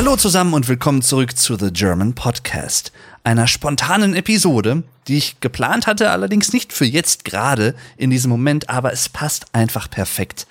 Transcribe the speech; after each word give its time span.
Hallo 0.00 0.16
zusammen 0.16 0.54
und 0.54 0.66
willkommen 0.66 1.02
zurück 1.02 1.36
zu 1.36 1.56
The 1.56 1.70
German 1.70 2.14
Podcast, 2.14 2.90
einer 3.22 3.46
spontanen 3.46 4.14
Episode, 4.14 4.82
die 5.06 5.18
ich 5.18 5.40
geplant 5.40 5.86
hatte, 5.86 6.10
allerdings 6.10 6.54
nicht 6.54 6.72
für 6.72 6.86
jetzt 6.86 7.26
gerade 7.26 7.74
in 7.98 8.08
diesem 8.08 8.30
Moment, 8.30 8.70
aber 8.70 8.94
es 8.94 9.10
passt 9.10 9.54
einfach 9.54 9.90
perfekt. 9.90 10.46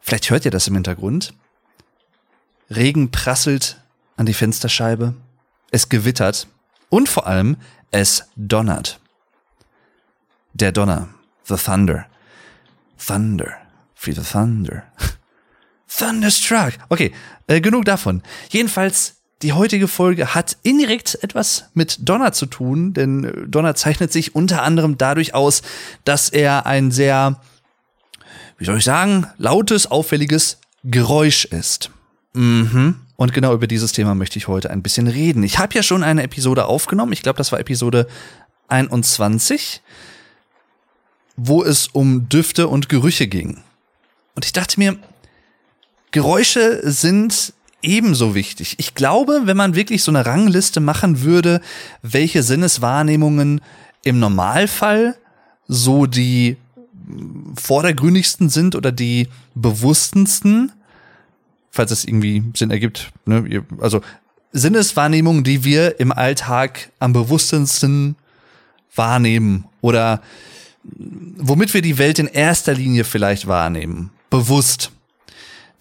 Vielleicht 0.00 0.30
hört 0.30 0.46
ihr 0.46 0.50
das 0.50 0.68
im 0.68 0.74
Hintergrund. 0.74 1.34
Regen 2.70 3.10
prasselt 3.10 3.76
an 4.16 4.24
die 4.24 4.32
Fensterscheibe, 4.32 5.12
es 5.70 5.90
gewittert 5.90 6.48
und 6.88 7.10
vor 7.10 7.26
allem 7.26 7.58
es 7.90 8.24
donnert. 8.36 9.00
Der 10.54 10.72
Donner, 10.72 11.10
the 11.44 11.56
thunder. 11.56 12.06
Thunder, 12.96 13.52
feel 13.94 14.14
the 14.14 14.22
thunder. 14.22 14.84
Thunderstruck. 15.98 16.74
Okay, 16.88 17.12
äh, 17.46 17.60
genug 17.60 17.84
davon. 17.84 18.22
Jedenfalls, 18.50 19.16
die 19.42 19.52
heutige 19.52 19.88
Folge 19.88 20.34
hat 20.34 20.56
indirekt 20.62 21.18
etwas 21.22 21.66
mit 21.74 22.08
Donner 22.08 22.32
zu 22.32 22.46
tun, 22.46 22.94
denn 22.94 23.24
äh, 23.24 23.48
Donner 23.48 23.74
zeichnet 23.74 24.12
sich 24.12 24.34
unter 24.34 24.62
anderem 24.62 24.98
dadurch 24.98 25.34
aus, 25.34 25.62
dass 26.04 26.28
er 26.28 26.66
ein 26.66 26.90
sehr, 26.90 27.40
wie 28.58 28.64
soll 28.64 28.78
ich 28.78 28.84
sagen, 28.84 29.26
lautes, 29.38 29.90
auffälliges 29.90 30.58
Geräusch 30.84 31.44
ist. 31.44 31.90
Mhm. 32.34 32.96
Und 33.16 33.32
genau 33.32 33.54
über 33.54 33.66
dieses 33.66 33.92
Thema 33.92 34.14
möchte 34.14 34.38
ich 34.38 34.48
heute 34.48 34.70
ein 34.70 34.82
bisschen 34.82 35.06
reden. 35.06 35.42
Ich 35.42 35.58
habe 35.58 35.74
ja 35.74 35.82
schon 35.82 36.02
eine 36.02 36.22
Episode 36.22 36.66
aufgenommen. 36.66 37.12
Ich 37.12 37.22
glaube, 37.22 37.36
das 37.36 37.52
war 37.52 37.60
Episode 37.60 38.08
21, 38.68 39.82
wo 41.36 41.62
es 41.62 41.88
um 41.88 42.28
Düfte 42.28 42.68
und 42.68 42.88
Gerüche 42.88 43.28
ging. 43.28 43.62
Und 44.34 44.44
ich 44.44 44.52
dachte 44.52 44.80
mir, 44.80 44.96
Geräusche 46.12 46.80
sind 46.90 47.52
ebenso 47.82 48.34
wichtig. 48.34 48.76
Ich 48.78 48.94
glaube, 48.94 49.42
wenn 49.44 49.56
man 49.56 49.74
wirklich 49.74 50.02
so 50.02 50.10
eine 50.10 50.24
Rangliste 50.24 50.80
machen 50.80 51.22
würde, 51.22 51.60
welche 52.02 52.42
Sinneswahrnehmungen 52.42 53.60
im 54.04 54.18
Normalfall 54.20 55.16
so 55.68 56.06
die 56.06 56.56
vordergründigsten 57.60 58.48
sind 58.48 58.76
oder 58.76 58.92
die 58.92 59.28
bewusstensten, 59.54 60.72
falls 61.70 61.90
es 61.90 62.04
irgendwie 62.04 62.44
Sinn 62.54 62.70
ergibt. 62.70 63.10
Ne? 63.26 63.64
Also 63.80 64.00
Sinneswahrnehmungen, 64.52 65.44
die 65.44 65.64
wir 65.64 65.98
im 65.98 66.12
Alltag 66.12 66.90
am 66.98 67.12
bewusstensten 67.12 68.16
wahrnehmen 68.94 69.64
oder 69.80 70.22
womit 70.84 71.72
wir 71.74 71.82
die 71.82 71.98
Welt 71.98 72.18
in 72.18 72.26
erster 72.26 72.74
Linie 72.74 73.04
vielleicht 73.04 73.46
wahrnehmen. 73.46 74.10
Bewusst. 74.30 74.92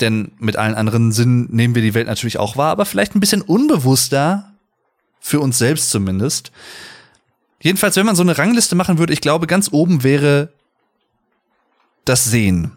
Denn 0.01 0.31
mit 0.39 0.57
allen 0.57 0.75
anderen 0.75 1.11
Sinnen 1.11 1.47
nehmen 1.51 1.75
wir 1.75 1.81
die 1.81 1.93
Welt 1.93 2.07
natürlich 2.07 2.39
auch 2.39 2.57
wahr, 2.57 2.71
aber 2.71 2.85
vielleicht 2.85 3.15
ein 3.15 3.19
bisschen 3.19 3.41
unbewusster, 3.41 4.51
für 5.21 5.39
uns 5.39 5.59
selbst 5.59 5.91
zumindest. 5.91 6.51
Jedenfalls, 7.61 7.95
wenn 7.95 8.07
man 8.07 8.15
so 8.15 8.23
eine 8.23 8.37
Rangliste 8.37 8.75
machen 8.75 8.97
würde, 8.97 9.13
ich 9.13 9.21
glaube, 9.21 9.47
ganz 9.47 9.69
oben 9.71 10.03
wäre 10.03 10.51
das 12.05 12.25
Sehen, 12.25 12.71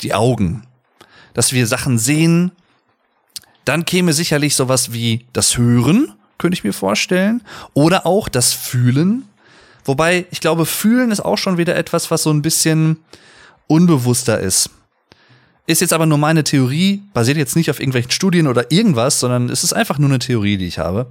die 0.00 0.14
Augen, 0.14 0.66
dass 1.34 1.52
wir 1.52 1.66
Sachen 1.66 1.98
sehen. 1.98 2.50
Dann 3.66 3.84
käme 3.84 4.14
sicherlich 4.14 4.56
sowas 4.56 4.94
wie 4.94 5.26
das 5.34 5.58
Hören, 5.58 6.14
könnte 6.38 6.54
ich 6.54 6.64
mir 6.64 6.72
vorstellen, 6.72 7.42
oder 7.74 8.06
auch 8.06 8.30
das 8.30 8.54
Fühlen. 8.54 9.28
Wobei, 9.84 10.26
ich 10.30 10.40
glaube, 10.40 10.64
Fühlen 10.64 11.10
ist 11.10 11.20
auch 11.20 11.36
schon 11.36 11.58
wieder 11.58 11.76
etwas, 11.76 12.10
was 12.10 12.22
so 12.22 12.30
ein 12.30 12.40
bisschen 12.40 12.96
unbewusster 13.66 14.40
ist. 14.40 14.70
Ist 15.68 15.82
jetzt 15.82 15.92
aber 15.92 16.06
nur 16.06 16.16
meine 16.16 16.44
Theorie, 16.44 17.02
basiert 17.12 17.36
jetzt 17.36 17.54
nicht 17.54 17.68
auf 17.68 17.78
irgendwelchen 17.78 18.10
Studien 18.10 18.46
oder 18.46 18.72
irgendwas, 18.72 19.20
sondern 19.20 19.50
es 19.50 19.64
ist 19.64 19.74
einfach 19.74 19.98
nur 19.98 20.08
eine 20.08 20.18
Theorie, 20.18 20.56
die 20.56 20.66
ich 20.66 20.78
habe. 20.78 21.08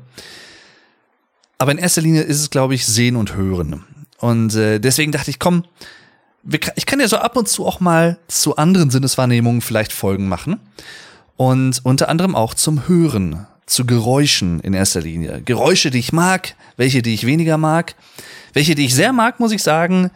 Aber 1.59 1.72
in 1.72 1.78
erster 1.78 2.01
Linie 2.01 2.23
ist 2.23 2.41
es, 2.41 2.50
glaube 2.50 2.73
ich, 2.73 2.88
Sehen 2.88 3.18
und 3.18 3.35
Hören. 3.35 3.84
Und 4.18 4.56
äh, 4.56 4.79
deswegen 4.79 5.12
dachte 5.12 5.29
ich, 5.29 5.38
komm, 5.38 5.63
ich 6.75 6.88
kann 6.88 7.00
ja 7.00 7.07
so 7.07 7.18
ab 7.18 7.38
und 7.38 7.47
zu 7.47 7.68
auch 7.68 7.79
mal 7.81 8.18
zu 8.28 8.56
anderen 8.56 8.90
Sinneswahrnehmungen 8.90 9.62
vielleicht 9.62 9.94
Folgen 9.94 10.28
machen. 10.28 10.59
Und 11.35 11.85
unter 11.85 12.09
anderem 12.09 12.34
auch 12.34 12.56
zum 12.56 12.88
Hören, 12.88 13.45
zu 13.68 13.85
Geräuschen 13.85 14.59
in 14.62 14.74
erster 14.74 15.01
Linie. 15.01 15.44
Geräusche, 15.45 15.91
die 15.91 16.00
ich 16.00 16.13
mag, 16.13 16.56
welche, 16.78 17.03
die 17.03 17.13
ich 17.13 17.28
weniger 17.28 17.57
mag. 17.59 17.94
Welche, 18.53 18.74
die 18.74 18.85
ich 18.85 18.95
sehr 18.95 19.13
mag, 19.13 19.39
muss 19.39 19.51
ich 19.51 19.62
sagen, 19.62 20.09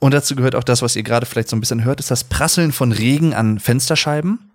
und 0.00 0.14
dazu 0.14 0.34
gehört 0.34 0.54
auch 0.54 0.64
das, 0.64 0.82
was 0.82 0.96
ihr 0.96 1.02
gerade 1.02 1.26
vielleicht 1.26 1.50
so 1.50 1.56
ein 1.56 1.60
bisschen 1.60 1.84
hört, 1.84 2.00
ist 2.00 2.10
das 2.10 2.24
Prasseln 2.24 2.72
von 2.72 2.90
Regen 2.90 3.34
an 3.34 3.60
Fensterscheiben. 3.60 4.50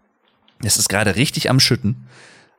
Es 0.63 0.78
ist 0.78 0.89
gerade 0.89 1.16
richtig 1.16 1.50
am 1.50 1.59
Schütten. 1.59 2.07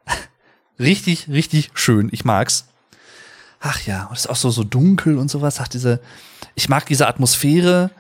richtig, 0.78 1.28
richtig 1.28 1.70
schön. 1.74 2.08
Ich 2.12 2.24
mag's. 2.24 2.66
Ach 3.60 3.80
ja, 3.82 4.04
und 4.04 4.12
es 4.12 4.20
ist 4.20 4.30
auch 4.30 4.36
so, 4.36 4.50
so 4.50 4.62
dunkel 4.62 5.18
und 5.18 5.30
sowas. 5.30 5.58
Ach, 5.60 5.66
diese, 5.66 6.00
ich 6.54 6.68
mag 6.68 6.86
diese 6.86 7.08
Atmosphäre, 7.08 7.90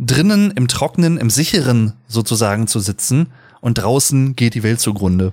drinnen 0.00 0.50
im 0.50 0.66
Trockenen, 0.66 1.16
im 1.16 1.30
Sicheren 1.30 1.92
sozusagen 2.08 2.66
zu 2.66 2.80
sitzen 2.80 3.32
und 3.60 3.74
draußen 3.74 4.34
geht 4.34 4.54
die 4.54 4.64
Welt 4.64 4.80
zugrunde. 4.80 5.32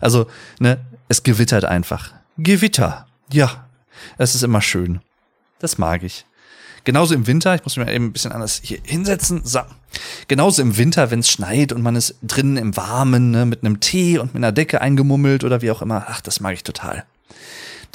Also, 0.00 0.26
ne, 0.58 0.78
es 1.08 1.22
gewittert 1.22 1.64
einfach. 1.64 2.12
Gewitter. 2.36 3.06
Ja, 3.32 3.66
es 4.18 4.34
ist 4.34 4.42
immer 4.42 4.60
schön. 4.60 5.00
Das 5.58 5.78
mag 5.78 6.02
ich. 6.02 6.26
Genauso 6.84 7.14
im 7.14 7.26
Winter, 7.26 7.54
ich 7.54 7.64
muss 7.64 7.76
mich 7.76 7.86
mal 7.86 7.92
eben 7.92 8.06
ein 8.06 8.12
bisschen 8.12 8.32
anders 8.32 8.60
hier 8.62 8.78
hinsetzen. 8.82 9.42
So. 9.44 9.60
Genauso 10.28 10.62
im 10.62 10.76
Winter, 10.76 11.10
wenn 11.10 11.20
es 11.20 11.30
schneit 11.30 11.72
und 11.72 11.82
man 11.82 11.96
ist 11.96 12.16
drinnen 12.22 12.56
im 12.56 12.76
Warmen, 12.76 13.30
ne, 13.30 13.46
mit 13.46 13.64
einem 13.64 13.80
Tee 13.80 14.18
und 14.18 14.34
mit 14.34 14.42
einer 14.42 14.52
Decke 14.52 14.80
eingemummelt 14.80 15.44
oder 15.44 15.62
wie 15.62 15.70
auch 15.70 15.82
immer. 15.82 16.06
Ach, 16.08 16.20
das 16.20 16.40
mag 16.40 16.54
ich 16.54 16.64
total. 16.64 17.04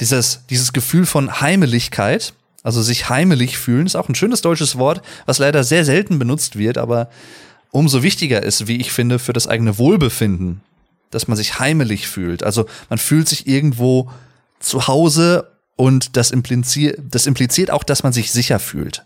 Dieses, 0.00 0.42
dieses 0.50 0.72
Gefühl 0.72 1.06
von 1.06 1.40
Heimeligkeit, 1.40 2.34
also 2.62 2.82
sich 2.82 3.08
heimelig 3.08 3.58
fühlen, 3.58 3.86
ist 3.86 3.96
auch 3.96 4.08
ein 4.08 4.14
schönes 4.14 4.42
deutsches 4.42 4.76
Wort, 4.76 5.02
was 5.24 5.38
leider 5.38 5.64
sehr 5.64 5.84
selten 5.84 6.18
benutzt 6.18 6.56
wird, 6.56 6.78
aber 6.78 7.08
umso 7.70 8.02
wichtiger 8.02 8.42
ist, 8.42 8.66
wie 8.66 8.76
ich 8.76 8.92
finde, 8.92 9.18
für 9.18 9.32
das 9.32 9.46
eigene 9.46 9.78
Wohlbefinden, 9.78 10.60
dass 11.10 11.28
man 11.28 11.36
sich 11.36 11.58
heimelig 11.58 12.08
fühlt. 12.08 12.42
Also 12.42 12.66
man 12.88 12.98
fühlt 12.98 13.28
sich 13.28 13.46
irgendwo 13.46 14.10
zu 14.60 14.86
Hause 14.86 15.48
und 15.76 16.16
das 16.16 16.30
impliziert, 16.30 16.98
das 17.10 17.26
impliziert 17.26 17.70
auch, 17.70 17.84
dass 17.84 18.02
man 18.02 18.12
sich 18.12 18.32
sicher 18.32 18.58
fühlt. 18.58 19.04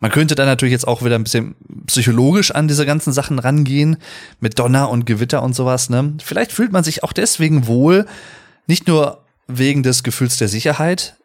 Man 0.00 0.10
könnte 0.10 0.34
dann 0.34 0.46
natürlich 0.46 0.72
jetzt 0.72 0.88
auch 0.88 1.04
wieder 1.04 1.14
ein 1.16 1.24
bisschen 1.24 1.54
psychologisch 1.86 2.50
an 2.52 2.68
diese 2.68 2.86
ganzen 2.86 3.12
Sachen 3.12 3.38
rangehen, 3.38 3.98
mit 4.40 4.58
Donner 4.58 4.88
und 4.88 5.04
Gewitter 5.04 5.42
und 5.42 5.54
sowas. 5.54 5.90
Ne? 5.90 6.14
Vielleicht 6.24 6.52
fühlt 6.52 6.72
man 6.72 6.84
sich 6.84 7.04
auch 7.04 7.12
deswegen 7.12 7.66
wohl, 7.66 8.06
nicht 8.66 8.88
nur 8.88 9.22
wegen 9.46 9.82
des 9.82 10.02
Gefühls 10.02 10.38
der 10.38 10.48
Sicherheit 10.48 11.16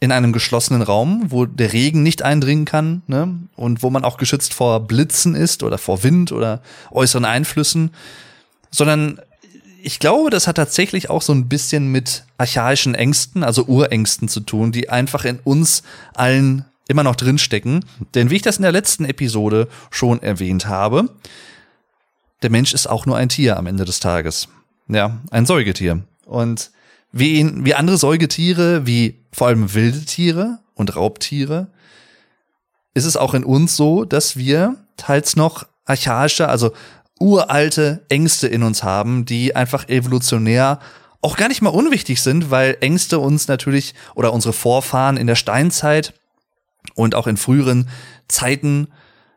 in 0.00 0.10
einem 0.10 0.32
geschlossenen 0.32 0.82
Raum, 0.82 1.24
wo 1.28 1.44
der 1.44 1.72
Regen 1.72 2.02
nicht 2.02 2.22
eindringen 2.22 2.64
kann 2.64 3.02
ne? 3.06 3.38
und 3.56 3.82
wo 3.82 3.90
man 3.90 4.04
auch 4.04 4.16
geschützt 4.16 4.54
vor 4.54 4.80
Blitzen 4.80 5.34
ist 5.34 5.62
oder 5.62 5.76
vor 5.76 6.02
Wind 6.02 6.32
oder 6.32 6.62
äußeren 6.90 7.26
Einflüssen, 7.26 7.90
sondern 8.70 9.20
ich 9.84 9.98
glaube, 9.98 10.30
das 10.30 10.46
hat 10.46 10.56
tatsächlich 10.56 11.10
auch 11.10 11.20
so 11.20 11.34
ein 11.34 11.46
bisschen 11.46 11.92
mit 11.92 12.24
archaischen 12.38 12.94
Ängsten, 12.94 13.44
also 13.44 13.66
Urängsten 13.66 14.28
zu 14.28 14.40
tun, 14.40 14.72
die 14.72 14.88
einfach 14.88 15.26
in 15.26 15.38
uns 15.40 15.82
allen 16.14 16.64
immer 16.88 17.02
noch 17.02 17.16
drinstecken. 17.16 17.84
Denn 18.14 18.30
wie 18.30 18.36
ich 18.36 18.42
das 18.42 18.56
in 18.56 18.62
der 18.62 18.72
letzten 18.72 19.04
Episode 19.04 19.68
schon 19.90 20.22
erwähnt 20.22 20.66
habe, 20.66 21.10
der 22.42 22.50
Mensch 22.50 22.72
ist 22.72 22.86
auch 22.86 23.04
nur 23.04 23.18
ein 23.18 23.28
Tier 23.28 23.58
am 23.58 23.66
Ende 23.66 23.84
des 23.84 24.00
Tages. 24.00 24.48
Ja, 24.88 25.20
ein 25.30 25.44
Säugetier. 25.44 26.02
Und 26.24 26.70
wie, 27.12 27.34
ihn, 27.34 27.66
wie 27.66 27.74
andere 27.74 27.98
Säugetiere, 27.98 28.86
wie 28.86 29.20
vor 29.32 29.48
allem 29.48 29.74
wilde 29.74 30.06
Tiere 30.06 30.60
und 30.74 30.96
Raubtiere, 30.96 31.68
ist 32.94 33.04
es 33.04 33.18
auch 33.18 33.34
in 33.34 33.44
uns 33.44 33.76
so, 33.76 34.06
dass 34.06 34.38
wir 34.38 34.76
teils 34.96 35.36
noch 35.36 35.66
archaische, 35.84 36.48
also 36.48 36.72
uralte 37.18 38.04
Ängste 38.08 38.48
in 38.48 38.62
uns 38.62 38.82
haben, 38.82 39.24
die 39.24 39.54
einfach 39.54 39.88
evolutionär 39.88 40.80
auch 41.20 41.36
gar 41.36 41.48
nicht 41.48 41.62
mal 41.62 41.70
unwichtig 41.70 42.20
sind, 42.20 42.50
weil 42.50 42.76
Ängste 42.80 43.18
uns 43.18 43.48
natürlich 43.48 43.94
oder 44.14 44.32
unsere 44.32 44.52
Vorfahren 44.52 45.16
in 45.16 45.26
der 45.26 45.36
Steinzeit 45.36 46.12
und 46.94 47.14
auch 47.14 47.26
in 47.26 47.38
früheren 47.38 47.88
Zeiten 48.28 48.88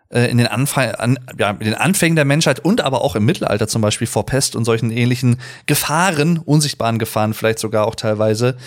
äh, 0.09 0.29
in 0.29 0.37
den, 0.37 0.47
Anfang, 0.47 0.91
an, 0.91 1.19
ja, 1.37 1.51
in 1.51 1.59
den 1.59 1.75
Anfängen 1.75 2.15
der 2.15 2.25
Menschheit 2.25 2.59
und 2.59 2.81
aber 2.81 3.01
auch 3.01 3.15
im 3.15 3.25
Mittelalter 3.25 3.67
zum 3.67 3.81
Beispiel 3.81 4.07
vor 4.07 4.25
Pest 4.25 4.55
und 4.55 4.65
solchen 4.65 4.91
ähnlichen 4.91 5.39
Gefahren, 5.65 6.37
unsichtbaren 6.39 6.99
Gefahren 6.99 7.33
vielleicht 7.33 7.59
sogar 7.59 7.87
auch 7.87 7.95
teilweise, 7.95 8.57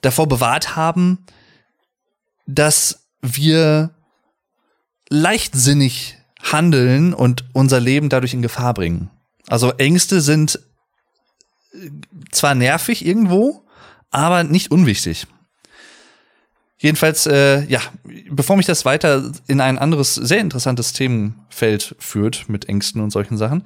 davor 0.00 0.28
bewahrt 0.28 0.76
haben, 0.76 1.18
dass 2.46 3.08
wir 3.22 3.90
leichtsinnig 5.08 6.18
handeln 6.42 7.14
und 7.14 7.44
unser 7.52 7.80
Leben 7.80 8.08
dadurch 8.08 8.34
in 8.34 8.42
Gefahr 8.42 8.74
bringen. 8.74 9.10
Also 9.48 9.72
Ängste 9.72 10.20
sind 10.20 10.60
zwar 12.30 12.54
nervig 12.54 13.04
irgendwo, 13.04 13.62
aber 14.10 14.44
nicht 14.44 14.70
unwichtig. 14.70 15.26
Jedenfalls, 16.78 17.26
äh, 17.26 17.64
ja, 17.66 17.80
bevor 18.28 18.56
mich 18.56 18.66
das 18.66 18.84
weiter 18.84 19.30
in 19.46 19.60
ein 19.60 19.78
anderes, 19.78 20.16
sehr 20.16 20.40
interessantes 20.40 20.92
Themenfeld 20.92 21.94
führt 21.98 22.48
mit 22.48 22.68
Ängsten 22.68 23.00
und 23.00 23.10
solchen 23.10 23.36
Sachen, 23.38 23.62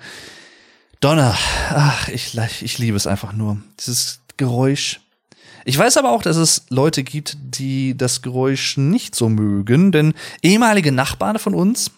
Donner. 1.00 1.36
Ach, 1.70 2.08
ich, 2.08 2.36
ich 2.62 2.78
liebe 2.78 2.96
es 2.96 3.06
einfach 3.06 3.32
nur. 3.32 3.58
Dieses 3.80 4.20
Geräusch. 4.36 5.00
Ich 5.64 5.76
weiß 5.76 5.96
aber 5.96 6.10
auch, 6.10 6.22
dass 6.22 6.36
es 6.36 6.66
Leute 6.68 7.02
gibt, 7.02 7.36
die 7.40 7.96
das 7.96 8.22
Geräusch 8.22 8.76
nicht 8.76 9.14
so 9.14 9.28
mögen, 9.28 9.92
denn 9.92 10.14
ehemalige 10.42 10.92
Nachbarn 10.92 11.38
von 11.38 11.54
uns, 11.54 11.90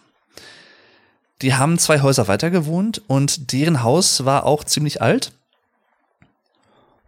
die 1.42 1.54
haben 1.54 1.78
zwei 1.78 2.00
Häuser 2.00 2.28
weiter 2.28 2.50
gewohnt 2.50 3.02
und 3.06 3.52
deren 3.52 3.82
Haus 3.82 4.24
war 4.24 4.44
auch 4.44 4.64
ziemlich 4.64 5.00
alt. 5.00 5.32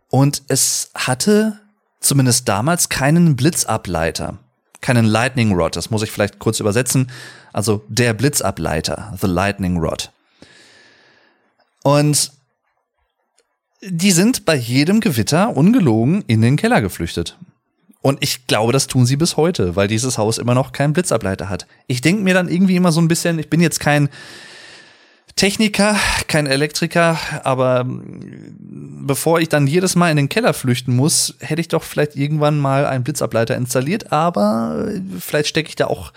Und 0.08 0.42
es 0.48 0.90
hatte 0.94 1.60
zumindest 2.00 2.48
damals 2.48 2.88
keinen 2.88 3.36
Blitzableiter, 3.36 4.38
keinen 4.80 5.04
Lightning 5.04 5.52
Rod. 5.52 5.76
Das 5.76 5.90
muss 5.90 6.02
ich 6.02 6.10
vielleicht 6.10 6.38
kurz 6.38 6.60
übersetzen. 6.60 7.10
Also 7.52 7.84
der 7.88 8.14
Blitzableiter, 8.14 9.16
the 9.20 9.26
Lightning 9.26 9.78
Rod. 9.78 10.10
Und 11.82 12.32
die 13.82 14.12
sind 14.12 14.44
bei 14.44 14.54
jedem 14.54 15.00
Gewitter 15.00 15.56
ungelogen 15.56 16.22
in 16.26 16.42
den 16.42 16.56
Keller 16.56 16.80
geflüchtet. 16.80 17.36
Und 18.02 18.22
ich 18.22 18.46
glaube, 18.46 18.72
das 18.72 18.86
tun 18.86 19.04
sie 19.04 19.16
bis 19.16 19.36
heute, 19.36 19.76
weil 19.76 19.88
dieses 19.88 20.16
Haus 20.16 20.38
immer 20.38 20.54
noch 20.54 20.72
keinen 20.72 20.94
Blitzableiter 20.94 21.48
hat. 21.48 21.66
Ich 21.86 22.00
denke 22.00 22.22
mir 22.22 22.32
dann 22.32 22.48
irgendwie 22.48 22.76
immer 22.76 22.92
so 22.92 23.00
ein 23.00 23.08
bisschen, 23.08 23.38
ich 23.38 23.50
bin 23.50 23.60
jetzt 23.60 23.78
kein 23.78 24.08
Techniker, 25.36 25.96
kein 26.26 26.46
Elektriker, 26.46 27.18
aber 27.44 27.80
ähm, 27.80 28.56
bevor 29.06 29.40
ich 29.40 29.48
dann 29.48 29.66
jedes 29.66 29.96
Mal 29.96 30.10
in 30.10 30.16
den 30.16 30.28
Keller 30.28 30.54
flüchten 30.54 30.96
muss, 30.96 31.36
hätte 31.40 31.60
ich 31.60 31.68
doch 31.68 31.82
vielleicht 31.82 32.16
irgendwann 32.16 32.58
mal 32.58 32.86
einen 32.86 33.04
Blitzableiter 33.04 33.56
installiert, 33.56 34.12
aber 34.12 34.88
äh, 34.88 35.00
vielleicht 35.18 35.48
stecke 35.48 35.68
ich 35.68 35.76
da 35.76 35.86
auch 35.86 36.12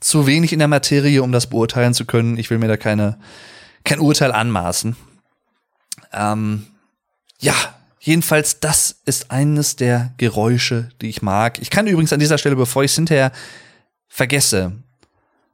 zu 0.00 0.26
wenig 0.26 0.52
in 0.52 0.58
der 0.58 0.68
Materie, 0.68 1.22
um 1.22 1.32
das 1.32 1.48
beurteilen 1.48 1.94
zu 1.94 2.04
können. 2.04 2.38
Ich 2.38 2.50
will 2.50 2.58
mir 2.58 2.68
da 2.68 2.76
keine, 2.76 3.18
kein 3.84 4.00
Urteil 4.00 4.32
anmaßen. 4.32 4.96
Ähm, 6.12 6.66
ja, 7.40 7.54
jedenfalls, 8.06 8.60
das 8.60 9.00
ist 9.04 9.30
eines 9.30 9.76
der 9.76 10.12
Geräusche, 10.16 10.88
die 11.00 11.08
ich 11.08 11.22
mag. 11.22 11.58
Ich 11.60 11.70
kann 11.70 11.86
übrigens 11.86 12.12
an 12.12 12.20
dieser 12.20 12.38
Stelle, 12.38 12.56
bevor 12.56 12.84
ich 12.84 12.92
es 12.92 12.96
hinterher 12.96 13.32
vergesse, 14.08 14.72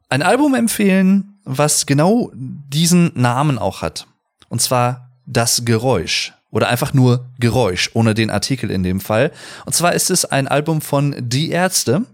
ein 0.08 0.22
Album 0.22 0.54
empfehlen, 0.54 1.38
was 1.44 1.86
genau 1.86 2.30
diesen 2.34 3.10
Namen 3.14 3.58
auch 3.58 3.82
hat. 3.82 4.06
Und 4.48 4.60
zwar 4.60 5.10
das 5.26 5.64
Geräusch. 5.64 6.34
Oder 6.50 6.68
einfach 6.68 6.92
nur 6.92 7.30
Geräusch, 7.40 7.90
ohne 7.94 8.12
den 8.12 8.28
Artikel 8.28 8.70
in 8.70 8.82
dem 8.82 9.00
Fall. 9.00 9.32
Und 9.64 9.74
zwar 9.74 9.94
ist 9.94 10.10
es 10.10 10.26
ein 10.26 10.46
Album 10.46 10.82
von 10.82 11.16
Die 11.18 11.50
Ärzte. 11.50 12.04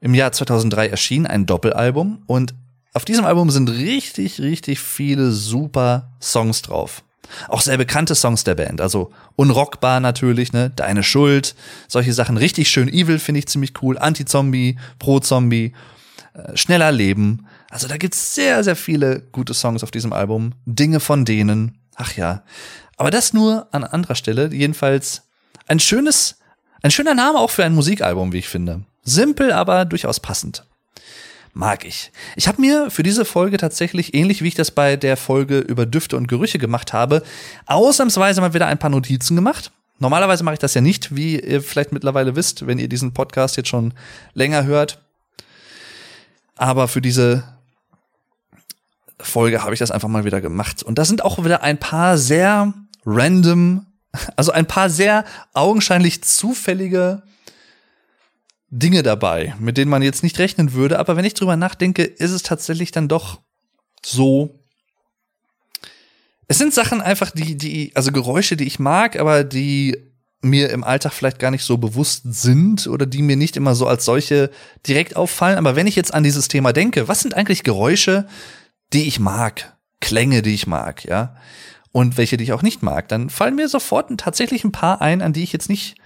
Im 0.00 0.14
Jahr 0.14 0.32
2003 0.32 0.88
erschien 0.88 1.26
ein 1.26 1.44
Doppelalbum. 1.44 2.22
Und 2.26 2.54
auf 2.94 3.04
diesem 3.04 3.26
Album 3.26 3.50
sind 3.50 3.68
richtig, 3.68 4.40
richtig 4.40 4.80
viele 4.80 5.30
super 5.30 6.14
Songs 6.22 6.62
drauf. 6.62 7.04
Auch 7.48 7.60
sehr 7.60 7.76
bekannte 7.76 8.14
Songs 8.14 8.44
der 8.44 8.54
Band, 8.54 8.80
also 8.80 9.12
unrockbar 9.36 10.00
natürlich, 10.00 10.52
ne, 10.52 10.70
Deine 10.70 11.02
Schuld, 11.02 11.54
solche 11.88 12.12
Sachen, 12.12 12.36
richtig 12.36 12.68
schön 12.68 12.88
Evil 12.88 13.18
finde 13.18 13.40
ich 13.40 13.46
ziemlich 13.46 13.72
cool, 13.82 13.98
Anti-Zombie, 13.98 14.78
Pro-Zombie, 14.98 15.72
äh, 16.34 16.56
Schneller 16.56 16.92
Leben. 16.92 17.46
Also 17.70 17.88
da 17.88 17.96
gibt's 17.96 18.34
sehr, 18.34 18.62
sehr 18.64 18.76
viele 18.76 19.20
gute 19.32 19.54
Songs 19.54 19.82
auf 19.82 19.90
diesem 19.90 20.12
Album, 20.12 20.52
Dinge 20.66 21.00
von 21.00 21.24
denen, 21.24 21.78
ach 21.94 22.14
ja. 22.16 22.42
Aber 22.96 23.10
das 23.10 23.32
nur 23.32 23.68
an 23.72 23.84
anderer 23.84 24.14
Stelle, 24.14 24.52
jedenfalls 24.52 25.22
ein 25.66 25.80
schönes, 25.80 26.38
ein 26.82 26.90
schöner 26.90 27.14
Name 27.14 27.38
auch 27.38 27.50
für 27.50 27.64
ein 27.64 27.74
Musikalbum, 27.74 28.32
wie 28.32 28.38
ich 28.38 28.48
finde. 28.48 28.82
Simpel, 29.04 29.52
aber 29.52 29.84
durchaus 29.84 30.20
passend 30.20 30.64
mag 31.52 31.84
ich. 31.84 32.12
Ich 32.36 32.48
habe 32.48 32.60
mir 32.60 32.90
für 32.90 33.02
diese 33.02 33.24
Folge 33.24 33.56
tatsächlich, 33.58 34.14
ähnlich 34.14 34.42
wie 34.42 34.48
ich 34.48 34.54
das 34.54 34.70
bei 34.70 34.96
der 34.96 35.16
Folge 35.16 35.58
über 35.58 35.86
Düfte 35.86 36.16
und 36.16 36.28
Gerüche 36.28 36.58
gemacht 36.58 36.92
habe, 36.92 37.22
ausnahmsweise 37.66 38.40
mal 38.40 38.54
wieder 38.54 38.66
ein 38.66 38.78
paar 38.78 38.90
Notizen 38.90 39.36
gemacht. 39.36 39.70
Normalerweise 39.98 40.42
mache 40.44 40.54
ich 40.54 40.60
das 40.60 40.74
ja 40.74 40.80
nicht, 40.80 41.14
wie 41.14 41.38
ihr 41.38 41.62
vielleicht 41.62 41.92
mittlerweile 41.92 42.34
wisst, 42.34 42.66
wenn 42.66 42.78
ihr 42.78 42.88
diesen 42.88 43.12
Podcast 43.12 43.56
jetzt 43.56 43.68
schon 43.68 43.94
länger 44.34 44.64
hört. 44.64 45.00
Aber 46.56 46.88
für 46.88 47.00
diese 47.00 47.44
Folge 49.20 49.62
habe 49.62 49.74
ich 49.74 49.78
das 49.78 49.90
einfach 49.90 50.08
mal 50.08 50.24
wieder 50.24 50.40
gemacht. 50.40 50.82
Und 50.82 50.98
da 50.98 51.04
sind 51.04 51.24
auch 51.24 51.44
wieder 51.44 51.62
ein 51.62 51.78
paar 51.78 52.18
sehr 52.18 52.72
random, 53.04 53.86
also 54.36 54.52
ein 54.52 54.66
paar 54.66 54.90
sehr 54.90 55.24
augenscheinlich 55.54 56.24
zufällige 56.24 57.22
Dinge 58.74 59.02
dabei, 59.02 59.54
mit 59.60 59.76
denen 59.76 59.90
man 59.90 60.00
jetzt 60.00 60.22
nicht 60.22 60.38
rechnen 60.38 60.72
würde. 60.72 60.98
Aber 60.98 61.14
wenn 61.14 61.26
ich 61.26 61.34
drüber 61.34 61.56
nachdenke, 61.56 62.04
ist 62.04 62.30
es 62.30 62.42
tatsächlich 62.42 62.90
dann 62.90 63.06
doch 63.06 63.40
so. 64.04 64.58
Es 66.48 66.56
sind 66.56 66.72
Sachen 66.72 67.02
einfach, 67.02 67.30
die, 67.30 67.56
die, 67.56 67.92
also 67.94 68.12
Geräusche, 68.12 68.56
die 68.56 68.66
ich 68.66 68.78
mag, 68.78 69.20
aber 69.20 69.44
die 69.44 69.98
mir 70.40 70.70
im 70.70 70.84
Alltag 70.84 71.12
vielleicht 71.12 71.38
gar 71.38 71.50
nicht 71.50 71.64
so 71.64 71.76
bewusst 71.76 72.22
sind 72.24 72.86
oder 72.86 73.04
die 73.04 73.20
mir 73.20 73.36
nicht 73.36 73.58
immer 73.58 73.74
so 73.74 73.86
als 73.86 74.06
solche 74.06 74.50
direkt 74.86 75.16
auffallen. 75.16 75.58
Aber 75.58 75.76
wenn 75.76 75.86
ich 75.86 75.94
jetzt 75.94 76.14
an 76.14 76.24
dieses 76.24 76.48
Thema 76.48 76.72
denke, 76.72 77.08
was 77.08 77.20
sind 77.20 77.34
eigentlich 77.34 77.64
Geräusche, 77.64 78.26
die 78.94 79.06
ich 79.06 79.20
mag? 79.20 79.76
Klänge, 80.00 80.40
die 80.40 80.54
ich 80.54 80.66
mag, 80.66 81.04
ja? 81.04 81.36
Und 81.92 82.16
welche, 82.16 82.38
die 82.38 82.44
ich 82.44 82.54
auch 82.54 82.62
nicht 82.62 82.82
mag, 82.82 83.08
dann 83.08 83.28
fallen 83.28 83.54
mir 83.54 83.68
sofort 83.68 84.10
tatsächlich 84.18 84.64
ein 84.64 84.72
paar 84.72 85.02
ein, 85.02 85.20
an 85.20 85.34
die 85.34 85.42
ich 85.42 85.52
jetzt 85.52 85.68
nicht 85.68 85.96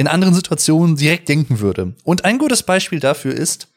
in 0.00 0.08
anderen 0.08 0.32
Situationen 0.32 0.96
direkt 0.96 1.28
denken 1.28 1.60
würde. 1.60 1.92
Und 2.04 2.24
ein 2.24 2.38
gutes 2.38 2.62
Beispiel 2.62 3.00
dafür 3.00 3.34
ist, 3.34 3.68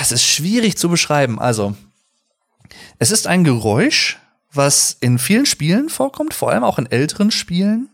es 0.00 0.10
ist 0.10 0.24
schwierig 0.24 0.76
zu 0.76 0.88
beschreiben. 0.88 1.38
Also, 1.38 1.76
es 2.98 3.12
ist 3.12 3.28
ein 3.28 3.44
Geräusch, 3.44 4.18
was 4.52 4.96
in 4.98 5.20
vielen 5.20 5.46
Spielen 5.46 5.88
vorkommt, 5.88 6.34
vor 6.34 6.50
allem 6.50 6.64
auch 6.64 6.80
in 6.80 6.90
älteren 6.90 7.30
Spielen. 7.30 7.90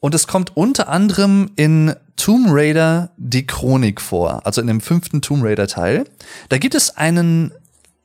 Und 0.00 0.14
es 0.14 0.26
kommt 0.26 0.54
unter 0.54 0.88
anderem 0.88 1.50
in 1.56 1.96
Tomb 2.16 2.48
Raider 2.50 3.12
die 3.16 3.46
Chronik 3.46 4.02
vor, 4.02 4.44
also 4.44 4.60
in 4.60 4.66
dem 4.66 4.82
fünften 4.82 5.22
Tomb 5.22 5.42
Raider 5.42 5.66
Teil. 5.66 6.04
Da 6.50 6.58
gibt 6.58 6.74
es 6.74 6.98
einen 6.98 7.52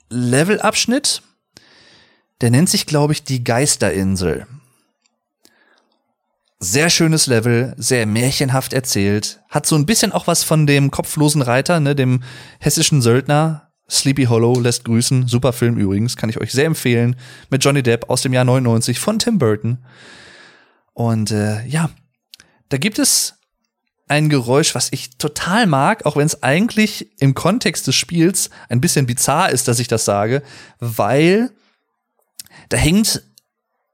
Levelabschnitt, 0.10 1.22
der 2.40 2.52
nennt 2.52 2.70
sich, 2.70 2.86
glaube 2.86 3.12
ich, 3.12 3.26
die 3.26 3.44
Geisterinsel. 3.44 4.48
Sehr 6.66 6.90
schönes 6.90 7.28
Level, 7.28 7.74
sehr 7.76 8.06
märchenhaft 8.06 8.72
erzählt. 8.72 9.42
Hat 9.50 9.66
so 9.66 9.76
ein 9.76 9.86
bisschen 9.86 10.14
auch 10.14 10.28
was 10.28 10.46
von 10.46 10.66
dem 10.66 10.92
kopflosen 10.92 11.42
Reiter, 11.42 11.82
ne, 11.82 11.94
dem 11.94 12.24
hessischen 12.62 13.02
Söldner. 13.02 13.74
Sleepy 13.90 14.24
Hollow 14.24 14.58
lässt 14.58 14.86
grüßen. 14.86 15.28
Super 15.28 15.52
Film 15.52 15.78
übrigens, 15.78 16.16
kann 16.16 16.30
ich 16.30 16.40
euch 16.40 16.54
sehr 16.54 16.64
empfehlen. 16.64 17.18
Mit 17.50 17.66
Johnny 17.66 17.84
Depp 17.84 18.10
aus 18.10 18.22
dem 18.22 18.32
Jahr 18.32 18.46
99 18.46 18.98
von 18.98 19.20
Tim 19.20 19.40
Burton. 19.40 19.84
Und 20.94 21.32
äh, 21.32 21.66
ja, 21.66 21.90
da 22.70 22.78
gibt 22.78 22.98
es 22.98 23.34
ein 24.08 24.30
Geräusch, 24.30 24.74
was 24.74 24.88
ich 24.92 25.18
total 25.18 25.68
mag, 25.68 26.06
auch 26.06 26.16
wenn 26.16 26.28
es 26.28 26.44
eigentlich 26.44 27.10
im 27.20 27.34
Kontext 27.34 27.88
des 27.88 27.96
Spiels 27.96 28.50
ein 28.70 28.80
bisschen 28.80 29.06
bizarr 29.06 29.50
ist, 29.50 29.68
dass 29.68 29.80
ich 29.80 29.90
das 29.90 30.06
sage, 30.06 30.42
weil 30.80 31.52
da 32.70 32.78
hängt 32.78 33.22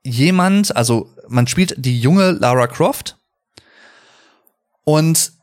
jemand, 0.03 0.75
also 0.75 1.13
man 1.27 1.48
spielt 1.48 1.75
die 1.77 2.00
junge 2.00 2.32
Lara 2.32 2.68
Croft 2.68 3.18
und 4.84 5.34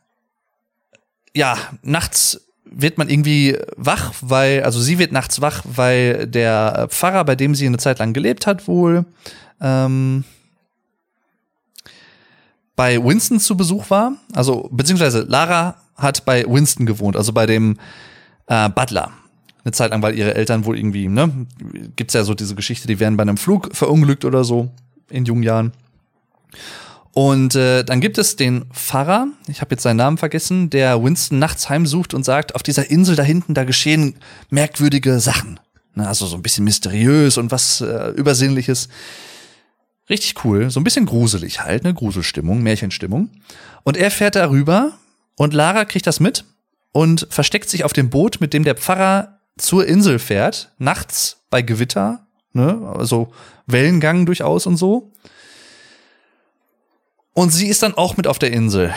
ja, 1.33 1.57
nachts 1.83 2.41
wird 2.65 2.97
man 2.97 3.09
irgendwie 3.09 3.57
wach, 3.75 4.13
weil, 4.21 4.63
also 4.63 4.81
sie 4.81 4.99
wird 4.99 5.11
nachts 5.11 5.39
wach, 5.39 5.61
weil 5.63 6.27
der 6.27 6.87
Pfarrer, 6.89 7.23
bei 7.23 7.35
dem 7.35 7.55
sie 7.55 7.65
eine 7.65 7.77
Zeit 7.77 7.99
lang 7.99 8.13
gelebt 8.13 8.45
hat, 8.47 8.67
wohl 8.67 9.05
ähm, 9.61 10.23
bei 12.75 13.03
Winston 13.03 13.39
zu 13.39 13.55
Besuch 13.55 13.89
war. 13.89 14.13
Also, 14.33 14.69
beziehungsweise 14.71 15.21
Lara 15.21 15.75
hat 15.95 16.25
bei 16.25 16.45
Winston 16.45 16.85
gewohnt, 16.85 17.15
also 17.15 17.33
bei 17.33 17.45
dem 17.45 17.77
äh, 18.47 18.69
Butler 18.69 19.11
eine 19.67 19.73
Zeit 19.73 19.91
lang, 19.91 20.01
weil 20.01 20.17
ihre 20.17 20.33
Eltern 20.33 20.65
wohl 20.65 20.77
irgendwie, 20.77 21.09
ne, 21.09 21.45
gibt's 21.95 22.13
ja 22.13 22.23
so 22.23 22.33
diese 22.33 22.55
Geschichte, 22.55 22.87
die 22.87 22.99
werden 22.99 23.17
bei 23.17 23.23
einem 23.23 23.37
Flug 23.37 23.75
verunglückt 23.75 24.23
oder 24.23 24.43
so 24.43 24.71
in 25.09 25.25
jungen 25.25 25.43
Jahren. 25.43 25.73
Und 27.11 27.55
äh, 27.55 27.83
dann 27.83 27.99
gibt 27.99 28.17
es 28.17 28.35
den 28.35 28.65
Pfarrer, 28.71 29.27
ich 29.47 29.59
habe 29.59 29.73
jetzt 29.73 29.83
seinen 29.83 29.97
Namen 29.97 30.17
vergessen, 30.17 30.69
der 30.69 31.03
Winston 31.03 31.39
nachts 31.39 31.69
heimsucht 31.69 32.13
und 32.13 32.23
sagt, 32.23 32.55
auf 32.55 32.63
dieser 32.63 32.89
Insel 32.89 33.15
da 33.15 33.23
hinten, 33.23 33.53
da 33.53 33.65
geschehen 33.65 34.15
merkwürdige 34.49 35.19
Sachen. 35.19 35.59
Ne, 35.95 36.07
also 36.07 36.25
so 36.27 36.37
ein 36.37 36.43
bisschen 36.43 36.63
mysteriös 36.63 37.37
und 37.37 37.51
was 37.51 37.81
äh, 37.81 38.11
Übersinnliches. 38.11 38.87
Richtig 40.09 40.45
cool, 40.45 40.69
so 40.69 40.79
ein 40.79 40.85
bisschen 40.85 41.05
gruselig 41.05 41.61
halt, 41.61 41.83
ne, 41.83 41.93
Gruselstimmung, 41.93 42.63
Märchenstimmung. 42.63 43.31
Und 43.83 43.97
er 43.97 44.11
fährt 44.11 44.35
darüber 44.35 44.93
und 45.35 45.53
Lara 45.53 45.83
kriegt 45.83 46.07
das 46.07 46.21
mit 46.21 46.45
und 46.93 47.27
versteckt 47.29 47.69
sich 47.69 47.83
auf 47.83 47.91
dem 47.91 48.09
Boot, 48.09 48.39
mit 48.39 48.53
dem 48.53 48.63
der 48.63 48.75
Pfarrer 48.75 49.36
zur 49.57 49.85
Insel 49.85 50.19
fährt, 50.19 50.71
nachts 50.77 51.37
bei 51.49 51.61
Gewitter, 51.61 52.25
ne, 52.53 52.93
also 52.97 53.31
Wellengang 53.65 54.25
durchaus 54.25 54.65
und 54.65 54.77
so. 54.77 55.11
Und 57.33 57.51
sie 57.51 57.67
ist 57.67 57.83
dann 57.83 57.93
auch 57.93 58.17
mit 58.17 58.25
auf 58.25 58.39
der 58.39 58.51
Insel. 58.51 58.93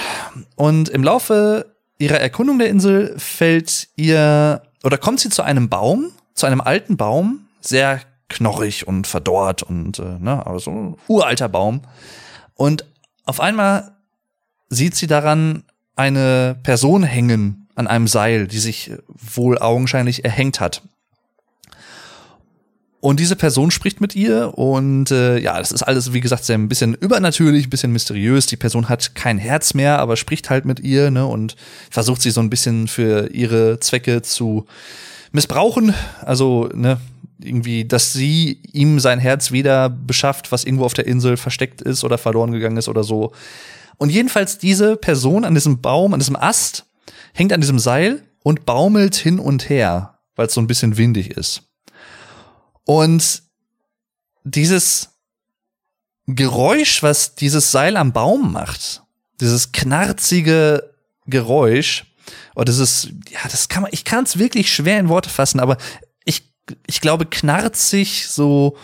Und 0.56 0.88
im 0.88 1.04
Laufe 1.04 1.74
ihrer 1.98 2.20
Erkundung 2.20 2.58
der 2.58 2.70
Insel 2.70 3.14
fällt 3.18 3.88
ihr 3.96 4.62
oder 4.82 4.96
kommt 4.96 5.20
sie 5.20 5.28
zu 5.28 5.42
einem 5.42 5.68
Baum, 5.68 6.12
zu 6.34 6.46
einem 6.46 6.62
alten 6.62 6.96
Baum, 6.96 7.46
sehr 7.60 8.00
knorrig 8.30 8.88
und 8.88 9.06
verdorrt 9.06 9.62
und 9.62 9.98
äh, 9.98 10.18
ne, 10.18 10.46
aber 10.46 10.58
so 10.58 10.70
ein 10.70 10.96
uralter 11.08 11.48
Baum. 11.48 11.82
Und 12.54 12.86
auf 13.26 13.40
einmal 13.40 13.96
sieht 14.70 14.94
sie 14.94 15.06
daran 15.06 15.64
eine 15.96 16.56
Person 16.62 17.02
hängen 17.02 17.59
an 17.80 17.88
einem 17.88 18.06
Seil, 18.06 18.46
die 18.46 18.58
sich 18.58 18.92
wohl 19.06 19.58
augenscheinlich 19.58 20.24
erhängt 20.24 20.60
hat. 20.60 20.82
Und 23.00 23.18
diese 23.18 23.34
Person 23.34 23.70
spricht 23.70 24.02
mit 24.02 24.14
ihr 24.14 24.58
und 24.58 25.10
äh, 25.10 25.38
ja, 25.38 25.58
das 25.58 25.72
ist 25.72 25.82
alles, 25.82 26.12
wie 26.12 26.20
gesagt, 26.20 26.44
sehr 26.44 26.58
ein 26.58 26.68
bisschen 26.68 26.92
übernatürlich, 26.92 27.66
ein 27.66 27.70
bisschen 27.70 27.92
mysteriös. 27.92 28.44
Die 28.44 28.58
Person 28.58 28.90
hat 28.90 29.14
kein 29.14 29.38
Herz 29.38 29.72
mehr, 29.72 29.98
aber 29.98 30.16
spricht 30.16 30.50
halt 30.50 30.66
mit 30.66 30.80
ihr 30.80 31.10
ne, 31.10 31.26
und 31.26 31.56
versucht 31.90 32.20
sie 32.20 32.30
so 32.30 32.42
ein 32.42 32.50
bisschen 32.50 32.88
für 32.88 33.30
ihre 33.32 33.80
Zwecke 33.80 34.20
zu 34.20 34.66
missbrauchen. 35.32 35.94
Also, 36.20 36.68
ne, 36.74 37.00
irgendwie, 37.42 37.86
dass 37.86 38.12
sie 38.12 38.60
ihm 38.70 39.00
sein 39.00 39.18
Herz 39.18 39.50
wieder 39.50 39.88
beschafft, 39.88 40.52
was 40.52 40.64
irgendwo 40.64 40.84
auf 40.84 40.92
der 40.92 41.06
Insel 41.06 41.38
versteckt 41.38 41.80
ist 41.80 42.04
oder 42.04 42.18
verloren 42.18 42.52
gegangen 42.52 42.76
ist 42.76 42.88
oder 42.88 43.02
so. 43.02 43.32
Und 43.96 44.10
jedenfalls 44.10 44.58
diese 44.58 44.96
Person 44.96 45.44
an 45.44 45.54
diesem 45.54 45.80
Baum, 45.80 46.12
an 46.12 46.20
diesem 46.20 46.36
Ast, 46.36 46.84
hängt 47.32 47.52
an 47.52 47.60
diesem 47.60 47.78
Seil 47.78 48.22
und 48.42 48.66
baumelt 48.66 49.14
hin 49.16 49.38
und 49.38 49.68
her, 49.68 50.18
weil 50.36 50.46
es 50.46 50.54
so 50.54 50.60
ein 50.60 50.66
bisschen 50.66 50.96
windig 50.96 51.30
ist. 51.30 51.62
Und 52.84 53.42
dieses 54.44 55.10
Geräusch, 56.26 57.02
was 57.02 57.34
dieses 57.34 57.70
Seil 57.70 57.96
am 57.96 58.12
Baum 58.12 58.52
macht, 58.52 59.02
dieses 59.40 59.72
knarzige 59.72 60.94
Geräusch, 61.26 62.04
oder 62.54 62.66
dieses, 62.66 63.08
ja, 63.30 63.40
das 63.50 63.68
kann 63.68 63.82
man, 63.82 63.92
ich 63.92 64.04
kann 64.04 64.24
es 64.24 64.38
wirklich 64.38 64.72
schwer 64.72 64.98
in 65.00 65.08
Worte 65.08 65.30
fassen, 65.30 65.60
aber 65.60 65.76
ich, 66.24 66.52
ich 66.86 67.00
glaube, 67.00 67.26
knarzig, 67.26 68.28
so, 68.28 68.76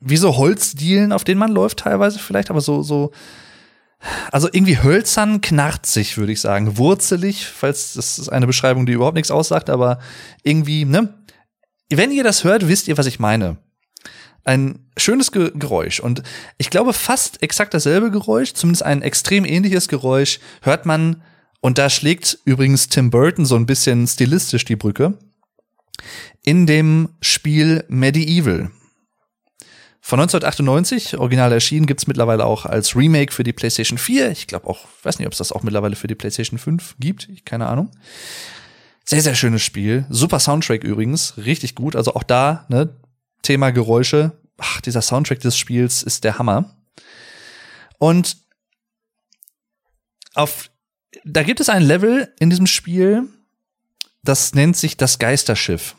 wie 0.00 0.16
so 0.16 0.36
Holzdielen, 0.36 1.12
auf 1.12 1.24
denen 1.24 1.38
man 1.38 1.52
läuft 1.52 1.80
teilweise 1.80 2.18
vielleicht, 2.18 2.50
aber 2.50 2.60
so, 2.60 2.82
so, 2.82 3.12
also 4.30 4.48
irgendwie 4.50 4.82
hölzern, 4.82 5.40
knarzig, 5.40 6.16
würde 6.18 6.32
ich 6.32 6.40
sagen. 6.40 6.76
Wurzelig, 6.78 7.46
falls 7.46 7.94
das 7.94 8.18
ist 8.18 8.28
eine 8.28 8.46
Beschreibung, 8.46 8.86
die 8.86 8.92
überhaupt 8.92 9.16
nichts 9.16 9.30
aussagt, 9.30 9.70
aber 9.70 9.98
irgendwie, 10.42 10.84
ne? 10.84 11.14
Wenn 11.90 12.10
ihr 12.10 12.24
das 12.24 12.44
hört, 12.44 12.68
wisst 12.68 12.88
ihr, 12.88 12.98
was 12.98 13.06
ich 13.06 13.18
meine. 13.18 13.58
Ein 14.44 14.80
schönes 14.96 15.32
Ge 15.32 15.52
Geräusch. 15.54 16.00
Und 16.00 16.22
ich 16.58 16.70
glaube, 16.70 16.92
fast 16.92 17.42
exakt 17.42 17.72
dasselbe 17.72 18.10
Geräusch, 18.10 18.52
zumindest 18.52 18.82
ein 18.82 19.02
extrem 19.02 19.44
ähnliches 19.44 19.88
Geräusch, 19.88 20.40
hört 20.62 20.86
man, 20.86 21.22
und 21.60 21.78
da 21.78 21.88
schlägt 21.88 22.38
übrigens 22.44 22.88
Tim 22.88 23.10
Burton 23.10 23.46
so 23.46 23.56
ein 23.56 23.66
bisschen 23.66 24.06
stilistisch 24.06 24.66
die 24.66 24.76
Brücke, 24.76 25.16
in 26.42 26.66
dem 26.66 27.10
Spiel 27.22 27.84
Medieval. 27.88 28.70
Von 30.06 30.20
1998, 30.20 31.16
original 31.16 31.50
erschienen, 31.50 31.86
gibt's 31.86 32.06
mittlerweile 32.06 32.44
auch 32.44 32.66
als 32.66 32.94
Remake 32.94 33.32
für 33.32 33.42
die 33.42 33.54
PlayStation 33.54 33.96
4. 33.96 34.32
Ich 34.32 34.46
glaube 34.46 34.68
auch, 34.68 34.86
weiß 35.02 35.18
nicht, 35.18 35.26
ob 35.26 35.32
es 35.32 35.38
das 35.38 35.50
auch 35.50 35.62
mittlerweile 35.62 35.96
für 35.96 36.08
die 36.08 36.14
PlayStation 36.14 36.58
5 36.58 36.96
gibt. 37.00 37.30
Ich, 37.30 37.46
keine 37.46 37.68
Ahnung. 37.68 37.90
Sehr, 39.06 39.22
sehr 39.22 39.34
schönes 39.34 39.62
Spiel. 39.62 40.04
Super 40.10 40.40
Soundtrack 40.40 40.84
übrigens. 40.84 41.38
Richtig 41.38 41.74
gut. 41.74 41.96
Also 41.96 42.14
auch 42.14 42.22
da, 42.22 42.66
ne, 42.68 42.94
Thema 43.40 43.70
Geräusche. 43.70 44.32
Ach, 44.58 44.82
dieser 44.82 45.00
Soundtrack 45.00 45.40
des 45.40 45.56
Spiels 45.56 46.02
ist 46.02 46.24
der 46.24 46.38
Hammer. 46.38 46.76
Und 47.96 48.36
auf, 50.34 50.70
da 51.24 51.42
gibt 51.42 51.60
es 51.60 51.70
ein 51.70 51.82
Level 51.82 52.30
in 52.38 52.50
diesem 52.50 52.66
Spiel, 52.66 53.22
das 54.22 54.52
nennt 54.52 54.76
sich 54.76 54.98
das 54.98 55.18
Geisterschiff. 55.18 55.96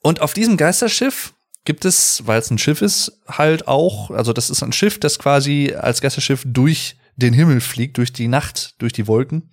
Und 0.00 0.22
auf 0.22 0.32
diesem 0.32 0.56
Geisterschiff 0.56 1.34
gibt 1.68 1.84
es, 1.84 2.26
weil 2.26 2.38
es 2.38 2.50
ein 2.50 2.56
Schiff 2.56 2.80
ist, 2.80 3.20
halt 3.28 3.68
auch, 3.68 4.10
also 4.10 4.32
das 4.32 4.48
ist 4.48 4.62
ein 4.62 4.72
Schiff, 4.72 4.98
das 4.98 5.18
quasi 5.18 5.74
als 5.78 6.00
Geisterschiff 6.00 6.42
durch 6.46 6.96
den 7.16 7.34
Himmel 7.34 7.60
fliegt, 7.60 7.98
durch 7.98 8.10
die 8.10 8.26
Nacht, 8.26 8.74
durch 8.78 8.94
die 8.94 9.06
Wolken. 9.06 9.50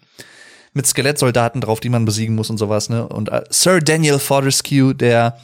Mit 0.71 0.87
Skelettsoldaten 0.87 1.59
drauf, 1.59 1.81
die 1.81 1.89
man 1.89 2.05
besiegen 2.05 2.33
muss 2.33 2.49
und 2.49 2.57
sowas, 2.57 2.87
ne? 2.87 3.05
Und 3.05 3.27
äh, 3.27 3.43
Sir 3.49 3.81
Daniel 3.81 4.19
Fortescue, 4.19 4.95
der 4.95 5.37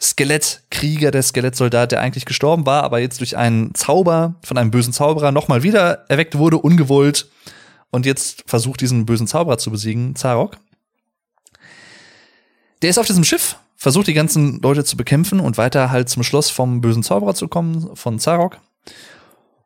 Skelettkrieger, 0.00 1.12
der 1.12 1.22
Skelettsoldat, 1.22 1.92
der 1.92 2.00
eigentlich 2.00 2.24
gestorben 2.24 2.66
war, 2.66 2.82
aber 2.82 2.98
jetzt 2.98 3.20
durch 3.20 3.36
einen 3.36 3.72
Zauber 3.76 4.34
von 4.42 4.58
einem 4.58 4.72
bösen 4.72 4.92
Zauberer 4.92 5.30
nochmal 5.30 5.62
wieder 5.62 6.04
erweckt 6.08 6.36
wurde, 6.36 6.58
ungewollt. 6.58 7.28
Und 7.90 8.06
jetzt 8.06 8.42
versucht, 8.48 8.80
diesen 8.80 9.06
bösen 9.06 9.28
Zauberer 9.28 9.58
zu 9.58 9.70
besiegen, 9.70 10.16
Zarok. 10.16 10.56
Der 12.82 12.90
ist 12.90 12.98
auf 12.98 13.06
diesem 13.06 13.24
Schiff 13.24 13.56
versucht 13.82 14.06
die 14.06 14.14
ganzen 14.14 14.60
Leute 14.60 14.84
zu 14.84 14.96
bekämpfen 14.96 15.40
und 15.40 15.58
weiter 15.58 15.90
halt 15.90 16.08
zum 16.08 16.22
Schloss 16.22 16.50
vom 16.50 16.80
bösen 16.80 17.02
Zauberer 17.02 17.34
zu 17.34 17.48
kommen, 17.48 17.96
von 17.96 18.20
Zarok. 18.20 18.58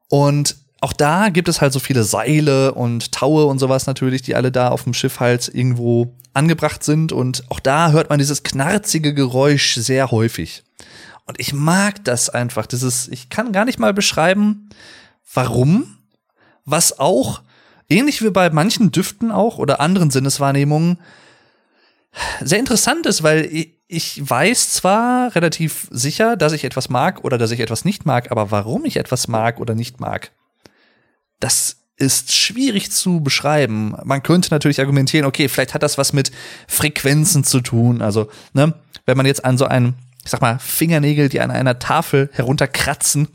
Und 0.08 0.56
auch 0.80 0.94
da 0.94 1.28
gibt 1.28 1.48
es 1.48 1.60
halt 1.60 1.74
so 1.74 1.80
viele 1.80 2.02
Seile 2.02 2.72
und 2.72 3.12
Taue 3.12 3.44
und 3.44 3.58
sowas 3.58 3.86
natürlich, 3.86 4.22
die 4.22 4.34
alle 4.34 4.50
da 4.50 4.68
auf 4.68 4.84
dem 4.84 4.94
Schiff 4.94 5.20
halt 5.20 5.50
irgendwo 5.52 6.14
angebracht 6.32 6.82
sind. 6.82 7.12
Und 7.12 7.44
auch 7.50 7.60
da 7.60 7.90
hört 7.90 8.08
man 8.08 8.18
dieses 8.18 8.42
knarzige 8.42 9.12
Geräusch 9.12 9.74
sehr 9.74 10.10
häufig. 10.10 10.64
Und 11.26 11.38
ich 11.38 11.52
mag 11.52 12.04
das 12.04 12.30
einfach. 12.30 12.66
Dieses, 12.66 13.08
ich 13.08 13.28
kann 13.28 13.52
gar 13.52 13.66
nicht 13.66 13.78
mal 13.78 13.92
beschreiben, 13.92 14.70
warum. 15.34 15.98
Was 16.64 16.98
auch, 16.98 17.42
ähnlich 17.90 18.22
wie 18.22 18.30
bei 18.30 18.48
manchen 18.48 18.92
Düften 18.92 19.30
auch 19.30 19.58
oder 19.58 19.80
anderen 19.80 20.10
Sinneswahrnehmungen, 20.10 20.98
sehr 22.40 22.58
interessant 22.58 23.06
ist, 23.06 23.22
weil 23.22 23.48
ich 23.88 24.28
weiß 24.28 24.72
zwar 24.72 25.34
relativ 25.34 25.86
sicher, 25.90 26.36
dass 26.36 26.52
ich 26.52 26.64
etwas 26.64 26.88
mag 26.88 27.24
oder 27.24 27.38
dass 27.38 27.50
ich 27.50 27.60
etwas 27.60 27.84
nicht 27.84 28.04
mag, 28.04 28.30
aber 28.30 28.50
warum 28.50 28.84
ich 28.84 28.96
etwas 28.96 29.28
mag 29.28 29.60
oder 29.60 29.74
nicht 29.74 30.00
mag, 30.00 30.32
das 31.40 31.76
ist 31.96 32.34
schwierig 32.34 32.90
zu 32.90 33.20
beschreiben. 33.20 33.94
Man 34.04 34.22
könnte 34.22 34.50
natürlich 34.50 34.80
argumentieren, 34.80 35.26
okay, 35.26 35.48
vielleicht 35.48 35.74
hat 35.74 35.82
das 35.82 35.98
was 35.98 36.12
mit 36.12 36.30
Frequenzen 36.68 37.42
zu 37.44 37.60
tun. 37.60 38.02
Also, 38.02 38.28
ne, 38.52 38.74
wenn 39.06 39.16
man 39.16 39.26
jetzt 39.26 39.44
an 39.44 39.56
so 39.56 39.64
einen, 39.64 39.94
ich 40.22 40.30
sag 40.30 40.42
mal, 40.42 40.58
Fingernägel, 40.58 41.28
die 41.28 41.40
an 41.40 41.50
einer 41.50 41.78
Tafel 41.78 42.28
herunterkratzen, 42.32 43.28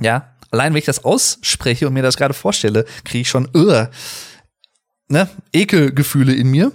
ja, 0.00 0.34
allein 0.50 0.72
wenn 0.72 0.78
ich 0.78 0.84
das 0.84 1.04
ausspreche 1.04 1.86
und 1.86 1.94
mir 1.94 2.02
das 2.02 2.16
gerade 2.16 2.34
vorstelle, 2.34 2.84
kriege 3.04 3.22
ich 3.22 3.28
schon, 3.28 3.48
uh, 3.56 3.86
ne, 5.08 5.28
Ekelgefühle 5.52 6.34
in 6.34 6.48
mir. 6.48 6.72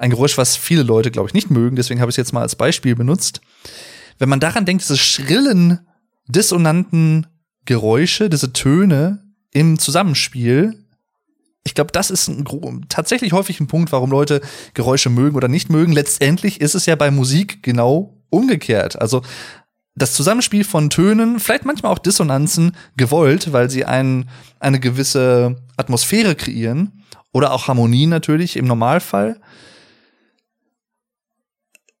Ein 0.00 0.08
Geräusch, 0.08 0.38
was 0.38 0.56
viele 0.56 0.82
Leute, 0.82 1.10
glaube 1.10 1.28
ich, 1.28 1.34
nicht 1.34 1.50
mögen, 1.50 1.76
deswegen 1.76 2.00
habe 2.00 2.08
ich 2.08 2.14
es 2.14 2.16
jetzt 2.16 2.32
mal 2.32 2.40
als 2.40 2.56
Beispiel 2.56 2.94
benutzt. 2.96 3.42
Wenn 4.18 4.30
man 4.30 4.40
daran 4.40 4.64
denkt, 4.64 4.82
diese 4.82 4.96
schrillen, 4.96 5.86
dissonanten 6.26 7.26
Geräusche, 7.66 8.30
diese 8.30 8.54
Töne 8.54 9.22
im 9.50 9.78
Zusammenspiel, 9.78 10.86
ich 11.64 11.74
glaube, 11.74 11.92
das 11.92 12.10
ist 12.10 12.28
ein, 12.28 12.46
tatsächlich 12.88 13.34
häufig 13.34 13.60
ein 13.60 13.66
Punkt, 13.66 13.92
warum 13.92 14.10
Leute 14.10 14.40
Geräusche 14.72 15.10
mögen 15.10 15.36
oder 15.36 15.48
nicht 15.48 15.68
mögen. 15.68 15.92
Letztendlich 15.92 16.62
ist 16.62 16.74
es 16.74 16.86
ja 16.86 16.96
bei 16.96 17.10
Musik 17.10 17.62
genau 17.62 18.16
umgekehrt. 18.30 18.98
Also 18.98 19.20
das 19.94 20.14
Zusammenspiel 20.14 20.64
von 20.64 20.88
Tönen, 20.88 21.40
vielleicht 21.40 21.66
manchmal 21.66 21.92
auch 21.92 21.98
Dissonanzen, 21.98 22.74
gewollt, 22.96 23.52
weil 23.52 23.68
sie 23.68 23.84
ein, 23.84 24.30
eine 24.60 24.80
gewisse 24.80 25.56
Atmosphäre 25.76 26.36
kreieren 26.36 27.04
oder 27.34 27.52
auch 27.52 27.68
Harmonie 27.68 28.06
natürlich 28.06 28.56
im 28.56 28.64
Normalfall 28.64 29.38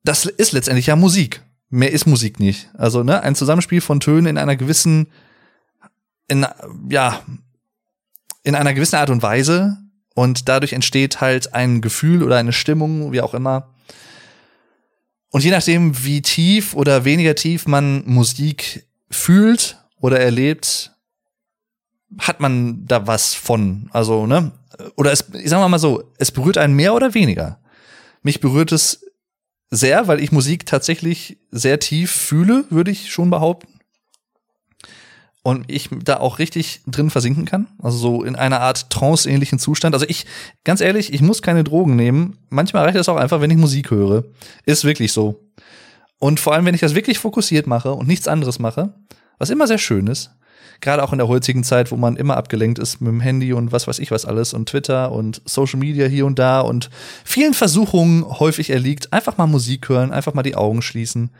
das 0.04 0.24
ist 0.24 0.52
letztendlich 0.52 0.86
ja 0.86 0.96
Musik. 0.96 1.42
Mehr 1.68 1.92
ist 1.92 2.06
Musik 2.06 2.40
nicht. 2.40 2.68
Also, 2.76 3.02
ne, 3.02 3.22
ein 3.22 3.34
Zusammenspiel 3.34 3.80
von 3.80 4.00
Tönen 4.00 4.26
in 4.26 4.38
einer 4.38 4.56
gewissen, 4.56 5.06
in, 6.26 6.46
ja, 6.88 7.22
in 8.42 8.54
einer 8.54 8.74
gewissen 8.74 8.96
Art 8.96 9.10
und 9.10 9.22
Weise. 9.22 9.78
Und 10.14 10.48
dadurch 10.48 10.72
entsteht 10.72 11.20
halt 11.20 11.54
ein 11.54 11.80
Gefühl 11.80 12.22
oder 12.22 12.36
eine 12.36 12.52
Stimmung, 12.52 13.12
wie 13.12 13.20
auch 13.20 13.34
immer. 13.34 13.72
Und 15.30 15.44
je 15.44 15.52
nachdem, 15.52 16.04
wie 16.04 16.22
tief 16.22 16.74
oder 16.74 17.04
weniger 17.04 17.36
tief 17.36 17.66
man 17.66 18.02
Musik 18.04 18.86
fühlt 19.10 19.78
oder 20.00 20.18
erlebt, 20.18 20.92
hat 22.18 22.40
man 22.40 22.86
da 22.86 23.06
was 23.06 23.34
von. 23.34 23.88
Also, 23.92 24.26
ne? 24.26 24.50
Oder 24.96 25.12
es, 25.12 25.24
ich 25.32 25.48
sag 25.48 25.68
mal 25.68 25.78
so, 25.78 26.02
es 26.18 26.32
berührt 26.32 26.58
einen 26.58 26.74
mehr 26.74 26.94
oder 26.94 27.14
weniger. 27.14 27.60
Mich 28.22 28.40
berührt 28.40 28.72
es 28.72 29.06
sehr, 29.70 30.08
weil 30.08 30.20
ich 30.20 30.32
Musik 30.32 30.66
tatsächlich 30.66 31.38
sehr 31.50 31.78
tief 31.78 32.10
fühle, 32.10 32.64
würde 32.70 32.90
ich 32.90 33.12
schon 33.12 33.30
behaupten. 33.30 33.68
Und 35.42 35.70
ich 35.70 35.88
da 36.04 36.18
auch 36.18 36.38
richtig 36.38 36.82
drin 36.86 37.08
versinken 37.08 37.46
kann. 37.46 37.68
Also 37.78 37.96
so 37.96 38.24
in 38.24 38.36
einer 38.36 38.60
Art 38.60 38.90
trance-ähnlichen 38.90 39.58
Zustand. 39.58 39.94
Also 39.94 40.04
ich, 40.06 40.26
ganz 40.64 40.82
ehrlich, 40.82 41.14
ich 41.14 41.22
muss 41.22 41.40
keine 41.40 41.64
Drogen 41.64 41.96
nehmen. 41.96 42.36
Manchmal 42.50 42.84
reicht 42.84 42.98
das 42.98 43.08
auch 43.08 43.16
einfach, 43.16 43.40
wenn 43.40 43.50
ich 43.50 43.56
Musik 43.56 43.90
höre. 43.90 44.24
Ist 44.66 44.84
wirklich 44.84 45.12
so. 45.14 45.50
Und 46.18 46.40
vor 46.40 46.52
allem, 46.52 46.66
wenn 46.66 46.74
ich 46.74 46.82
das 46.82 46.94
wirklich 46.94 47.18
fokussiert 47.18 47.66
mache 47.66 47.94
und 47.94 48.06
nichts 48.06 48.28
anderes 48.28 48.58
mache, 48.58 48.92
was 49.38 49.48
immer 49.48 49.66
sehr 49.66 49.78
schön 49.78 50.08
ist, 50.08 50.30
Gerade 50.80 51.02
auch 51.02 51.12
in 51.12 51.18
der 51.18 51.28
heutigen 51.28 51.62
Zeit, 51.62 51.90
wo 51.90 51.96
man 51.96 52.16
immer 52.16 52.36
abgelenkt 52.36 52.78
ist 52.78 53.00
mit 53.00 53.08
dem 53.08 53.20
Handy 53.20 53.52
und 53.52 53.72
was 53.72 53.86
weiß 53.86 53.98
ich 53.98 54.10
was 54.10 54.24
alles 54.24 54.54
und 54.54 54.68
Twitter 54.68 55.12
und 55.12 55.42
Social 55.44 55.78
Media 55.78 56.06
hier 56.06 56.26
und 56.26 56.38
da 56.38 56.60
und 56.60 56.90
vielen 57.24 57.54
Versuchungen 57.54 58.24
häufig 58.24 58.70
erliegt, 58.70 59.12
einfach 59.12 59.36
mal 59.36 59.46
Musik 59.46 59.88
hören, 59.88 60.12
einfach 60.12 60.34
mal 60.34 60.42
die 60.42 60.56
Augen 60.56 60.82
schließen. 60.82 61.30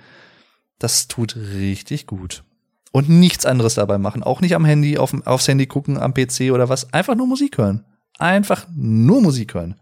Das 0.78 1.08
tut 1.08 1.36
richtig 1.36 2.06
gut. 2.06 2.44
Und 2.92 3.08
nichts 3.08 3.46
anderes 3.46 3.74
dabei 3.74 3.98
machen. 3.98 4.22
Auch 4.22 4.40
nicht 4.40 4.54
am 4.54 4.64
Handy, 4.64 4.98
auf, 4.98 5.14
aufs 5.24 5.46
Handy 5.46 5.66
gucken, 5.66 5.96
am 5.96 6.12
PC 6.12 6.50
oder 6.52 6.68
was. 6.68 6.92
Einfach 6.92 7.14
nur 7.14 7.26
Musik 7.28 7.56
hören. 7.58 7.84
Einfach 8.18 8.66
nur 8.74 9.22
Musik 9.22 9.54
hören. 9.54 9.76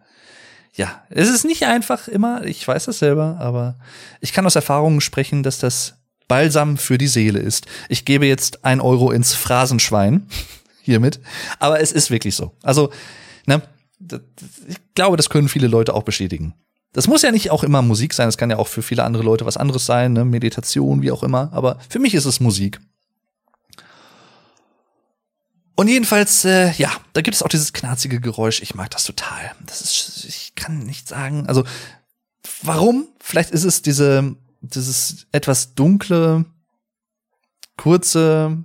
Ja, 0.75 1.03
es 1.11 1.29
ist 1.29 1.45
nicht 1.45 1.65
einfach 1.65 2.07
immer, 2.07 2.45
ich 2.45 2.67
weiß 2.67 2.85
das 2.85 3.01
selber, 3.01 3.39
aber 3.41 3.79
ich 4.21 4.33
kann 4.33 4.47
aus 4.47 4.55
Erfahrungen 4.55 5.01
sprechen, 5.01 5.43
dass 5.43 5.59
das 5.59 5.98
Balsam 6.29 6.77
für 6.77 6.99
die 6.99 7.09
Seele 7.09 7.41
ist. 7.41 7.67
Ich 7.89 8.05
gebe 8.05 8.27
jetzt 8.27 8.65
ein 8.65 8.81
Euro 8.81 9.11
ins 9.11 9.35
Phrasenschwein 9.35 10.29
hiermit, 10.83 11.21
aber 11.59 11.81
es 11.81 11.93
ist 11.93 12.11
wirklich 12.11 12.37
so. 12.37 12.53
Also, 12.63 12.93
ne, 13.47 13.63
ich 14.69 14.77
glaube, 14.95 15.17
das 15.17 15.31
können 15.31 15.49
viele 15.49 15.67
Leute 15.67 15.95
auch 15.95 16.05
bestätigen. 16.05 16.55
Das 16.93 17.07
muss 17.07 17.23
ja 17.23 17.33
nicht 17.33 17.51
auch 17.51 17.65
immer 17.65 17.83
Musik 17.83 18.15
sein, 18.15 18.29
das 18.29 18.39
kann 18.39 18.51
ja 18.51 18.59
auch 18.59 18.69
für 18.69 18.83
viele 18.83 19.05
andere 19.05 19.23
Leute 19.23 19.45
was 19.45 19.57
anderes 19.57 19.87
sein, 19.87 20.13
ne? 20.13 20.25
Meditation, 20.25 21.03
wie 21.03 21.11
auch 21.11 21.23
immer, 21.23 21.51
aber 21.53 21.79
für 21.89 21.99
mich 21.99 22.15
ist 22.15 22.25
es 22.25 22.41
Musik. 22.41 22.81
Und 25.75 25.87
jedenfalls, 25.87 26.45
äh, 26.45 26.73
ja, 26.73 26.91
da 27.13 27.21
gibt 27.21 27.37
es 27.37 27.43
auch 27.45 27.49
dieses 27.49 27.73
knarzige 27.73 28.21
Geräusch. 28.21 28.63
Ich 28.63 28.75
mag 28.75 28.91
das 28.91 29.05
total. 29.05 29.53
Das 29.65 29.81
ist, 29.81 30.25
ich 30.27 30.57
kann 30.57 30.81
nicht 30.81 31.07
sagen. 31.07 31.47
Also, 31.47 31.63
warum? 32.63 33.07
Vielleicht 33.21 33.53
ist 33.53 33.63
es 33.63 33.81
diese 33.81 34.35
dieses 34.75 35.27
etwas 35.33 35.75
dunkle, 35.75 36.45
kurze, 37.77 38.57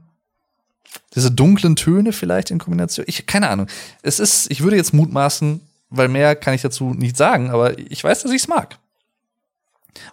diese 1.15 1.31
dunklen 1.31 1.75
Töne 1.75 2.13
vielleicht 2.13 2.51
in 2.51 2.60
Kombination. 2.60 3.05
Ich, 3.07 3.25
keine 3.25 3.50
Ahnung. 3.50 3.67
Es 4.01 4.19
ist, 4.19 4.51
ich 4.51 4.62
würde 4.62 4.75
jetzt 4.75 4.93
mutmaßen, 4.93 5.62
weil 5.89 6.07
mehr 6.07 6.36
kann 6.36 6.53
ich 6.53 6.62
dazu 6.62 6.93
nicht 6.93 7.17
sagen, 7.17 7.51
aber 7.51 7.77
ich 7.77 8.03
weiß, 8.03 8.24
dass 8.24 8.31
ich 8.31 8.41
es 8.41 8.48
mag. 8.48 8.77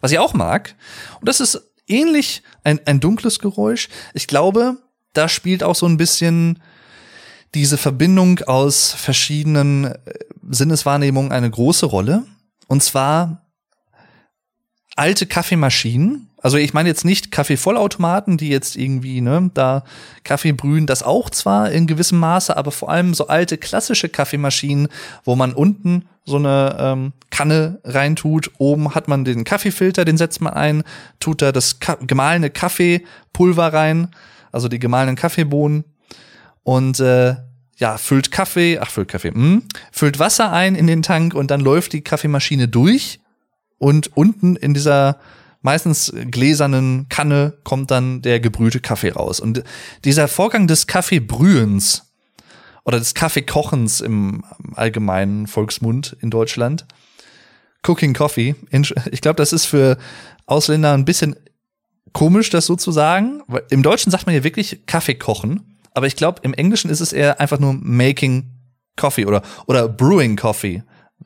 Was 0.00 0.12
ich 0.12 0.18
auch 0.18 0.35
mag, 0.35 0.75
und 1.20 1.28
das 1.28 1.40
ist 1.40 1.61
ähnlich 1.87 2.42
ein, 2.64 2.80
ein 2.87 3.00
dunkles 3.00 3.38
Geräusch. 3.38 3.88
Ich 4.14 4.26
glaube, 4.26 4.76
da 5.12 5.28
spielt 5.28 5.62
auch 5.62 5.75
so 5.75 5.87
ein 5.87 5.97
bisschen 5.97 6.61
diese 7.54 7.78
Verbindung 7.78 8.40
aus 8.40 8.92
verschiedenen 8.92 9.87
äh, 9.87 9.97
Sinneswahrnehmungen 10.50 11.32
eine 11.32 11.50
große 11.50 11.87
Rolle. 11.87 12.25
Und 12.68 12.82
zwar 12.82 13.42
alte 14.97 15.26
Kaffeemaschinen. 15.26 16.28
Also 16.42 16.56
ich 16.56 16.73
meine 16.73 16.88
jetzt 16.88 17.04
nicht 17.04 17.30
Kaffeevollautomaten, 17.30 18.38
die 18.38 18.49
jetzt 18.49 18.76
irgendwie 18.76 19.20
ne, 19.20 19.50
da 19.52 19.85
Kaffee 20.25 20.52
brühen, 20.52 20.87
das 20.87 21.02
auch 21.02 21.28
zwar 21.30 21.70
in 21.70 21.87
gewissem 21.87 22.18
Maße, 22.18 22.56
aber 22.56 22.70
vor 22.70 22.90
allem 22.90 23.12
so 23.12 23.26
alte 23.26 23.59
klassische 23.59 24.09
Kaffeemaschinen, 24.09 24.88
wo 25.25 25.37
man 25.37 25.52
unten 25.52 26.06
so 26.25 26.37
eine 26.37 26.76
ähm, 26.78 27.12
Kanne 27.30 27.80
reintut, 27.85 28.52
oben 28.59 28.94
hat 28.94 29.06
man 29.06 29.25
den 29.25 29.44
Kaffeefilter, 29.44 30.04
den 30.04 30.16
setzt 30.16 30.40
man 30.40 30.54
ein, 30.54 30.82
tut 31.18 31.42
da 31.42 31.52
das 31.52 31.78
Ka 31.78 31.97
gemahlene 31.97 32.50
Kaffeepulver 32.50 33.73
rein, 33.73 34.09
also 34.52 34.68
die 34.68 34.78
gemahlenen 34.78 35.16
Kaffeebohnen. 35.16 35.85
Und 36.62 37.00
äh, 37.00 37.37
ja, 37.76 37.97
füllt 37.99 38.30
Kaffee, 38.30 38.78
ach, 38.78 38.90
füllt 38.90 39.09
Kaffee, 39.09 39.30
mh, 39.30 39.62
füllt 39.92 40.18
Wasser 40.18 40.52
ein 40.52 40.75
in 40.75 40.87
den 40.87 41.02
Tank 41.02 41.35
und 41.35 41.50
dann 41.50 41.61
läuft 41.61 41.92
die 41.92 42.02
Kaffeemaschine 42.02 42.68
durch 42.68 43.20
und 43.80 44.14
unten 44.14 44.56
in 44.56 44.75
dieser 44.75 45.18
meistens 45.62 46.12
gläsernen 46.30 47.08
Kanne 47.08 47.54
kommt 47.64 47.90
dann 47.90 48.22
der 48.22 48.38
gebrühte 48.38 48.80
Kaffee 48.80 49.10
raus. 49.10 49.40
Und 49.40 49.64
dieser 50.04 50.28
Vorgang 50.28 50.66
des 50.66 50.87
Kaffeebrühens 50.87 52.12
oder 52.84 52.99
des 52.99 53.14
Kaffeekochens 53.14 54.02
im 54.02 54.45
allgemeinen 54.75 55.47
Volksmund 55.47 56.16
in 56.21 56.30
Deutschland, 56.30 56.86
Cooking 57.86 58.12
Coffee, 58.12 58.54
ich 59.10 59.21
glaube, 59.23 59.36
das 59.36 59.54
ist 59.54 59.64
für 59.64 59.97
Ausländer 60.45 60.93
ein 60.93 61.06
bisschen 61.06 61.36
komisch, 62.12 62.50
das 62.50 62.66
so 62.66 62.76
zu 62.76 62.93
sagen. 62.93 63.43
Im 63.71 63.82
Deutschen 63.82 64.12
sagt 64.12 64.26
man 64.26 64.34
ja 64.34 64.45
wirklich 64.45 64.84
Kaffee 64.84 65.14
kochen, 65.14 65.78
aber 65.95 66.06
ich 66.06 66.16
glaube, 66.16 66.40
im 66.43 66.52
Englischen 66.52 66.90
ist 66.90 67.00
es 67.00 67.14
eher 67.14 67.40
einfach 67.40 67.58
nur 67.58 67.73
Making 67.73 68.50
Coffee 68.97 69.25
oder, 69.25 69.40
oder 69.66 69.88
Brewing 69.88 70.36
Coffee 70.36 70.82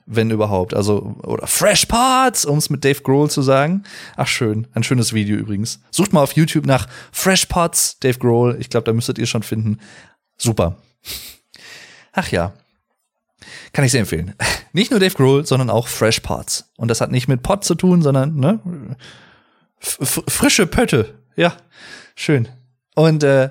wenn 0.06 0.30
überhaupt. 0.30 0.74
Also, 0.74 1.16
oder 1.22 1.46
Fresh 1.46 1.86
Parts, 1.86 2.44
um 2.44 2.58
es 2.58 2.70
mit 2.70 2.84
Dave 2.84 3.00
Grohl 3.00 3.30
zu 3.30 3.42
sagen. 3.42 3.84
Ach, 4.16 4.26
schön. 4.26 4.66
Ein 4.74 4.82
schönes 4.82 5.12
Video 5.12 5.36
übrigens. 5.36 5.80
Sucht 5.90 6.12
mal 6.12 6.22
auf 6.22 6.32
YouTube 6.32 6.66
nach 6.66 6.88
Fresh 7.12 7.46
Parts, 7.46 7.98
Dave 8.00 8.18
Grohl. 8.18 8.56
Ich 8.60 8.70
glaube, 8.70 8.84
da 8.84 8.92
müsstet 8.92 9.18
ihr 9.18 9.26
schon 9.26 9.42
finden. 9.42 9.78
Super. 10.36 10.76
Ach 12.12 12.28
ja. 12.30 12.52
Kann 13.72 13.84
ich 13.84 13.92
sehr 13.92 14.00
empfehlen. 14.00 14.34
Nicht 14.72 14.90
nur 14.90 15.00
Dave 15.00 15.14
Grohl, 15.14 15.46
sondern 15.46 15.70
auch 15.70 15.88
Fresh 15.88 16.20
Parts. 16.20 16.70
Und 16.76 16.88
das 16.88 17.00
hat 17.00 17.10
nicht 17.10 17.28
mit 17.28 17.42
Pot 17.42 17.64
zu 17.64 17.74
tun, 17.74 18.02
sondern, 18.02 18.36
ne? 18.36 18.96
Frische 19.78 20.66
Pötte. 20.66 21.14
Ja. 21.36 21.56
Schön. 22.16 22.48
Und, 22.94 23.22
äh, 23.22 23.50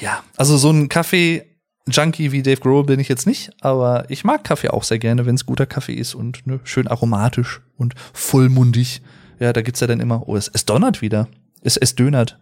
ja, 0.00 0.22
also 0.36 0.56
so 0.56 0.70
ein 0.70 0.88
Kaffee 0.88 1.49
Junkie 1.88 2.32
wie 2.32 2.42
Dave 2.42 2.60
Grohl 2.60 2.84
bin 2.84 3.00
ich 3.00 3.08
jetzt 3.08 3.26
nicht, 3.26 3.50
aber 3.60 4.04
ich 4.08 4.24
mag 4.24 4.44
Kaffee 4.44 4.68
auch 4.68 4.84
sehr 4.84 4.98
gerne, 4.98 5.26
wenn 5.26 5.34
es 5.34 5.46
guter 5.46 5.66
Kaffee 5.66 5.94
ist 5.94 6.14
und 6.14 6.46
ne, 6.46 6.60
schön 6.64 6.86
aromatisch 6.86 7.60
und 7.76 7.94
vollmundig. 8.12 9.02
Ja, 9.38 9.52
da 9.52 9.62
gibt's 9.62 9.80
ja 9.80 9.86
dann 9.86 10.00
immer, 10.00 10.28
oh, 10.28 10.36
es, 10.36 10.48
es 10.52 10.66
donnert 10.66 11.00
wieder. 11.00 11.28
Es, 11.62 11.76
es 11.76 11.94
dönert. 11.94 12.38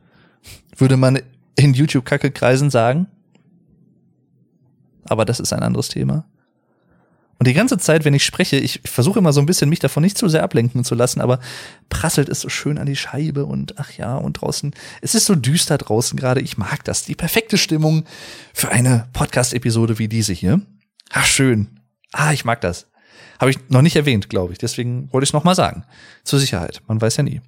Würde 0.77 0.97
man 0.97 1.21
in 1.57 1.75
YouTube-Kacke-Kreisen 1.75 2.71
sagen. 2.71 3.07
Aber 5.05 5.25
das 5.25 5.41
ist 5.41 5.53
ein 5.53 5.63
anderes 5.63 5.89
Thema. 5.89 6.25
Und 7.39 7.47
die 7.47 7.55
ganze 7.55 7.79
Zeit, 7.79 8.05
wenn 8.05 8.15
ich 8.15 8.25
spreche, 8.25 8.57
ich 8.57 8.81
versuche 8.85 9.21
immer 9.21 9.33
so 9.33 9.41
ein 9.41 9.47
bisschen, 9.47 9.69
mich 9.69 9.79
davon 9.79 10.03
nicht 10.03 10.19
zu 10.19 10.29
sehr 10.29 10.43
ablenken 10.43 10.83
zu 10.83 10.97
lassen, 10.97 11.21
aber 11.21 11.39
prasselt 11.89 12.29
es 12.29 12.41
so 12.41 12.49
schön 12.49 12.79
an 12.79 12.87
die 12.87 12.97
Scheibe 12.97 13.47
und 13.47 13.79
ach 13.79 13.93
ja, 13.93 14.17
und 14.17 14.35
draußen, 14.35 14.75
es 15.03 15.15
ist 15.15 15.27
so 15.27 15.37
düster 15.37 15.79
draußen 15.79 16.19
gerade. 16.19 16.41
Ich 16.41 16.59
mag 16.59 16.83
das. 16.85 17.05
Die 17.05 17.15
perfekte 17.15 17.57
Stimmung 17.57 18.05
für 18.53 18.71
eine 18.71 19.07
Podcast-Episode 19.13 20.01
wie 20.01 20.09
diese 20.09 20.33
hier. 20.33 20.61
Ach, 21.11 21.27
schön. 21.27 21.81
Ah, 22.13 22.33
ich 22.33 22.45
mag 22.45 22.61
das. 22.61 22.87
Habe 23.39 23.53
ich 23.53 23.59
noch 23.69 23.83
nicht 23.83 23.95
erwähnt, 23.95 24.29
glaube 24.29 24.53
ich. 24.53 24.59
Deswegen 24.59 25.13
wollte 25.13 25.23
ich 25.23 25.31
es 25.31 25.35
nochmal 25.35 25.55
sagen. 25.55 25.85
Zur 26.25 26.41
Sicherheit. 26.41 26.83
Man 26.89 27.01
weiß 27.01 27.19
ja 27.19 27.23
nie. 27.23 27.41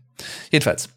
Jedenfalls. 0.53 0.88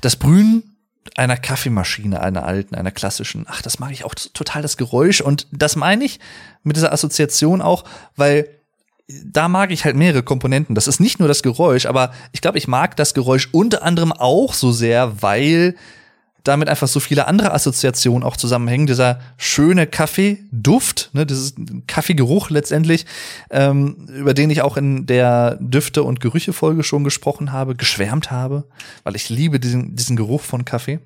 Das 0.00 0.16
Brühen 0.16 0.75
einer 1.16 1.36
Kaffeemaschine, 1.36 2.20
einer 2.20 2.44
alten, 2.44 2.74
einer 2.74 2.90
klassischen. 2.90 3.46
Ach, 3.48 3.62
das 3.62 3.78
mag 3.78 3.92
ich 3.92 4.04
auch 4.04 4.14
total 4.14 4.62
das 4.62 4.76
Geräusch 4.76 5.20
und 5.20 5.46
das 5.52 5.76
meine 5.76 6.04
ich 6.04 6.20
mit 6.62 6.76
dieser 6.76 6.92
Assoziation 6.92 7.62
auch, 7.62 7.84
weil 8.16 8.48
da 9.08 9.48
mag 9.48 9.70
ich 9.70 9.84
halt 9.84 9.96
mehrere 9.96 10.22
Komponenten. 10.22 10.74
Das 10.74 10.88
ist 10.88 11.00
nicht 11.00 11.18
nur 11.18 11.28
das 11.28 11.42
Geräusch, 11.42 11.86
aber 11.86 12.12
ich 12.32 12.40
glaube, 12.40 12.58
ich 12.58 12.66
mag 12.66 12.96
das 12.96 13.14
Geräusch 13.14 13.48
unter 13.52 13.82
anderem 13.82 14.12
auch 14.12 14.52
so 14.52 14.72
sehr, 14.72 15.22
weil 15.22 15.76
damit 16.46 16.68
einfach 16.68 16.88
so 16.88 17.00
viele 17.00 17.26
andere 17.26 17.52
Assoziationen 17.52 18.22
auch 18.22 18.36
zusammenhängen. 18.36 18.86
Dieser 18.86 19.20
schöne 19.36 19.86
Kaffeeduft, 19.86 21.10
ne, 21.12 21.26
dieses 21.26 21.54
Kaffeegeruch 21.86 22.50
letztendlich, 22.50 23.06
ähm, 23.50 24.06
über 24.08 24.34
den 24.34 24.50
ich 24.50 24.62
auch 24.62 24.76
in 24.76 25.06
der 25.06 25.56
Düfte- 25.60 26.02
und 26.02 26.20
Gerüche-Folge 26.20 26.82
schon 26.82 27.04
gesprochen 27.04 27.52
habe, 27.52 27.74
geschwärmt 27.74 28.30
habe, 28.30 28.64
weil 29.04 29.16
ich 29.16 29.28
liebe 29.28 29.60
diesen, 29.60 29.96
diesen 29.96 30.16
Geruch 30.16 30.42
von 30.42 30.64
Kaffee. 30.64 31.00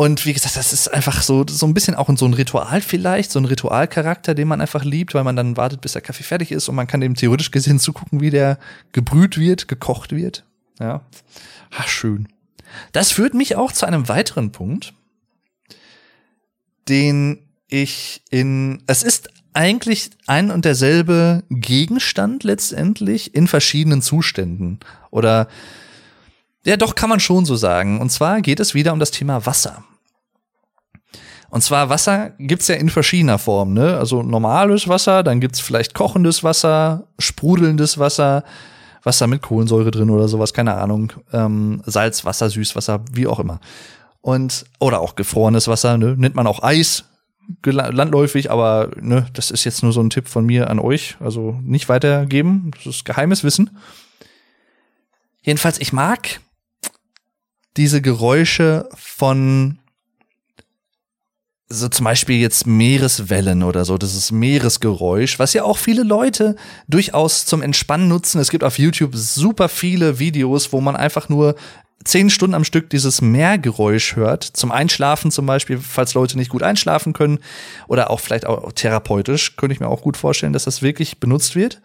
Und 0.00 0.24
wie 0.24 0.32
gesagt, 0.32 0.56
das 0.56 0.72
ist 0.72 0.88
einfach 0.88 1.20
so, 1.20 1.44
so 1.46 1.66
ein 1.66 1.74
bisschen 1.74 1.94
auch 1.94 2.08
in 2.08 2.16
so 2.16 2.24
ein 2.24 2.32
Ritual 2.32 2.80
vielleicht, 2.80 3.30
so 3.30 3.38
ein 3.38 3.44
Ritualcharakter, 3.44 4.34
den 4.34 4.48
man 4.48 4.62
einfach 4.62 4.82
liebt, 4.82 5.12
weil 5.12 5.24
man 5.24 5.36
dann 5.36 5.58
wartet, 5.58 5.82
bis 5.82 5.92
der 5.92 6.00
Kaffee 6.00 6.22
fertig 6.22 6.52
ist 6.52 6.70
und 6.70 6.74
man 6.74 6.86
kann 6.86 7.02
dem 7.02 7.14
theoretisch 7.14 7.50
gesehen 7.50 7.78
zugucken, 7.78 8.20
wie 8.22 8.30
der 8.30 8.58
gebrüht 8.92 9.36
wird, 9.36 9.68
gekocht 9.68 10.16
wird. 10.16 10.44
Ja. 10.78 11.02
Ach, 11.76 11.86
schön. 11.86 12.28
Das 12.92 13.12
führt 13.12 13.34
mich 13.34 13.56
auch 13.56 13.72
zu 13.72 13.86
einem 13.86 14.08
weiteren 14.08 14.52
Punkt, 14.52 14.94
den 16.88 17.46
ich 17.68 18.22
in, 18.30 18.82
es 18.86 19.02
ist 19.02 19.30
eigentlich 19.52 20.10
ein 20.26 20.50
und 20.50 20.64
derselbe 20.64 21.42
Gegenstand 21.50 22.44
letztendlich 22.44 23.34
in 23.34 23.48
verschiedenen 23.48 24.02
Zuständen. 24.02 24.80
Oder, 25.10 25.48
ja, 26.64 26.76
doch 26.76 26.94
kann 26.94 27.08
man 27.10 27.20
schon 27.20 27.44
so 27.44 27.56
sagen. 27.56 28.00
Und 28.00 28.10
zwar 28.10 28.42
geht 28.42 28.60
es 28.60 28.74
wieder 28.74 28.92
um 28.92 29.00
das 29.00 29.10
Thema 29.10 29.46
Wasser. 29.46 29.84
Und 31.50 31.62
zwar 31.62 31.88
Wasser 31.88 32.30
gibt's 32.38 32.68
ja 32.68 32.76
in 32.76 32.88
verschiedener 32.88 33.38
Form, 33.38 33.74
ne? 33.74 33.98
Also 33.98 34.22
normales 34.22 34.86
Wasser, 34.86 35.24
dann 35.24 35.40
gibt's 35.40 35.58
vielleicht 35.58 35.94
kochendes 35.94 36.44
Wasser, 36.44 37.08
sprudelndes 37.18 37.98
Wasser, 37.98 38.44
Wasser 39.02 39.26
mit 39.26 39.42
Kohlensäure 39.42 39.90
drin 39.90 40.10
oder 40.10 40.28
sowas, 40.28 40.52
keine 40.52 40.74
Ahnung. 40.74 41.12
Ähm, 41.32 41.82
Salzwasser, 41.86 42.50
Süßwasser, 42.50 43.04
wie 43.12 43.26
auch 43.26 43.38
immer. 43.38 43.60
Und, 44.20 44.66
oder 44.78 45.00
auch 45.00 45.16
gefrorenes 45.16 45.68
Wasser, 45.68 45.96
ne? 45.96 46.14
Nennt 46.16 46.34
man 46.34 46.46
auch 46.46 46.62
Eis, 46.62 47.04
landläufig, 47.64 48.50
aber 48.50 48.90
ne, 49.00 49.26
das 49.32 49.50
ist 49.50 49.64
jetzt 49.64 49.82
nur 49.82 49.92
so 49.92 50.00
ein 50.00 50.10
Tipp 50.10 50.28
von 50.28 50.46
mir 50.46 50.70
an 50.70 50.78
euch. 50.78 51.16
Also 51.20 51.58
nicht 51.62 51.88
weitergeben. 51.88 52.70
Das 52.76 52.86
ist 52.86 53.04
geheimes 53.04 53.44
Wissen. 53.44 53.70
Jedenfalls, 55.42 55.80
ich 55.80 55.92
mag 55.92 56.40
diese 57.76 58.02
Geräusche 58.02 58.88
von 58.94 59.78
so 61.72 61.88
zum 61.88 62.04
Beispiel 62.04 62.36
jetzt 62.36 62.66
Meereswellen 62.66 63.62
oder 63.62 63.84
so, 63.84 63.96
das 63.96 64.16
ist 64.16 64.32
Meeresgeräusch, 64.32 65.38
was 65.38 65.52
ja 65.52 65.62
auch 65.62 65.78
viele 65.78 66.02
Leute 66.02 66.56
durchaus 66.88 67.46
zum 67.46 67.62
Entspannen 67.62 68.08
nutzen. 68.08 68.40
Es 68.40 68.50
gibt 68.50 68.64
auf 68.64 68.78
YouTube 68.78 69.14
super 69.14 69.68
viele 69.68 70.18
Videos, 70.18 70.72
wo 70.72 70.80
man 70.80 70.96
einfach 70.96 71.28
nur 71.28 71.54
zehn 72.04 72.28
Stunden 72.28 72.54
am 72.54 72.64
Stück 72.64 72.90
dieses 72.90 73.20
Meergeräusch 73.20 74.16
hört, 74.16 74.42
zum 74.42 74.72
Einschlafen 74.72 75.30
zum 75.30 75.46
Beispiel, 75.46 75.78
falls 75.78 76.14
Leute 76.14 76.36
nicht 76.36 76.50
gut 76.50 76.62
einschlafen 76.62 77.12
können 77.12 77.38
oder 77.86 78.10
auch 78.10 78.20
vielleicht 78.20 78.46
auch 78.46 78.72
therapeutisch, 78.72 79.56
könnte 79.56 79.74
ich 79.74 79.80
mir 79.80 79.88
auch 79.88 80.02
gut 80.02 80.16
vorstellen, 80.16 80.52
dass 80.52 80.64
das 80.64 80.82
wirklich 80.82 81.20
benutzt 81.20 81.54
wird. 81.54 81.80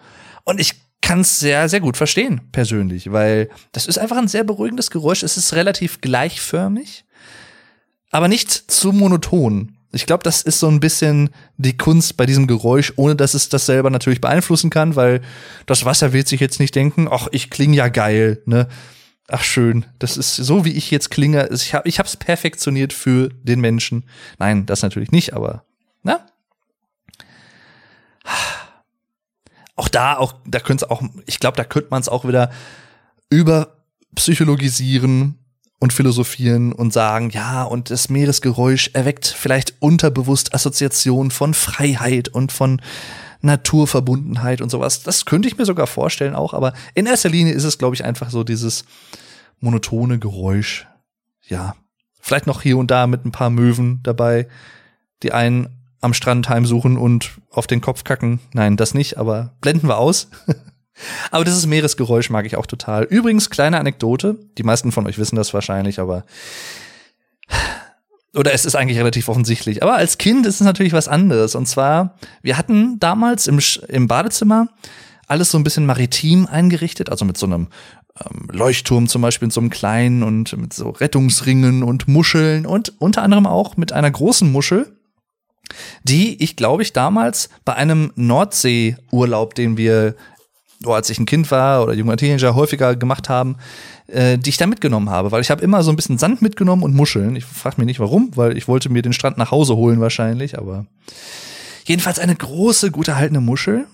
Und 0.46 0.60
ich 0.60 0.74
kann 1.02 1.22
es 1.22 1.40
sehr, 1.40 1.70
sehr 1.70 1.82
gut 1.82 1.98
verstehen, 1.98 2.42
persönlich, 2.52 3.12
weil 3.12 3.50
das 3.72 3.86
ist 3.86 4.00
einfach 4.00 4.18
ein 4.18 4.28
sehr 4.28 4.44
beruhigendes 4.44 4.90
Geräusch. 4.90 5.22
Es 5.22 5.38
ist 5.38 5.54
relativ 5.54 6.02
gleichförmig, 6.02 7.06
aber 8.10 8.28
nicht 8.28 8.50
zu 8.52 8.92
monoton. 8.92 9.75
Ich 9.96 10.06
glaube, 10.06 10.24
das 10.24 10.42
ist 10.42 10.60
so 10.60 10.68
ein 10.68 10.82
bisschen 10.82 11.30
die 11.56 11.78
Kunst 11.78 12.18
bei 12.18 12.26
diesem 12.26 12.48
Geräusch, 12.48 12.92
ohne 12.98 13.16
dass 13.16 13.34
es 13.34 13.48
das 13.48 13.66
selber 13.66 13.90
natürlich 13.90 14.20
beeinflussen 14.20 14.70
kann, 14.70 14.98
weil 14.98 15.22
das 15.68 15.86
Wasser 15.86 16.12
wird 16.12 16.28
sich 16.28 16.42
jetzt 16.42 16.60
nicht 16.60 16.76
denken, 16.76 17.08
ach, 17.10 17.30
ich 17.32 17.50
klinge 17.50 17.78
ja 17.78 17.88
geil, 17.88 18.42
ne? 18.46 18.68
Ach 19.30 19.42
schön, 19.42 19.86
das 19.98 20.18
ist 20.18 20.36
so 20.36 20.66
wie 20.66 20.74
ich 20.74 20.92
jetzt 20.92 21.12
klinge. 21.12 21.48
Ich 21.50 21.74
habe 21.74 21.88
ich 21.88 21.98
hab's 21.98 22.18
perfektioniert 22.18 22.92
für 22.92 23.30
den 23.30 23.62
Menschen. 23.62 24.04
Nein, 24.38 24.66
das 24.66 24.82
natürlich 24.82 25.12
nicht, 25.12 25.34
aber 25.34 25.64
na? 26.04 26.26
Auch 29.78 29.88
da, 29.88 30.18
auch 30.18 30.34
da 30.46 30.60
könnte 30.60 30.92
auch, 30.92 31.04
ich 31.26 31.40
glaube, 31.40 31.56
da 31.56 31.64
könnte 31.64 31.88
man 31.90 32.02
es 32.02 32.10
auch 32.10 32.28
wieder 32.28 32.52
über 33.30 33.78
psychologisieren 34.14 35.40
und 35.80 35.94
philosophieren 35.94 36.72
und 36.72 36.94
sagen, 36.94 37.30
ja, 37.30 37.64
und 37.64 37.90
das 37.90 38.10
Meeresgeräusch 38.10 38.92
erweckt 38.94 39.28
vielleicht 39.28 39.76
unterbewusst 39.80 40.54
Assoziationen 40.54 41.32
von 41.32 41.54
Freiheit 41.54 42.30
und 42.30 42.52
von 42.52 42.82
Naturverbundenheit 43.42 44.62
und 44.62 44.70
sowas. 44.70 45.04
Das 45.04 45.26
könnte 45.26 45.48
ich 45.48 45.58
mir 45.58 45.66
sogar 45.66 45.88
vorstellen 45.88 46.36
auch, 46.36 46.54
aber 46.54 46.74
in 46.94 47.06
erster 47.06 47.30
Linie 47.30 47.54
ist 47.54 47.66
es, 47.66 47.78
glaube 47.78 47.96
ich, 47.96 48.04
einfach 48.04 48.30
so 48.30 48.44
dieses 48.44 48.86
monotone 49.60 50.20
Geräusch. 50.20 50.88
Ja, 51.48 51.76
vielleicht 52.20 52.48
noch 52.48 52.62
hier 52.62 52.78
und 52.78 52.90
da 52.90 53.06
mit 53.08 53.26
ein 53.26 53.32
paar 53.32 53.50
Möwen 53.50 54.00
dabei, 54.04 54.48
die 55.24 55.32
einen 55.32 55.70
am 56.02 56.14
Strand 56.14 56.50
heimsuchen 56.50 56.98
und 56.98 57.32
auf 57.50 57.68
den 57.68 57.82
Kopf 57.82 58.04
kacken. 58.04 58.40
Nein, 58.54 58.78
das 58.78 58.94
nicht, 58.94 59.18
aber 59.18 59.56
blenden 59.62 59.88
wir 59.88 59.98
aus. 59.98 60.30
Aber 61.32 61.44
dieses 61.44 61.66
Meeresgeräusch 61.66 62.30
mag 62.30 62.46
ich 62.46 62.56
auch 62.56 62.66
total. 62.66 63.04
Übrigens, 63.04 63.50
kleine 63.50 63.80
Anekdote. 63.80 64.38
Die 64.58 64.64
meisten 64.64 64.92
von 64.92 65.06
euch 65.08 65.18
wissen 65.18 65.36
das 65.36 65.54
wahrscheinlich, 65.54 66.00
aber 66.00 66.24
oder 68.36 68.54
es 68.54 68.66
ist 68.66 68.76
eigentlich 68.76 68.98
relativ 68.98 69.30
offensichtlich. 69.30 69.82
Aber 69.82 69.96
als 69.96 70.18
Kind 70.18 70.46
ist 70.46 70.56
es 70.56 70.62
natürlich 70.62 70.94
was 70.94 71.08
anderes. 71.08 71.56
Und 71.56 71.68
zwar, 71.68 72.16
wir 72.42 72.58
hatten 72.58 73.00
damals 73.00 73.48
im, 73.48 73.60
im 73.88 74.08
Badezimmer 74.08 74.68
alles 75.28 75.52
so 75.52 75.58
ein 75.58 75.64
bisschen 75.64 75.86
maritim 75.86 76.46
eingerichtet, 76.46 77.10
also 77.10 77.26
mit 77.26 77.38
so 77.38 77.46
einem 77.46 77.68
ähm, 78.20 78.48
Leuchtturm 78.52 79.08
zum 79.08 79.22
Beispiel, 79.22 79.48
mit 79.48 79.54
so 79.54 79.62
einem 79.62 79.70
kleinen 79.70 80.22
und 80.22 80.56
mit 80.58 80.74
so 80.74 80.90
Rettungsringen 80.90 81.82
und 81.82 82.08
Muscheln 82.08 82.66
und 82.66 82.94
unter 83.00 83.24
anderem 83.24 83.48
auch 83.48 83.78
mit 83.78 83.92
einer 83.92 84.12
großen 84.12 84.52
Muschel, 84.52 84.98
die 86.04 86.44
ich 86.44 86.56
glaube 86.56 86.84
ich 86.84 86.94
damals 86.94 87.50
bei 87.64 87.74
einem 87.74 88.12
Nordseeurlaub, 88.16 89.56
den 89.56 89.78
wir 89.78 90.16
als 90.94 91.10
ich 91.10 91.20
ein 91.20 91.26
Kind 91.26 91.52
war 91.52 91.84
oder 91.84 91.94
junger 91.94 92.18
Teenager 92.18 92.56
häufiger 92.56 92.96
gemacht 92.96 93.30
haben, 93.30 93.58
äh, 94.08 94.38
die 94.38 94.50
ich 94.50 94.58
da 94.58 94.68
mitgenommen 94.68 95.10
habe, 95.10 95.32
weil 95.32 95.42
ich 95.42 95.52
habe 95.52 95.64
immer 95.64 95.84
so 95.84 95.92
ein 95.92 95.96
bisschen 95.96 96.18
Sand 96.18 96.42
mitgenommen 96.42 96.84
und 96.84 96.96
Muscheln. 96.96 97.36
Ich 97.36 97.46
frage 97.46 97.76
mich 97.78 97.86
nicht 97.86 98.00
warum, 98.00 98.32
weil 98.36 98.58
ich 98.58 98.68
wollte 98.68 98.90
mir 98.90 99.02
den 99.02 99.14
Strand 99.14 99.38
nach 99.38 99.52
Hause 99.52 99.76
holen 99.76 100.00
wahrscheinlich, 100.00 100.58
aber 100.58 100.86
jedenfalls 101.86 102.20
eine 102.20 102.36
große, 102.36 102.92
gut 102.92 103.08
erhaltene 103.08 103.42
Muschel. 103.42 103.86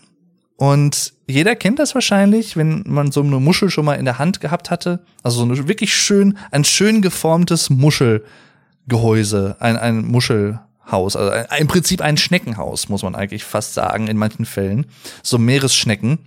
Und 0.58 1.13
jeder 1.27 1.56
kennt 1.56 1.80
das 1.80 1.95
wahrscheinlich, 1.95 2.56
wenn 2.56 2.84
man 2.86 3.12
so 3.12 3.21
eine 3.21 3.39
Muschel 3.39 3.71
schon 3.71 3.86
mal 3.86 3.95
in 3.95 4.06
der 4.06 4.19
Hand 4.19 4.41
gehabt 4.41 4.69
hatte. 4.69 5.04
Also 5.23 5.39
so 5.39 5.43
eine 5.43 5.67
wirklich 5.67 5.95
schön, 5.95 6.38
ein 6.51 6.63
schön 6.63 7.01
geformtes 7.01 7.71
Muschelgehäuse, 7.71 9.56
ein, 9.60 9.77
ein 9.77 10.06
Muschel, 10.06 10.60
Haus, 10.91 11.15
also 11.15 11.32
im 11.58 11.67
Prinzip 11.67 12.01
ein 12.01 12.17
Schneckenhaus, 12.17 12.89
muss 12.89 13.04
man 13.04 13.15
eigentlich 13.15 13.43
fast 13.43 13.73
sagen, 13.73 14.08
in 14.08 14.17
manchen 14.17 14.45
Fällen. 14.45 14.86
So 15.23 15.38
Meeresschnecken 15.38 16.19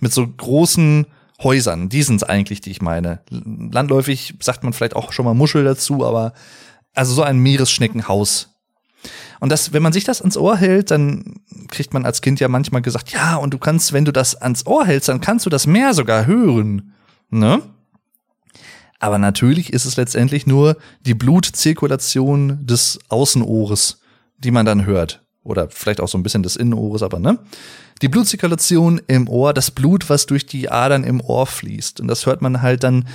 mit 0.00 0.12
so 0.12 0.26
großen 0.26 1.06
Häusern, 1.42 1.88
die 1.88 2.02
sind 2.02 2.16
es 2.16 2.22
eigentlich, 2.22 2.60
die 2.60 2.70
ich 2.70 2.80
meine. 2.80 3.20
Landläufig 3.30 4.34
sagt 4.40 4.64
man 4.64 4.72
vielleicht 4.72 4.96
auch 4.96 5.12
schon 5.12 5.26
mal 5.26 5.34
Muschel 5.34 5.64
dazu, 5.64 6.04
aber 6.04 6.32
also 6.94 7.14
so 7.14 7.22
ein 7.22 7.38
Meeresschneckenhaus. 7.38 8.48
Und 9.38 9.50
das, 9.50 9.72
wenn 9.72 9.82
man 9.82 9.92
sich 9.92 10.04
das 10.04 10.20
ans 10.22 10.36
Ohr 10.36 10.56
hält, 10.56 10.90
dann 10.90 11.40
kriegt 11.68 11.92
man 11.92 12.06
als 12.06 12.22
Kind 12.22 12.40
ja 12.40 12.48
manchmal 12.48 12.82
gesagt, 12.82 13.12
ja, 13.12 13.36
und 13.36 13.52
du 13.52 13.58
kannst, 13.58 13.92
wenn 13.92 14.06
du 14.06 14.12
das 14.12 14.34
ans 14.34 14.66
Ohr 14.66 14.86
hältst, 14.86 15.08
dann 15.08 15.20
kannst 15.20 15.44
du 15.44 15.50
das 15.50 15.66
Meer 15.66 15.92
sogar 15.92 16.26
hören. 16.26 16.94
Ne? 17.28 17.60
Aber 18.98 19.18
natürlich 19.18 19.72
ist 19.72 19.84
es 19.84 19.96
letztendlich 19.96 20.46
nur 20.46 20.76
die 21.00 21.14
Blutzirkulation 21.14 22.66
des 22.66 22.98
Außenohres, 23.08 24.00
die 24.38 24.50
man 24.50 24.66
dann 24.66 24.86
hört. 24.86 25.22
Oder 25.42 25.70
vielleicht 25.70 26.00
auch 26.00 26.08
so 26.08 26.18
ein 26.18 26.22
bisschen 26.22 26.42
des 26.42 26.56
Innenohres, 26.56 27.02
aber 27.02 27.18
ne? 27.18 27.38
Die 28.02 28.08
Blutzirkulation 28.08 29.00
im 29.06 29.28
Ohr, 29.28 29.54
das 29.54 29.70
Blut, 29.70 30.10
was 30.10 30.26
durch 30.26 30.44
die 30.44 30.70
Adern 30.70 31.04
im 31.04 31.20
Ohr 31.20 31.46
fließt. 31.46 32.00
Und 32.00 32.08
das 32.08 32.26
hört 32.26 32.42
man 32.42 32.60
halt 32.60 32.82
dann 32.82 33.08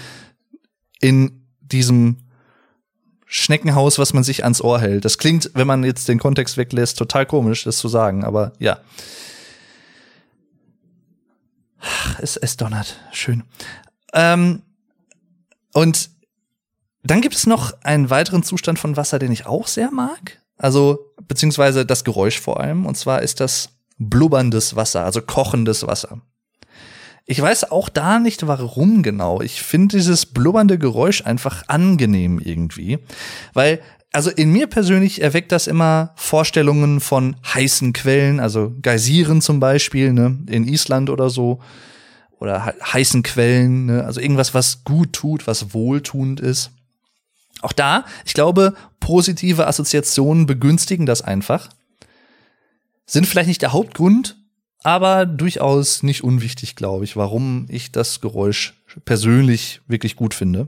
in 0.99 1.45
diesem 1.59 2.17
Schneckenhaus, 3.25 3.99
was 3.99 4.13
man 4.13 4.23
sich 4.23 4.43
ans 4.43 4.61
Ohr 4.61 4.79
hält. 4.79 5.05
Das 5.05 5.17
klingt, 5.17 5.51
wenn 5.53 5.67
man 5.67 5.83
jetzt 5.83 6.07
den 6.07 6.19
Kontext 6.19 6.57
weglässt, 6.57 6.97
total 6.97 7.25
komisch, 7.25 7.63
das 7.63 7.77
zu 7.77 7.87
sagen, 7.87 8.23
aber 8.23 8.53
ja. 8.59 8.79
Es, 12.19 12.37
es 12.37 12.57
donnert. 12.57 12.99
Schön. 13.11 13.43
Ähm, 14.13 14.61
und 15.73 16.09
dann 17.03 17.21
gibt 17.21 17.35
es 17.35 17.47
noch 17.47 17.73
einen 17.83 18.09
weiteren 18.09 18.43
Zustand 18.43 18.79
von 18.79 18.97
Wasser, 18.97 19.17
den 19.17 19.31
ich 19.31 19.45
auch 19.45 19.67
sehr 19.67 19.91
mag. 19.91 20.40
Also, 20.61 21.11
beziehungsweise 21.27 21.87
das 21.87 22.03
Geräusch 22.03 22.39
vor 22.39 22.59
allem. 22.59 22.85
Und 22.85 22.95
zwar 22.95 23.23
ist 23.23 23.39
das 23.39 23.69
blubberndes 23.97 24.75
Wasser, 24.75 25.03
also 25.03 25.21
kochendes 25.21 25.87
Wasser. 25.87 26.21
Ich 27.25 27.41
weiß 27.41 27.71
auch 27.71 27.89
da 27.89 28.19
nicht 28.19 28.45
warum 28.45 29.01
genau. 29.01 29.41
Ich 29.41 29.63
finde 29.63 29.97
dieses 29.97 30.27
blubbernde 30.27 30.77
Geräusch 30.77 31.25
einfach 31.25 31.63
angenehm 31.67 32.39
irgendwie. 32.39 32.99
Weil, 33.53 33.79
also 34.11 34.29
in 34.29 34.51
mir 34.51 34.67
persönlich 34.67 35.21
erweckt 35.21 35.51
das 35.51 35.65
immer 35.65 36.11
Vorstellungen 36.15 36.99
von 36.99 37.37
heißen 37.43 37.93
Quellen, 37.93 38.39
also 38.39 38.73
Geysiren 38.81 39.41
zum 39.41 39.59
Beispiel, 39.59 40.13
ne, 40.13 40.37
in 40.47 40.67
Island 40.67 41.09
oder 41.09 41.29
so 41.29 41.59
oder 42.39 42.73
heißen 42.83 43.23
Quellen, 43.23 43.85
ne? 43.85 44.03
also 44.03 44.19
irgendwas, 44.19 44.53
was 44.53 44.83
gut 44.83 45.13
tut, 45.13 45.47
was 45.47 45.73
wohltuend 45.73 46.39
ist. 46.39 46.71
Auch 47.61 47.73
da, 47.73 48.05
ich 48.25 48.33
glaube, 48.33 48.75
positive 48.99 49.67
Assoziationen 49.67 50.45
begünstigen 50.45 51.05
das 51.05 51.21
einfach. 51.21 51.69
Sind 53.05 53.27
vielleicht 53.27 53.47
nicht 53.47 53.61
der 53.61 53.73
Hauptgrund, 53.73 54.37
aber 54.83 55.25
durchaus 55.25 56.01
nicht 56.03 56.23
unwichtig, 56.23 56.75
glaube 56.75 57.03
ich, 57.03 57.15
warum 57.15 57.65
ich 57.69 57.91
das 57.91 58.21
Geräusch 58.21 58.73
persönlich 59.05 59.81
wirklich 59.87 60.15
gut 60.15 60.33
finde. 60.33 60.67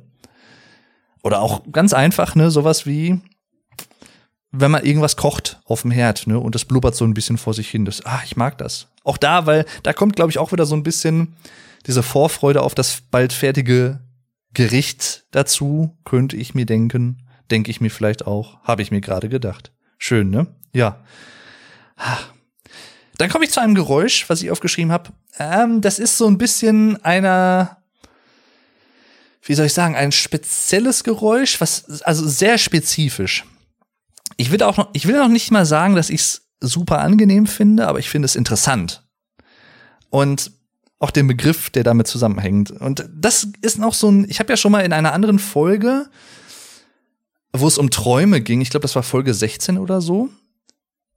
Oder 1.24 1.42
auch 1.42 1.64
ganz 1.72 1.94
einfach, 1.94 2.36
ne, 2.36 2.52
sowas 2.52 2.86
wie, 2.86 3.22
wenn 4.52 4.72
man 4.72 4.84
irgendwas 4.84 5.16
kocht 5.16 5.60
auf 5.66 5.82
dem 5.82 5.92
Herd, 5.92 6.28
ne, 6.28 6.40
und 6.40 6.54
das 6.54 6.66
blubbert 6.66 6.96
so 6.96 7.06
ein 7.06 7.14
bisschen 7.14 7.38
vor 7.38 7.54
sich 7.54 7.70
hin. 7.70 7.86
Das, 7.86 8.06
ah, 8.06 8.22
ich 8.26 8.36
mag 8.36 8.58
das. 8.58 8.88
Auch 9.04 9.18
da, 9.18 9.46
weil 9.46 9.66
da 9.84 9.94
kommt, 9.94 10.16
glaube 10.16 10.32
ich, 10.32 10.38
auch 10.38 10.52
wieder 10.52 10.66
so 10.66 10.76
ein 10.76 10.84
bisschen 10.84 11.36
diese 11.88 12.04
Vorfreude 12.04 12.62
auf 12.62 12.76
das 12.76 13.02
bald 13.10 13.34
fertige 13.34 14.00
Gericht 14.54 15.26
dazu, 15.32 15.98
könnte 16.06 16.38
ich 16.38 16.54
mir 16.54 16.66
denken. 16.66 17.24
Denke 17.52 17.72
ich 17.72 17.82
mir 17.82 17.90
vielleicht 17.90 18.28
auch. 18.28 18.62
Habe 18.64 18.82
ich 18.82 18.92
mir 18.92 19.02
gerade 19.02 19.30
gedacht. 19.30 19.72
Schön, 19.98 20.30
ne? 20.30 20.48
Ja. 20.74 21.04
Dann 23.18 23.30
komme 23.30 23.46
ich 23.46 23.52
zu 23.52 23.62
einem 23.62 23.76
Geräusch, 23.76 24.30
was 24.30 24.42
ich 24.42 24.52
aufgeschrieben 24.52 24.92
habe. 24.92 25.12
Ähm, 25.38 25.82
das 25.82 26.00
ist 26.00 26.18
so 26.18 26.28
ein 26.28 26.38
bisschen 26.38 27.04
einer, 27.04 27.78
wie 29.44 29.54
soll 29.54 29.68
ich 29.68 29.74
sagen, 29.74 29.96
ein 29.96 30.12
spezielles 30.12 31.04
Geräusch, 31.04 31.62
was 31.62 32.02
also 32.04 32.28
sehr 32.28 32.58
spezifisch. 32.58 33.46
Ich 34.38 34.52
will 34.52 34.64
auch 34.64 34.78
noch, 34.78 34.90
ich 34.94 35.08
will 35.08 35.20
auch 35.20 35.28
nicht 35.28 35.52
mal 35.52 35.66
sagen, 35.66 35.96
dass 35.96 36.10
ich 36.10 36.22
es 36.22 36.50
super 36.60 37.00
angenehm 37.00 37.46
finde, 37.46 37.88
aber 37.88 38.00
ich 38.00 38.10
finde 38.10 38.26
es 38.26 38.36
interessant. 38.36 39.04
Und 40.10 40.52
auch 41.04 41.12
den 41.12 41.28
Begriff, 41.28 41.70
der 41.70 41.84
damit 41.84 42.08
zusammenhängt. 42.08 42.72
Und 42.72 43.10
das 43.14 43.50
ist 43.62 43.78
noch 43.78 43.94
so 43.94 44.10
ein, 44.10 44.26
ich 44.30 44.40
habe 44.40 44.54
ja 44.54 44.58
schon 44.58 44.72
mal 44.72 44.86
in 44.86 44.94
einer 44.94 45.12
anderen 45.12 45.38
Folge, 45.38 46.08
wo 47.52 47.68
es 47.68 47.78
um 47.78 47.90
Träume 47.90 48.40
ging, 48.40 48.62
ich 48.62 48.70
glaube, 48.70 48.84
das 48.84 48.96
war 48.96 49.04
Folge 49.04 49.34
16 49.34 49.78
oder 49.78 50.00
so, 50.00 50.30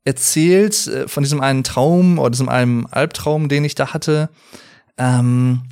erzählt 0.05 0.89
äh, 0.89 1.07
von 1.07 1.23
diesem 1.23 1.41
einen 1.41 1.63
Traum 1.63 2.19
oder 2.19 2.31
diesem 2.31 2.49
einen 2.49 2.87
Albtraum, 2.87 3.49
den 3.49 3.65
ich 3.65 3.77
da 3.77 3.95
hatte, 3.95 4.29
ähm, 4.99 5.63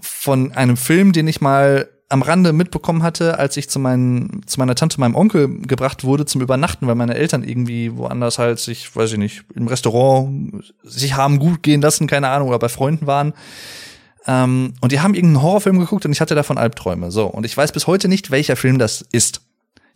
von 0.00 0.52
einem 0.52 0.78
Film, 0.78 1.12
den 1.12 1.28
ich 1.28 1.42
mal 1.42 1.90
am 2.10 2.22
Rande 2.22 2.52
mitbekommen 2.52 3.02
hatte, 3.02 3.38
als 3.38 3.56
ich 3.56 3.70
zu, 3.70 3.78
meinen, 3.78 4.42
zu 4.46 4.58
meiner 4.58 4.74
Tante, 4.74 5.00
meinem 5.00 5.14
Onkel 5.14 5.60
gebracht 5.60 6.02
wurde 6.02 6.26
zum 6.26 6.40
Übernachten, 6.40 6.86
weil 6.88 6.96
meine 6.96 7.14
Eltern 7.14 7.44
irgendwie 7.44 7.96
woanders 7.96 8.38
halt 8.38 8.58
sich, 8.58 8.94
weiß 8.94 9.12
ich 9.12 9.18
nicht, 9.18 9.44
im 9.54 9.68
Restaurant 9.68 10.72
sich 10.82 11.14
haben 11.14 11.38
gut 11.38 11.62
gehen 11.62 11.80
lassen, 11.80 12.08
keine 12.08 12.28
Ahnung, 12.28 12.48
oder 12.48 12.58
bei 12.58 12.68
Freunden 12.68 13.06
waren. 13.06 13.32
Ähm, 14.26 14.74
und 14.80 14.90
die 14.90 15.00
haben 15.00 15.14
irgendeinen 15.14 15.42
Horrorfilm 15.42 15.78
geguckt 15.78 16.04
und 16.04 16.12
ich 16.12 16.20
hatte 16.20 16.34
davon 16.34 16.58
Albträume. 16.58 17.12
So, 17.12 17.26
und 17.26 17.46
ich 17.46 17.56
weiß 17.56 17.70
bis 17.70 17.86
heute 17.86 18.08
nicht, 18.08 18.32
welcher 18.32 18.56
Film 18.56 18.78
das 18.78 19.06
ist. 19.12 19.42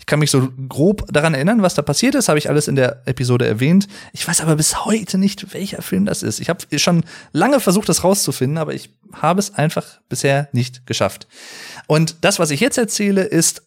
Ich 0.05 0.07
kann 0.07 0.19
mich 0.19 0.31
so 0.31 0.51
grob 0.69 1.11
daran 1.11 1.33
erinnern, 1.33 1.63
was 1.63 1.73
da 1.73 1.81
passiert 1.81 2.15
ist, 2.15 2.29
habe 2.29 2.37
ich 2.39 2.51
alles 2.51 2.69
in 2.69 2.77
der 2.77 3.01
Episode 3.07 3.47
erwähnt. 3.47 3.89
Ich 4.13 4.29
weiß 4.29 4.43
aber 4.43 4.55
bis 4.55 4.85
heute 4.85 5.17
nicht, 5.17 5.55
welcher 5.55 5.81
Film 5.81 6.05
das 6.05 6.23
ist. 6.23 6.41
Ich 6.41 6.51
habe 6.51 6.79
schon 6.79 7.05
lange 7.33 7.59
versucht, 7.59 7.89
das 7.89 8.05
rauszufinden, 8.05 8.59
aber 8.59 8.75
ich 8.75 8.91
habe 9.15 9.41
es 9.41 9.55
einfach 9.55 10.01
bisher 10.11 10.51
nicht 10.53 10.87
geschafft. 10.87 11.27
Und 11.87 12.17
das, 12.21 12.39
was 12.39 12.51
ich 12.51 12.61
jetzt 12.61 12.77
erzähle, 12.77 13.23
ist 13.23 13.63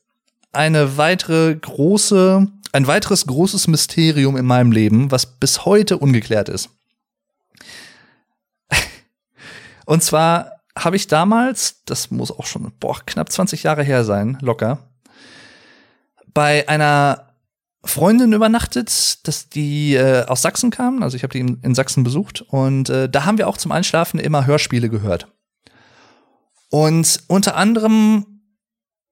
eine 0.52 0.96
weitere 0.96 1.56
große, 1.56 2.48
ein 2.72 2.86
weiteres 2.86 3.26
großes 3.26 3.68
Mysterium 3.68 4.38
in 4.38 4.46
meinem 4.46 4.72
Leben, 4.72 5.10
was 5.10 5.26
bis 5.26 5.66
heute 5.66 5.98
ungeklärt 5.98 6.50
ist. 6.50 6.70
Und 9.88 10.04
zwar 10.04 10.52
habe 10.78 10.98
ich 10.98 11.08
damals, 11.08 11.84
das 11.86 12.12
muss 12.12 12.30
auch 12.30 12.46
schon 12.46 12.72
boah, 12.80 13.02
knapp 13.08 13.32
20 13.32 13.64
Jahre 13.64 13.82
her 13.82 14.04
sein, 14.04 14.38
locker, 14.42 14.87
bei 16.38 16.70
einer 16.70 17.34
Freundin 17.84 18.32
übernachtet, 18.32 19.28
dass 19.28 19.50
die 19.50 19.96
äh, 19.96 20.24
aus 20.28 20.44
Sachsen 20.44 20.70
kam. 20.70 21.02
Also 21.02 21.18
ich 21.18 21.24
habe 21.24 21.32
die 21.32 21.40
in, 21.40 21.60
in, 21.64 21.74
Sachsen 21.74 22.04
besucht 22.04 22.44
und 22.44 22.92
äh, 22.92 23.10
da 23.10 23.26
haben 23.26 23.40
wir 23.40 23.48
auch 23.48 23.58
zum 23.58 23.72
Einschlafen 23.72 24.20
immer 24.20 24.46
Hörspiele 24.46 24.88
gehört. 24.88 25.34
Und 26.70 27.24
unter 27.26 27.56
anderem, 27.56 28.42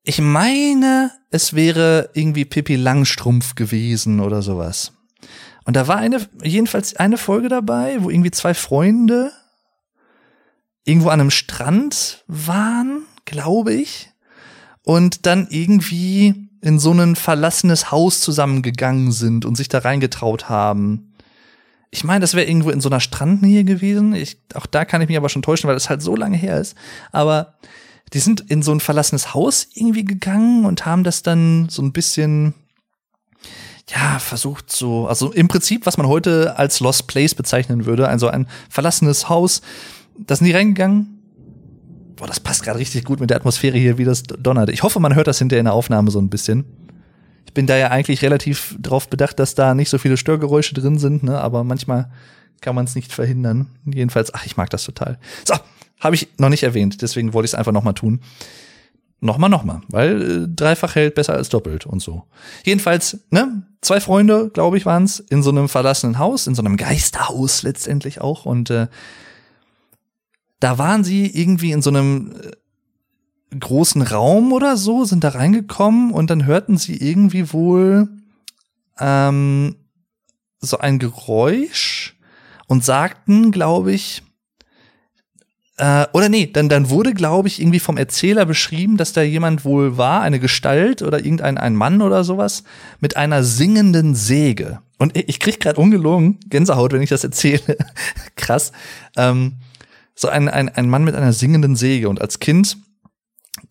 ich 0.04 0.22
meine, 0.22 1.10
es 1.32 1.56
wäre 1.56 2.12
irgendwie 2.14 2.46
Pippi 2.46 2.76
Langstrumpf 2.76 3.56
gewesen 3.56 4.20
oder 4.20 4.44
sowas. 4.44 4.94
Und 5.64 5.76
da 5.76 5.88
war 5.88 5.98
eine, 5.98 6.28
jedenfalls 6.44 6.96
eine 6.96 7.18
Folge 7.18 7.50
dabei, 7.50 8.04
wo 8.04 8.12
irgendwie 8.12 8.30
zwei 8.30 8.54
Freunde 8.54 9.32
irgendwo 10.84 11.10
an 11.10 11.22
einem 11.22 11.32
Strand 11.32 12.24
waren, 12.28 13.02
glaube 13.26 13.74
ich, 13.74 14.12
und 14.84 15.26
dann 15.26 15.48
irgendwie 15.50 16.44
in 16.65 16.80
so 16.80 16.91
ein 16.91 17.15
verlassenes 17.15 17.91
Haus 17.91 18.21
zusammengegangen 18.21 19.12
sind 19.12 19.45
und 19.45 19.56
sich 19.56 19.69
da 19.69 19.80
reingetraut 19.80 20.49
haben. 20.49 21.13
Ich 21.91 22.04
meine, 22.04 22.21
das 22.21 22.34
wäre 22.34 22.47
irgendwo 22.47 22.71
in 22.71 22.82
so 22.82 22.89
einer 22.89 22.99
Strandnähe 22.99 23.63
gewesen. 23.63 24.15
Ich, 24.15 24.39
auch 24.56 24.65
da 24.65 24.84
kann 24.84 25.01
ich 25.01 25.08
mich 25.08 25.17
aber 25.17 25.30
schon 25.30 25.43
täuschen, 25.43 25.67
weil 25.67 25.75
das 25.75 25.89
halt 25.89 26.01
so 26.01 26.15
lange 26.15 26.38
her 26.38 26.60
ist. 26.60 26.75
Aber 27.12 27.54
die 28.13 28.19
sind 28.19 28.41
in 28.41 28.63
so 28.63 28.71
ein 28.71 28.80
verlassenes 28.80 29.34
Haus 29.34 29.67
irgendwie 29.73 30.06
gegangen 30.06 30.65
und 30.65 30.86
haben 30.88 31.04
das 31.04 31.21
dann 31.21 31.69
so 31.69 31.84
ein 31.84 31.93
bisschen, 31.93 32.56
ja, 33.88 34.17
versucht 34.17 34.71
so, 34.71 35.08
also 35.08 35.32
im 35.32 35.47
Prinzip, 35.47 35.86
was 35.86 35.97
man 35.97 36.08
heute 36.08 36.58
als 36.58 36.80
Lost 36.80 37.08
Place 37.08 37.36
bezeichnen 37.36 37.86
würde, 37.86 38.08
also 38.08 38.28
ein 38.28 38.47
verlassenes 38.69 39.30
Haus. 39.30 39.62
Da 40.17 40.36
sind 40.36 40.47
die 40.47 40.54
reingegangen, 40.54 41.14
Boah, 42.15 42.28
das 42.28 42.39
passt 42.39 42.63
gerade 42.63 42.80
richtig 42.80 43.04
gut 43.04 43.19
mit 43.19 43.30
der 43.30 43.38
Atmosphäre 43.38 43.78
hier, 43.78 43.97
wie 43.97 44.06
das 44.06 44.23
donnert. 44.23 44.69
Ich 44.69 44.84
hoffe, 44.84 44.99
man 44.99 45.15
hört 45.15 45.28
das 45.28 45.39
hinterher 45.39 45.60
in 45.60 45.65
der 45.65 45.73
Aufnahme 45.73 46.12
so 46.12 46.19
ein 46.19 46.30
bisschen. 46.30 46.63
Ich 47.45 47.54
bin 47.54 47.67
da 47.67 47.75
ja 47.75 47.91
eigentlich 47.91 48.21
relativ 48.21 48.75
drauf 48.80 49.10
bedacht, 49.10 49.39
dass 49.39 49.56
da 49.56 49.73
nicht 49.73 49.89
so 49.89 49.97
viele 49.97 50.17
Störgeräusche 50.17 50.73
drin 50.73 50.97
sind, 50.97 51.23
ne? 51.23 51.39
aber 51.39 51.63
manchmal 51.63 52.10
kann 52.62 52.75
man 52.75 52.86
es 52.86 52.95
nicht 52.95 53.12
verhindern. 53.12 53.67
Jedenfalls, 53.86 54.34
ach, 54.34 54.45
ich 54.45 54.58
mag 54.58 54.69
das 54.69 54.86
total. 54.86 55.19
So, 55.45 55.56
habe 55.99 56.15
ich 56.15 56.30
noch 56.38 56.49
nicht 56.49 56.63
erwähnt, 56.63 57.01
deswegen 57.01 57.34
wollte 57.34 57.45
ich 57.45 57.51
es 57.51 57.56
einfach 57.56 57.71
noch 57.71 57.84
mal 57.84 57.93
tun. 57.93 58.21
Nochmal, 59.21 59.49
nochmal, 59.49 59.82
weil 59.88 60.21
äh, 60.21 60.47
dreifach 60.47 60.95
hält 60.95 61.15
besser 61.15 61.34
als 61.34 61.49
doppelt 61.49 61.86
und 61.86 62.01
so. 62.01 62.23
Jedenfalls, 62.63 63.19
ne, 63.32 63.63
zwei 63.82 63.99
Freunde, 63.99 64.51
glaube 64.54 64.78
ich, 64.78 64.86
waren 64.86 65.04
es, 65.04 65.19
in 65.19 65.41
so 65.41 65.49
einem 65.49 65.69
verlassenen 65.69 66.19
Haus, 66.19 66.47
in 66.47 66.56
so 66.56 66.62
einem 66.62 66.78
Geisterhaus 66.78 67.63
letztendlich 67.63 68.21
auch. 68.21 68.45
Und 68.45 68.69
äh, 68.69 68.88
da 70.60 70.78
waren 70.78 71.04
sie 71.04 71.28
irgendwie 71.28 71.72
in 71.72 71.82
so 71.82 71.89
einem 71.89 72.34
äh, 73.52 73.58
großen 73.58 74.02
Raum 74.02 74.54
oder 74.54 74.78
so, 74.78 75.06
sind 75.06 75.24
da 75.24 75.30
reingekommen 75.30 76.12
und 76.12 76.30
dann 76.30 76.46
hörten 76.46 76.78
sie 76.78 76.98
irgendwie 76.98 77.54
wohl 77.54 78.10
ähm, 79.00 79.76
so 80.60 80.78
ein 80.80 81.00
Geräusch 81.00 82.15
und 82.68 82.84
sagten, 82.84 83.52
glaube 83.52 83.94
ich, 83.94 84.24
äh, 85.78 86.06
oder 86.13 86.30
nee, 86.30 86.48
dann, 86.48 86.70
dann 86.70 86.89
wurde, 86.89 87.13
glaube 87.13 87.48
ich, 87.48 87.60
irgendwie 87.62 87.80
vom 87.80 87.98
Erzähler 87.98 88.46
beschrieben, 88.46 88.98
dass 88.98 89.13
da 89.13 89.22
jemand 89.22 89.65
wohl 89.65 89.98
war, 89.98 90.22
eine 90.22 90.39
Gestalt 90.39 91.02
oder 91.02 91.20
irgendein 91.20 91.58
ein 91.58 91.76
Mann 91.76 92.02
oder 92.02 92.24
sowas, 92.24 92.63
mit 93.02 93.18
einer 93.18 93.44
singenden 93.44 94.15
Säge. 94.15 94.80
Und 94.98 95.18
ich 95.18 95.39
krieg 95.41 95.60
gerade 95.60 95.80
ungelogen 95.80 96.39
Gänsehaut, 96.48 96.94
wenn 96.94 97.02
ich 97.02 97.10
das 97.10 97.26
erzähle. 97.26 97.78
Krass. 98.38 98.72
Ähm, 99.18 99.58
so 100.15 100.30
ein, 100.30 100.49
ein, 100.49 100.69
ein 100.69 100.89
Mann 100.89 101.04
mit 101.04 101.15
einer 101.15 101.34
singenden 101.34 101.75
Säge. 101.75 102.10
Und 102.10 102.21
als 102.21 102.39
Kind 102.39 102.78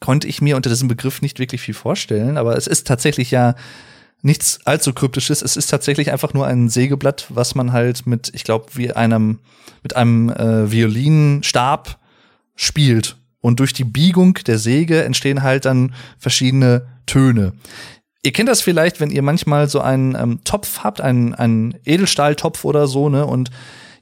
konnte 0.00 0.28
ich 0.28 0.40
mir 0.40 0.57
unter 0.57 0.70
diesem 0.70 0.88
Begriff 0.88 1.22
nicht 1.22 1.38
wirklich 1.38 1.61
viel 1.61 1.74
vorstellen, 1.74 2.37
aber 2.37 2.57
es 2.57 2.66
ist 2.66 2.87
tatsächlich 2.87 3.30
ja 3.30 3.54
nichts 4.22 4.61
allzu 4.64 4.92
kryptisches. 4.92 5.42
Es 5.42 5.57
ist 5.57 5.68
tatsächlich 5.68 6.11
einfach 6.11 6.33
nur 6.33 6.46
ein 6.46 6.68
Sägeblatt, 6.68 7.26
was 7.28 7.54
man 7.54 7.72
halt 7.72 8.07
mit, 8.07 8.30
ich 8.35 8.44
glaube, 8.44 8.66
wie 8.74 8.92
einem, 8.92 9.40
mit 9.83 9.96
einem 9.96 10.30
äh, 10.30 10.70
Violinstab 10.70 11.98
spielt. 12.57 13.16
Und 13.40 13.61
durch 13.61 13.74
die 13.74 13.85
Biegung 13.85 14.35
der 14.46 14.59
Säge 14.59 15.04
entstehen 15.04 15.42
halt 15.42 15.66
dann 15.66 15.94
verschiedene 16.18 16.87
Töne. 17.04 17.52
Ihr 18.22 18.33
kennt 18.33 18.48
das 18.48 18.62
vielleicht, 18.62 19.00
wenn 19.00 19.11
ihr 19.11 19.20
manchmal 19.20 19.68
so 19.68 19.80
einen 19.80 20.14
ähm, 20.14 20.40
Topf 20.44 20.78
habt, 20.83 21.02
einen, 21.02 21.35
einen 21.35 21.74
Edelstahltopf 21.85 22.64
oder 22.64 22.87
so, 22.87 23.11
ne? 23.11 23.26
Und 23.26 23.50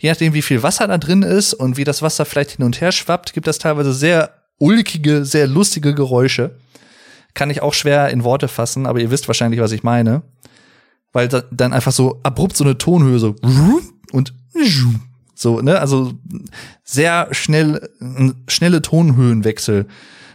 je 0.02 0.10
nachdem, 0.10 0.34
wie 0.34 0.42
viel 0.42 0.64
Wasser 0.64 0.88
da 0.88 0.98
drin 0.98 1.22
ist 1.22 1.54
und 1.54 1.76
wie 1.76 1.84
das 1.84 2.02
Wasser 2.02 2.24
vielleicht 2.24 2.50
hin 2.52 2.64
und 2.64 2.80
her 2.80 2.90
schwappt, 2.90 3.32
gibt 3.32 3.46
das 3.46 3.58
teilweise 3.58 3.94
sehr 3.94 4.34
ulkige, 4.58 5.24
sehr 5.24 5.46
lustige 5.46 5.94
Geräusche. 5.94 6.56
Kann 7.34 7.50
ich 7.50 7.62
auch 7.62 7.72
schwer 7.72 8.10
in 8.10 8.24
Worte 8.24 8.48
fassen, 8.48 8.86
aber 8.86 8.98
ihr 8.98 9.12
wisst 9.12 9.28
wahrscheinlich, 9.28 9.60
was 9.60 9.70
ich 9.70 9.84
meine. 9.84 10.22
Weil 11.12 11.28
da, 11.28 11.44
dann 11.52 11.72
einfach 11.72 11.92
so 11.92 12.18
abrupt 12.24 12.56
so 12.56 12.64
eine 12.64 12.78
Tonhöhe 12.78 13.20
so 13.20 13.36
und 14.10 14.34
so, 15.34 15.60
ne, 15.60 15.78
also 15.78 16.14
sehr 16.82 17.28
schnell, 17.30 17.88
schnelle 18.48 18.82
Tonhöhenwechsel, 18.82 19.86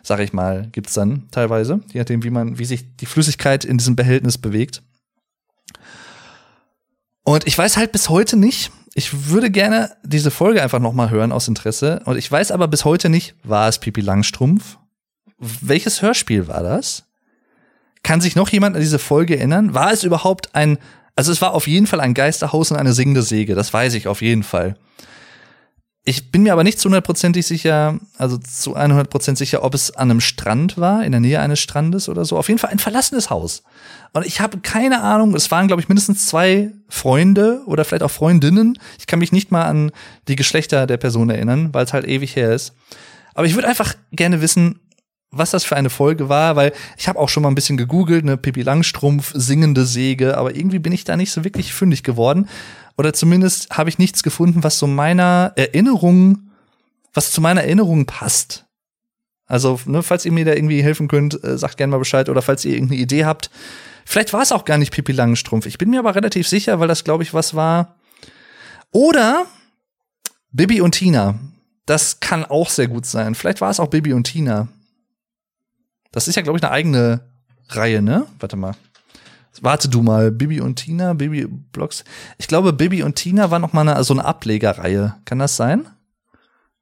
sag 0.01 0.21
ich 0.21 0.31
mal, 0.31 0.69
gibt's 0.71 0.93
dann 0.93 1.27
teilweise, 1.31 1.81
je 1.91 1.99
nachdem, 1.99 2.23
wie 2.23 2.29
man, 2.29 2.57
wie 2.57 2.65
sich 2.65 2.95
die 2.95 3.05
Flüssigkeit 3.05 3.65
in 3.65 3.77
diesem 3.77 3.97
Behältnis 3.97 4.37
bewegt. 4.37 4.81
Und 7.23 7.45
ich 7.45 7.57
weiß 7.57 7.75
halt 7.75 7.91
bis 7.91 8.09
heute 8.09 8.37
nicht, 8.37 8.71
ich 8.97 9.29
würde 9.29 9.51
gerne 9.51 9.91
diese 10.03 10.31
Folge 10.31 10.63
einfach 10.63 10.79
noch 10.79 10.91
mal 10.91 11.11
hören 11.11 11.31
aus 11.31 11.47
Interesse. 11.47 12.01
Und 12.05 12.17
ich 12.17 12.31
weiß 12.31 12.51
aber 12.51 12.67
bis 12.67 12.83
heute 12.83 13.09
nicht, 13.09 13.35
war 13.43 13.69
es 13.69 13.77
Pipi 13.77 14.01
Langstrumpf? 14.01 14.79
Welches 15.37 16.01
Hörspiel 16.01 16.47
war 16.47 16.63
das? 16.63 17.03
Kann 18.01 18.21
sich 18.21 18.35
noch 18.35 18.49
jemand 18.49 18.75
an 18.75 18.81
diese 18.81 18.97
Folge 18.97 19.37
erinnern? 19.37 19.75
War 19.75 19.93
es 19.93 20.03
überhaupt 20.03 20.55
ein, 20.55 20.79
also 21.15 21.31
es 21.31 21.43
war 21.43 21.53
auf 21.53 21.67
jeden 21.67 21.85
Fall 21.85 21.99
ein 21.99 22.15
Geisterhaus 22.15 22.71
und 22.71 22.77
eine 22.77 22.91
singende 22.91 23.21
Säge, 23.21 23.53
das 23.53 23.71
weiß 23.71 23.93
ich 23.93 24.07
auf 24.07 24.23
jeden 24.23 24.41
Fall. 24.41 24.75
Ich 26.09 26.31
bin 26.31 26.43
mir 26.43 26.53
aber 26.53 26.63
nicht 26.63 26.79
zu 26.79 26.85
hundertprozentig 26.85 27.45
sicher, 27.45 27.99
also 28.17 28.37
zu 28.37 28.77
100% 28.77 29.35
sicher, 29.35 29.61
ob 29.61 29.73
es 29.73 29.91
an 29.91 30.09
einem 30.09 30.21
Strand 30.21 30.77
war, 30.77 31.03
in 31.03 31.11
der 31.11 31.19
Nähe 31.19 31.41
eines 31.41 31.59
Strandes 31.59 32.07
oder 32.07 32.23
so. 32.23 32.37
Auf 32.37 32.47
jeden 32.47 32.59
Fall 32.59 32.69
ein 32.69 32.79
verlassenes 32.79 33.29
Haus. 33.29 33.61
Und 34.13 34.25
ich 34.25 34.39
habe 34.39 34.59
keine 34.59 35.01
Ahnung, 35.01 35.35
es 35.35 35.51
waren, 35.51 35.67
glaube 35.67 35.81
ich, 35.81 35.89
mindestens 35.89 36.25
zwei 36.25 36.71
Freunde 36.87 37.61
oder 37.65 37.83
vielleicht 37.83 38.03
auch 38.03 38.11
Freundinnen. 38.11 38.79
Ich 38.97 39.05
kann 39.05 39.19
mich 39.19 39.33
nicht 39.33 39.51
mal 39.51 39.65
an 39.65 39.91
die 40.29 40.37
Geschlechter 40.37 40.87
der 40.87 40.95
Person 40.95 41.29
erinnern, 41.29 41.73
weil 41.73 41.83
es 41.83 41.91
halt 41.91 42.07
ewig 42.07 42.37
her 42.37 42.53
ist. 42.53 42.73
Aber 43.33 43.45
ich 43.45 43.55
würde 43.55 43.67
einfach 43.67 43.93
gerne 44.13 44.39
wissen, 44.39 44.79
was 45.31 45.51
das 45.51 45.63
für 45.63 45.75
eine 45.75 45.89
Folge 45.89 46.29
war, 46.29 46.55
weil 46.55 46.73
ich 46.97 47.07
habe 47.07 47.19
auch 47.19 47.29
schon 47.29 47.43
mal 47.43 47.49
ein 47.49 47.55
bisschen 47.55 47.77
gegoogelt, 47.77 48.25
ne, 48.25 48.37
Pippi 48.37 48.61
Langstrumpf, 48.61 49.33
singende 49.35 49.85
Säge, 49.85 50.37
aber 50.37 50.55
irgendwie 50.55 50.79
bin 50.79 50.93
ich 50.93 51.03
da 51.03 51.17
nicht 51.17 51.31
so 51.31 51.43
wirklich 51.43 51.73
fündig 51.73 52.03
geworden. 52.03 52.47
Oder 52.97 53.13
zumindest 53.13 53.69
habe 53.77 53.89
ich 53.89 53.99
nichts 53.99 54.23
gefunden, 54.23 54.63
was 54.63 54.79
so 54.79 54.87
meiner 54.87 55.53
Erinnerung, 55.55 56.49
was 57.13 57.31
zu 57.31 57.41
meiner 57.41 57.63
Erinnerung 57.63 58.05
passt. 58.05 58.65
Also, 59.45 59.79
ne, 59.85 60.03
falls 60.03 60.25
ihr 60.25 60.31
mir 60.31 60.45
da 60.45 60.53
irgendwie 60.53 60.83
helfen 60.83 61.07
könnt, 61.07 61.41
äh, 61.43 61.57
sagt 61.57 61.77
gerne 61.77 61.91
mal 61.91 61.99
Bescheid. 61.99 62.27
Oder 62.27 62.41
falls 62.41 62.65
ihr 62.65 62.73
irgendeine 62.73 63.01
Idee 63.01 63.25
habt. 63.25 63.49
Vielleicht 64.05 64.33
war 64.33 64.41
es 64.41 64.51
auch 64.51 64.65
gar 64.65 64.77
nicht 64.77 64.91
Pippi 64.91 65.13
Langstrumpf. 65.13 65.65
Ich 65.65 65.77
bin 65.77 65.89
mir 65.89 65.99
aber 65.99 66.15
relativ 66.15 66.47
sicher, 66.47 66.79
weil 66.79 66.87
das, 66.87 67.03
glaube 67.03 67.23
ich, 67.23 67.33
was 67.33 67.53
war. 67.53 67.95
Oder 68.91 69.45
Bibi 70.51 70.81
und 70.81 70.93
Tina. 70.93 71.39
Das 71.85 72.19
kann 72.19 72.45
auch 72.45 72.69
sehr 72.69 72.87
gut 72.87 73.05
sein. 73.05 73.35
Vielleicht 73.35 73.61
war 73.61 73.69
es 73.69 73.79
auch 73.79 73.87
Bibi 73.87 74.13
und 74.13 74.25
Tina. 74.25 74.67
Das 76.17 76.27
ist 76.27 76.33
ja, 76.33 76.41
glaube 76.41 76.57
ich, 76.57 76.63
eine 76.63 76.71
eigene 76.71 77.21
Reihe, 77.69 78.01
ne? 78.01 78.25
Warte 78.39 78.55
mal. 78.55 78.75
Warte 79.61 79.87
du 79.87 80.01
mal, 80.01 80.31
Bibi 80.31 80.61
und 80.61 80.77
Tina, 80.77 81.13
Bibi 81.13 81.45
Blogs. 81.45 82.03
Ich 82.39 82.47
glaube, 82.47 82.73
Bibi 82.73 83.03
und 83.03 83.17
Tina 83.17 83.51
war 83.51 83.59
noch 83.59 83.71
mal 83.71 83.87
eine, 83.87 84.03
so 84.03 84.15
eine 84.15 84.25
Ablegerreihe. 84.25 85.15
Kann 85.25 85.37
das 85.37 85.57
sein? 85.57 85.87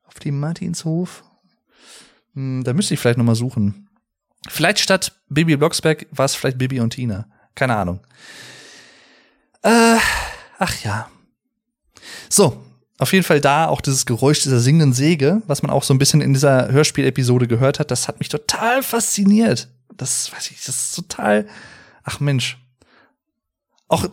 Auf 0.05 0.13
dem 0.19 0.39
Martinshof? 0.39 1.25
Hm, 2.33 2.63
da 2.63 2.71
müsste 2.71 2.93
ich 2.93 3.01
vielleicht 3.01 3.17
noch 3.17 3.25
mal 3.25 3.35
suchen. 3.35 3.89
Vielleicht 4.47 4.79
statt 4.79 5.11
Bibi 5.27 5.57
Blocksberg 5.57 6.07
war 6.11 6.23
es 6.23 6.35
vielleicht 6.35 6.57
Bibi 6.57 6.79
und 6.79 6.91
Tina. 6.91 7.27
Keine 7.55 7.75
Ahnung. 7.75 7.99
Äh, 9.63 9.97
ach 10.59 10.81
ja. 10.81 11.09
So, 12.29 12.63
auf 12.97 13.11
jeden 13.11 13.25
Fall 13.25 13.41
da 13.41 13.67
auch 13.67 13.81
dieses 13.81 14.05
Geräusch 14.05 14.41
dieser 14.43 14.59
singenden 14.59 14.93
Säge, 14.93 15.41
was 15.47 15.61
man 15.61 15.71
auch 15.71 15.83
so 15.83 15.93
ein 15.93 15.97
bisschen 15.97 16.21
in 16.21 16.33
dieser 16.33 16.71
Hörspielepisode 16.71 17.47
gehört 17.47 17.79
hat, 17.79 17.91
das 17.91 18.07
hat 18.07 18.19
mich 18.19 18.29
total 18.29 18.83
fasziniert. 18.83 19.67
Das 19.97 20.31
weiß 20.31 20.51
ich, 20.51 20.57
das 20.65 20.69
ist 20.69 20.95
total, 20.95 21.45
ach 22.03 22.19
Mensch. 22.19 22.57
Auch, 23.87 24.07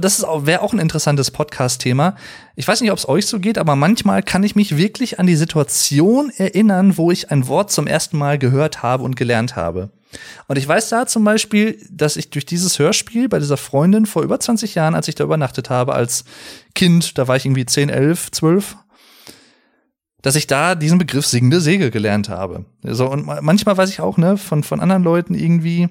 das 0.00 0.20
ist 0.20 0.26
wäre 0.46 0.62
auch 0.62 0.72
ein 0.72 0.78
interessantes 0.78 1.32
Podcast-Thema. 1.32 2.14
Ich 2.54 2.68
weiß 2.68 2.80
nicht, 2.80 2.92
ob 2.92 2.98
es 2.98 3.08
euch 3.08 3.26
so 3.26 3.40
geht, 3.40 3.58
aber 3.58 3.74
manchmal 3.74 4.22
kann 4.22 4.44
ich 4.44 4.54
mich 4.54 4.76
wirklich 4.76 5.18
an 5.18 5.26
die 5.26 5.34
Situation 5.34 6.30
erinnern, 6.30 6.96
wo 6.96 7.10
ich 7.10 7.30
ein 7.32 7.48
Wort 7.48 7.72
zum 7.72 7.88
ersten 7.88 8.18
Mal 8.18 8.38
gehört 8.38 8.84
habe 8.84 9.02
und 9.02 9.16
gelernt 9.16 9.56
habe. 9.56 9.90
Und 10.48 10.56
ich 10.56 10.66
weiß 10.66 10.88
da 10.88 11.06
zum 11.06 11.24
Beispiel, 11.24 11.84
dass 11.90 12.16
ich 12.16 12.30
durch 12.30 12.46
dieses 12.46 12.78
Hörspiel 12.78 13.28
bei 13.28 13.38
dieser 13.38 13.56
Freundin 13.56 14.06
vor 14.06 14.22
über 14.22 14.38
20 14.38 14.74
Jahren, 14.74 14.94
als 14.94 15.08
ich 15.08 15.14
da 15.14 15.24
übernachtet 15.24 15.70
habe, 15.70 15.94
als 15.94 16.24
Kind, 16.74 17.18
da 17.18 17.28
war 17.28 17.36
ich 17.36 17.46
irgendwie 17.46 17.66
10, 17.66 17.88
11, 17.88 18.30
12, 18.30 18.76
dass 20.22 20.36
ich 20.36 20.46
da 20.46 20.74
diesen 20.74 20.98
Begriff 20.98 21.26
singende 21.26 21.60
Segel 21.60 21.90
gelernt 21.90 22.28
habe. 22.28 22.64
So, 22.82 23.08
und 23.10 23.26
manchmal 23.26 23.76
weiß 23.76 23.90
ich 23.90 24.00
auch, 24.00 24.16
ne, 24.16 24.36
von, 24.36 24.62
von 24.62 24.80
anderen 24.80 25.02
Leuten 25.02 25.34
irgendwie, 25.34 25.88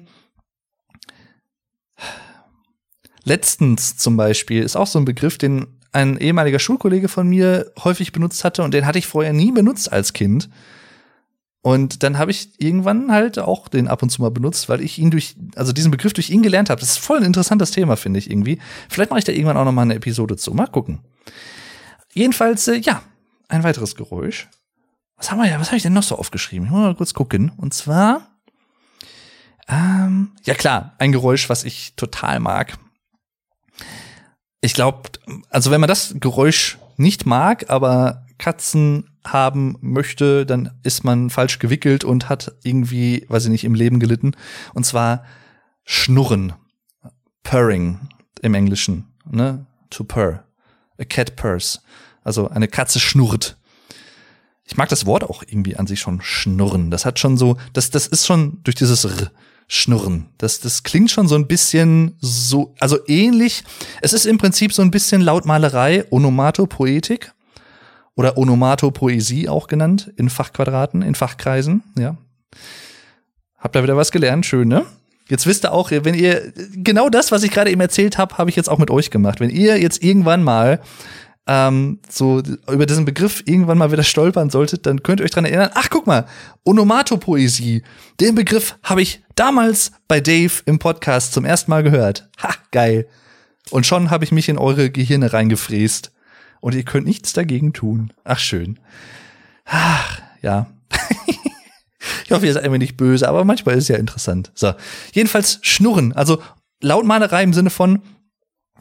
letztens 3.24 3.96
zum 3.96 4.16
Beispiel 4.16 4.62
ist 4.62 4.76
auch 4.76 4.86
so 4.86 4.98
ein 4.98 5.04
Begriff, 5.04 5.38
den 5.38 5.66
ein 5.92 6.18
ehemaliger 6.18 6.58
Schulkollege 6.58 7.08
von 7.08 7.28
mir 7.28 7.72
häufig 7.82 8.12
benutzt 8.12 8.44
hatte 8.44 8.62
und 8.62 8.74
den 8.74 8.86
hatte 8.86 8.98
ich 8.98 9.06
vorher 9.06 9.32
nie 9.32 9.52
benutzt 9.52 9.92
als 9.92 10.12
Kind. 10.12 10.48
Und 11.66 12.04
dann 12.04 12.16
habe 12.16 12.30
ich 12.30 12.50
irgendwann 12.58 13.10
halt 13.10 13.40
auch 13.40 13.66
den 13.66 13.88
ab 13.88 14.00
und 14.00 14.10
zu 14.10 14.22
mal 14.22 14.30
benutzt, 14.30 14.68
weil 14.68 14.80
ich 14.80 15.00
ihn 15.00 15.10
durch, 15.10 15.34
also 15.56 15.72
diesen 15.72 15.90
Begriff 15.90 16.12
durch 16.12 16.30
ihn 16.30 16.40
gelernt 16.40 16.70
habe. 16.70 16.80
Das 16.80 16.90
ist 16.90 16.98
voll 16.98 17.18
ein 17.18 17.24
interessantes 17.24 17.72
Thema, 17.72 17.96
finde 17.96 18.20
ich 18.20 18.30
irgendwie. 18.30 18.60
Vielleicht 18.88 19.10
mache 19.10 19.18
ich 19.18 19.24
da 19.24 19.32
irgendwann 19.32 19.56
auch 19.56 19.64
noch 19.64 19.72
mal 19.72 19.82
eine 19.82 19.96
Episode 19.96 20.36
zu. 20.36 20.54
Mal 20.54 20.68
gucken. 20.68 21.00
Jedenfalls, 22.14 22.68
äh, 22.68 22.76
ja, 22.76 23.02
ein 23.48 23.64
weiteres 23.64 23.96
Geräusch. 23.96 24.46
Was 25.16 25.32
haben 25.32 25.38
wir 25.38 25.48
ja, 25.48 25.58
was 25.58 25.66
habe 25.66 25.76
ich 25.76 25.82
denn 25.82 25.92
noch 25.92 26.04
so 26.04 26.16
aufgeschrieben? 26.16 26.66
Ich 26.66 26.70
muss 26.70 26.82
mal 26.82 26.94
kurz 26.94 27.14
gucken. 27.14 27.50
Und 27.56 27.74
zwar, 27.74 28.28
ähm, 29.66 30.30
ja 30.44 30.54
klar, 30.54 30.94
ein 30.98 31.10
Geräusch, 31.10 31.48
was 31.48 31.64
ich 31.64 31.94
total 31.96 32.38
mag. 32.38 32.78
Ich 34.60 34.74
glaube, 34.74 35.10
also 35.50 35.72
wenn 35.72 35.80
man 35.80 35.88
das 35.88 36.14
Geräusch 36.20 36.78
nicht 36.96 37.26
mag, 37.26 37.70
aber 37.70 38.24
Katzen 38.38 39.10
haben 39.24 39.76
möchte, 39.80 40.46
dann 40.46 40.70
ist 40.82 41.04
man 41.04 41.30
falsch 41.30 41.58
gewickelt 41.58 42.04
und 42.04 42.28
hat 42.28 42.54
irgendwie, 42.62 43.26
weiß 43.28 43.44
ich 43.44 43.50
nicht, 43.50 43.64
im 43.64 43.74
Leben 43.74 44.00
gelitten. 44.00 44.32
Und 44.74 44.84
zwar 44.84 45.24
Schnurren. 45.84 46.52
Purring 47.42 48.00
im 48.42 48.54
Englischen. 48.54 49.06
Ne? 49.30 49.66
To 49.90 50.04
purr. 50.04 50.44
A 50.98 51.04
cat 51.04 51.36
purrs. 51.36 51.82
Also 52.24 52.48
eine 52.48 52.68
Katze 52.68 52.98
schnurrt. 52.98 53.56
Ich 54.64 54.76
mag 54.76 54.88
das 54.88 55.06
Wort 55.06 55.22
auch 55.22 55.44
irgendwie 55.46 55.76
an 55.76 55.86
sich 55.86 56.00
schon 56.00 56.20
schnurren. 56.20 56.90
Das 56.90 57.04
hat 57.04 57.20
schon 57.20 57.36
so, 57.36 57.56
das, 57.72 57.90
das 57.90 58.08
ist 58.08 58.26
schon 58.26 58.58
durch 58.64 58.74
dieses 58.74 59.04
R 59.04 59.30
schnurren. 59.68 60.28
Das, 60.38 60.60
das 60.60 60.82
klingt 60.82 61.10
schon 61.10 61.28
so 61.28 61.34
ein 61.34 61.46
bisschen 61.46 62.16
so, 62.20 62.74
also 62.78 62.98
ähnlich. 63.06 63.64
Es 64.00 64.12
ist 64.12 64.26
im 64.26 64.38
Prinzip 64.38 64.72
so 64.72 64.82
ein 64.82 64.90
bisschen 64.90 65.20
Lautmalerei, 65.20 66.04
Onomatopoetik 66.10 67.32
oder 68.16 68.36
Onomatopoesie 68.36 69.48
auch 69.48 69.68
genannt, 69.68 70.12
in 70.16 70.28
Fachquadraten, 70.28 71.02
in 71.02 71.14
Fachkreisen, 71.14 71.82
ja. 71.96 72.16
Habt 73.58 73.76
ihr 73.76 73.82
wieder 73.82 73.96
was 73.96 74.10
gelernt, 74.10 74.46
schön, 74.46 74.68
ne? 74.68 74.84
Jetzt 75.28 75.46
wisst 75.46 75.64
ihr 75.64 75.72
auch, 75.72 75.90
wenn 75.90 76.14
ihr 76.14 76.52
genau 76.72 77.08
das, 77.08 77.32
was 77.32 77.42
ich 77.42 77.50
gerade 77.50 77.70
eben 77.70 77.80
erzählt 77.80 78.16
habe, 78.16 78.38
habe 78.38 78.48
ich 78.48 78.56
jetzt 78.56 78.68
auch 78.68 78.78
mit 78.78 78.90
euch 78.90 79.10
gemacht. 79.10 79.40
Wenn 79.40 79.50
ihr 79.50 79.78
jetzt 79.80 80.02
irgendwann 80.02 80.42
mal 80.42 80.80
ähm, 81.48 81.98
so 82.08 82.42
über 82.70 82.86
diesen 82.86 83.04
Begriff 83.04 83.42
irgendwann 83.44 83.78
mal 83.78 83.90
wieder 83.90 84.04
stolpern 84.04 84.50
solltet, 84.50 84.86
dann 84.86 85.02
könnt 85.02 85.20
ihr 85.20 85.24
euch 85.24 85.32
dran 85.32 85.44
erinnern, 85.44 85.70
ach 85.74 85.90
guck 85.90 86.06
mal, 86.06 86.26
Onomatopoesie, 86.64 87.82
den 88.20 88.34
Begriff 88.36 88.78
habe 88.82 89.02
ich 89.02 89.24
damals 89.34 89.92
bei 90.06 90.20
Dave 90.20 90.52
im 90.64 90.78
Podcast 90.78 91.32
zum 91.32 91.44
ersten 91.44 91.70
Mal 91.70 91.82
gehört. 91.82 92.28
Ha, 92.42 92.54
geil. 92.70 93.08
Und 93.70 93.84
schon 93.84 94.10
habe 94.10 94.24
ich 94.24 94.32
mich 94.32 94.48
in 94.48 94.58
eure 94.58 94.90
Gehirne 94.90 95.32
reingefräst 95.32 96.12
und 96.66 96.74
ihr 96.74 96.82
könnt 96.82 97.06
nichts 97.06 97.32
dagegen 97.32 97.72
tun. 97.72 98.12
Ach, 98.24 98.40
schön. 98.40 98.80
Ach, 99.66 100.20
ja. 100.42 100.66
ich 102.24 102.32
hoffe, 102.32 102.44
ihr 102.44 102.52
seid 102.52 102.68
mir 102.68 102.80
nicht 102.80 102.96
böse, 102.96 103.28
aber 103.28 103.44
manchmal 103.44 103.76
ist 103.76 103.84
es 103.84 103.88
ja 103.88 103.98
interessant. 103.98 104.50
So, 104.56 104.74
jedenfalls 105.12 105.60
Schnurren, 105.62 106.12
also 106.12 106.42
Lautmalerei 106.80 107.44
im 107.44 107.52
Sinne 107.52 107.70
von, 107.70 108.02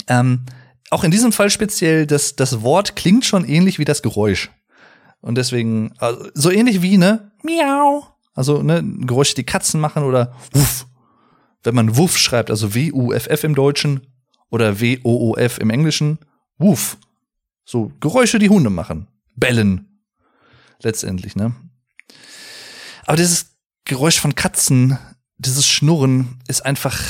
ähm, 0.08 0.48
auch 0.89 1.04
in 1.04 1.12
diesem 1.12 1.32
Fall 1.32 1.52
speziell, 1.52 2.08
das, 2.08 2.36
das 2.36 2.63
Wort 2.63 2.95
klingt 2.95 3.24
schon 3.24 3.45
ähnlich 3.45 3.78
wie 3.78 3.86
das 3.86 4.02
Geräusch. 4.02 4.50
Und 5.21 5.36
deswegen, 5.36 5.93
also, 6.00 6.28
so 6.34 6.50
ähnlich 6.50 6.82
wie, 6.82 6.98
ne, 6.98 7.34
Miau. 7.43 8.08
Also, 8.34 8.63
ne, 8.63 8.84
Geräusche, 9.02 9.36
die 9.36 9.45
Katzen 9.45 9.80
machen 9.80 10.02
oder 10.02 10.34
Wuff. 10.54 10.88
Wenn 11.62 11.76
man 11.76 11.98
Wuff 11.98 12.17
schreibt, 12.17 12.50
also 12.50 12.74
W-U-F-F 12.74 13.43
im 13.43 13.54
Deutschen 13.54 14.08
oder 14.50 14.82
W-O-O-F 14.82 15.60
im 15.60 15.69
Englischen, 15.69 16.17
Wuff. 16.58 16.98
So 17.65 17.91
Geräusche, 17.99 18.39
die 18.39 18.49
Hunde 18.49 18.69
machen. 18.69 19.08
Bellen. 19.36 20.01
Letztendlich, 20.82 21.36
ne? 21.36 21.56
Aber 23.06 23.17
dieses 23.17 23.58
Geräusch 23.86 24.19
von 24.19 24.36
Katzen, 24.36 24.97
dieses 25.38 25.67
Schnurren 25.67 26.39
ist 26.47 26.65
einfach 26.65 27.01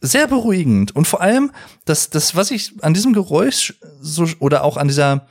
sehr 0.00 0.26
beruhigend. 0.26 0.94
Und 0.94 1.06
vor 1.06 1.20
allem, 1.20 1.50
das, 1.84 2.10
das, 2.10 2.36
was 2.36 2.50
ich 2.50 2.72
an 2.82 2.94
diesem 2.94 3.12
Geräusch 3.12 3.74
so, 4.00 4.28
oder 4.38 4.64
auch 4.64 4.76
an 4.76 4.88
dieser, 4.88 5.26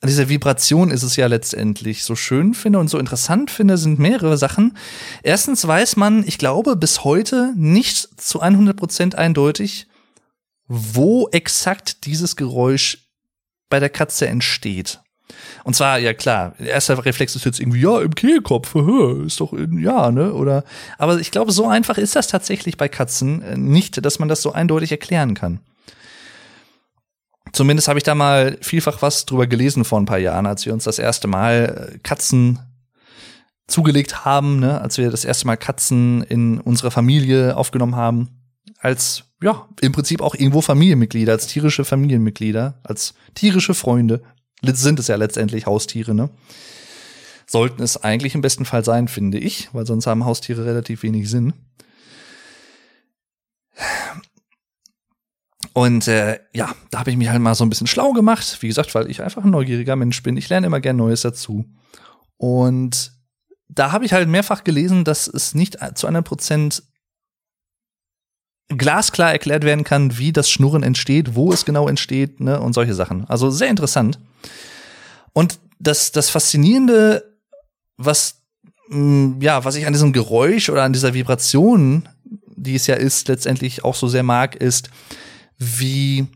an 0.00 0.08
dieser 0.08 0.28
Vibration 0.28 0.90
ist 0.90 1.02
es 1.02 1.16
ja 1.16 1.26
letztendlich 1.26 2.04
so 2.04 2.14
schön 2.14 2.54
finde 2.54 2.78
und 2.78 2.88
so 2.88 2.98
interessant 2.98 3.50
finde, 3.50 3.78
sind 3.78 3.98
mehrere 3.98 4.36
Sachen. 4.36 4.76
Erstens 5.22 5.66
weiß 5.66 5.96
man, 5.96 6.24
ich 6.26 6.38
glaube, 6.38 6.76
bis 6.76 7.04
heute 7.04 7.52
nicht 7.56 8.20
zu 8.20 8.40
100 8.40 8.76
Prozent 8.76 9.14
eindeutig, 9.14 9.86
wo 10.66 11.28
exakt 11.30 12.04
dieses 12.04 12.36
Geräusch 12.36 13.07
bei 13.68 13.80
der 13.80 13.90
Katze 13.90 14.26
entsteht. 14.26 15.00
Und 15.64 15.74
zwar, 15.74 15.98
ja 15.98 16.14
klar, 16.14 16.54
der 16.58 16.70
erste 16.70 17.04
Reflex 17.04 17.36
ist 17.36 17.44
jetzt 17.44 17.60
irgendwie, 17.60 17.80
ja, 17.82 18.00
im 18.00 18.14
Kehlkopf, 18.14 18.74
ist 19.26 19.40
doch, 19.40 19.52
in, 19.52 19.78
ja, 19.78 20.10
ne, 20.10 20.32
oder, 20.32 20.64
aber 20.96 21.18
ich 21.18 21.30
glaube, 21.30 21.52
so 21.52 21.66
einfach 21.66 21.98
ist 21.98 22.16
das 22.16 22.28
tatsächlich 22.28 22.76
bei 22.76 22.88
Katzen 22.88 23.42
äh, 23.42 23.56
nicht, 23.56 24.04
dass 24.04 24.18
man 24.18 24.28
das 24.28 24.42
so 24.42 24.52
eindeutig 24.52 24.90
erklären 24.90 25.34
kann. 25.34 25.60
Zumindest 27.52 27.88
habe 27.88 27.98
ich 27.98 28.04
da 28.04 28.14
mal 28.14 28.58
vielfach 28.60 29.02
was 29.02 29.26
drüber 29.26 29.46
gelesen 29.46 29.84
vor 29.84 30.00
ein 30.00 30.06
paar 30.06 30.18
Jahren, 30.18 30.46
als 30.46 30.66
wir 30.66 30.72
uns 30.72 30.84
das 30.84 30.98
erste 30.98 31.28
Mal 31.28 31.92
äh, 31.94 31.98
Katzen 31.98 32.60
zugelegt 33.66 34.24
haben, 34.24 34.60
ne, 34.60 34.80
als 34.80 34.96
wir 34.98 35.10
das 35.10 35.24
erste 35.24 35.46
Mal 35.46 35.56
Katzen 35.56 36.22
in 36.22 36.60
unserer 36.60 36.90
Familie 36.90 37.56
aufgenommen 37.56 37.96
haben, 37.96 38.28
als 38.80 39.24
ja, 39.42 39.68
im 39.80 39.92
Prinzip 39.92 40.20
auch 40.20 40.34
irgendwo 40.34 40.60
Familienmitglieder, 40.60 41.32
als 41.32 41.46
tierische 41.46 41.84
Familienmitglieder, 41.84 42.80
als 42.82 43.14
tierische 43.34 43.74
Freunde. 43.74 44.22
Sind 44.62 44.98
es 44.98 45.06
ja 45.06 45.16
letztendlich 45.16 45.66
Haustiere, 45.66 46.14
ne? 46.14 46.30
Sollten 47.46 47.82
es 47.82 47.96
eigentlich 47.96 48.34
im 48.34 48.40
besten 48.40 48.64
Fall 48.64 48.84
sein, 48.84 49.08
finde 49.08 49.38
ich, 49.38 49.68
weil 49.72 49.86
sonst 49.86 50.06
haben 50.06 50.24
Haustiere 50.24 50.64
relativ 50.64 51.02
wenig 51.02 51.30
Sinn. 51.30 51.54
Und 55.72 56.08
äh, 56.08 56.40
ja, 56.52 56.74
da 56.90 56.98
habe 56.98 57.10
ich 57.10 57.16
mich 57.16 57.28
halt 57.28 57.40
mal 57.40 57.54
so 57.54 57.64
ein 57.64 57.70
bisschen 57.70 57.86
schlau 57.86 58.12
gemacht. 58.12 58.58
Wie 58.60 58.68
gesagt, 58.68 58.94
weil 58.94 59.08
ich 59.08 59.22
einfach 59.22 59.44
ein 59.44 59.50
neugieriger 59.50 59.94
Mensch 59.94 60.22
bin. 60.24 60.36
Ich 60.36 60.48
lerne 60.48 60.66
immer 60.66 60.80
gern 60.80 60.96
Neues 60.96 61.22
dazu. 61.22 61.64
Und 62.36 63.12
da 63.68 63.92
habe 63.92 64.04
ich 64.04 64.12
halt 64.12 64.28
mehrfach 64.28 64.64
gelesen, 64.64 65.04
dass 65.04 65.28
es 65.28 65.54
nicht 65.54 65.78
zu 65.94 66.06
einem 66.06 66.24
Prozent 66.24 66.82
glasklar 68.68 69.32
erklärt 69.32 69.64
werden 69.64 69.84
kann, 69.84 70.18
wie 70.18 70.32
das 70.32 70.50
Schnurren 70.50 70.82
entsteht, 70.82 71.34
wo 71.34 71.52
es 71.52 71.64
genau 71.64 71.88
entsteht, 71.88 72.40
ne, 72.40 72.60
und 72.60 72.74
solche 72.74 72.94
Sachen. 72.94 73.24
Also 73.28 73.50
sehr 73.50 73.68
interessant. 73.68 74.18
Und 75.32 75.58
das, 75.78 76.12
das 76.12 76.30
Faszinierende, 76.30 77.38
was, 77.96 78.42
mh, 78.88 78.98
mm, 78.98 79.40
ja, 79.40 79.64
was 79.64 79.76
ich 79.76 79.86
an 79.86 79.92
diesem 79.92 80.12
Geräusch 80.12 80.68
oder 80.68 80.82
an 80.82 80.92
dieser 80.92 81.14
Vibration, 81.14 82.08
die 82.56 82.74
es 82.74 82.86
ja 82.86 82.96
ist, 82.96 83.28
letztendlich 83.28 83.84
auch 83.84 83.94
so 83.94 84.08
sehr 84.08 84.22
mag, 84.22 84.56
ist, 84.56 84.90
wie 85.56 86.26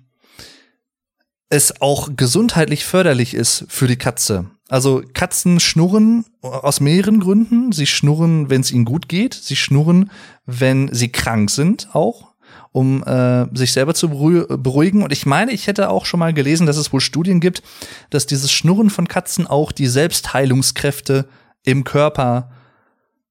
es 1.51 1.83
auch 1.83 2.11
gesundheitlich 2.17 2.85
förderlich 2.85 3.35
ist 3.35 3.67
für 3.69 3.87
die 3.87 3.99
Katze. 3.99 4.47
Also 4.73 5.03
Katzen 5.13 5.61
schnurren 5.61 6.25
aus 6.41 6.81
mehreren 6.81 7.21
Gründen. 7.21 7.73
Sie 7.73 7.87
schnurren, 7.87 8.49
wenn 8.49 8.63
es 8.63 8.71
ihnen 8.71 8.87
gut 8.87 9.07
geht. 9.07 9.35
Sie 9.35 9.55
schnurren, 9.55 10.11
wenn 10.47 10.89
sie 10.95 11.13
krank 11.13 11.51
sind 11.51 11.95
auch, 11.95 12.33
um 12.71 13.05
äh, 13.05 13.55
sich 13.55 13.75
selber 13.75 13.93
zu 13.93 14.09
beruhigen. 14.09 15.03
Und 15.03 15.13
ich 15.13 15.27
meine, 15.27 15.53
ich 15.53 15.67
hätte 15.67 15.91
auch 15.91 16.07
schon 16.07 16.21
mal 16.21 16.33
gelesen, 16.33 16.67
dass 16.67 16.79
es 16.79 16.91
wohl 16.91 17.03
Studien 17.03 17.39
gibt, 17.39 17.63
dass 18.09 18.25
dieses 18.25 18.51
Schnurren 18.51 18.89
von 18.89 19.09
Katzen 19.09 19.47
auch 19.47 19.73
die 19.73 19.89
Selbstheilungskräfte 19.89 21.29
im 21.65 21.85
Körper 21.85 22.51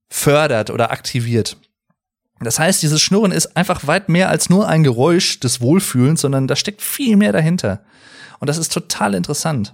fördert 0.09 0.69
oder 0.69 0.91
aktiviert. 0.91 1.57
Das 2.39 2.59
heißt, 2.59 2.83
dieses 2.83 3.01
Schnurren 3.01 3.31
ist 3.31 3.57
einfach 3.57 3.87
weit 3.87 4.09
mehr 4.09 4.29
als 4.29 4.51
nur 4.51 4.67
ein 4.67 4.83
Geräusch 4.83 5.39
des 5.39 5.59
Wohlfühlens, 5.59 6.21
sondern 6.21 6.45
da 6.45 6.55
steckt 6.55 6.83
viel 6.83 7.17
mehr 7.17 7.31
dahinter. 7.31 7.83
Und 8.37 8.47
das 8.47 8.59
ist 8.59 8.71
total 8.71 9.15
interessant. 9.15 9.73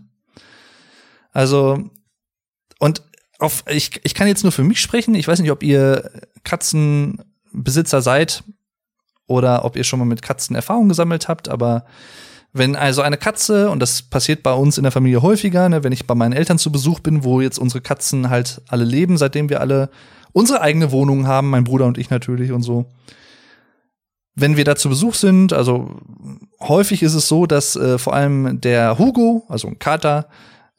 Also, 1.38 1.78
und 2.80 3.04
auf, 3.38 3.64
ich, 3.68 4.02
ich 4.04 4.16
kann 4.16 4.28
jetzt 4.28 4.42
nur 4.42 4.52
für 4.52 4.64
mich 4.64 4.82
sprechen. 4.82 5.14
Ich 5.14 5.28
weiß 5.28 5.40
nicht, 5.40 5.52
ob 5.52 5.62
ihr 5.62 6.10
Katzenbesitzer 6.44 8.02
seid 8.02 8.44
oder 9.28 9.64
ob 9.64 9.76
ihr 9.76 9.84
schon 9.84 10.00
mal 10.00 10.06
mit 10.06 10.24
Katzen 10.24 10.56
Erfahrung 10.56 10.90
gesammelt 10.90 11.28
habt, 11.28 11.48
aber 11.48 11.86
wenn 12.54 12.76
also 12.76 13.04
eine 13.04 13.18
Katze, 13.18 13.70
und 13.70 13.82
das 13.82 14.02
passiert 14.02 14.42
bei 14.42 14.52
uns 14.52 14.80
in 14.80 14.84
der 14.84 14.92
Familie 14.92 15.22
häufiger, 15.22 15.70
ne, 15.70 15.84
wenn 15.84 15.92
ich 15.92 16.08
bei 16.08 16.16
meinen 16.16 16.34
Eltern 16.34 16.58
zu 16.58 16.72
Besuch 16.72 17.02
bin, 17.02 17.24
wo 17.24 17.40
jetzt 17.40 17.60
unsere 17.60 17.82
Katzen 17.82 18.32
halt 18.32 18.64
alle 18.68 18.84
leben, 18.84 19.16
seitdem 19.20 19.48
wir 19.50 19.62
alle 19.62 19.92
unsere 20.34 20.62
eigene 20.62 20.92
Wohnung 20.92 21.28
haben, 21.28 21.52
mein 21.52 21.66
Bruder 21.66 21.86
und 21.86 22.00
ich 22.00 22.10
natürlich 22.10 22.52
und 22.52 22.64
so. 22.64 22.88
Wenn 24.34 24.58
wir 24.58 24.66
da 24.66 24.76
zu 24.76 24.90
Besuch 24.90 25.14
sind, 25.14 25.54
also 25.54 26.00
häufig 26.60 27.04
ist 27.04 27.14
es 27.14 27.28
so, 27.28 27.46
dass 27.46 27.76
äh, 27.76 28.00
vor 28.00 28.16
allem 28.16 28.60
der 28.60 28.98
Hugo, 28.98 29.46
also 29.50 29.68
ein 29.68 29.78
Kater, 29.78 30.30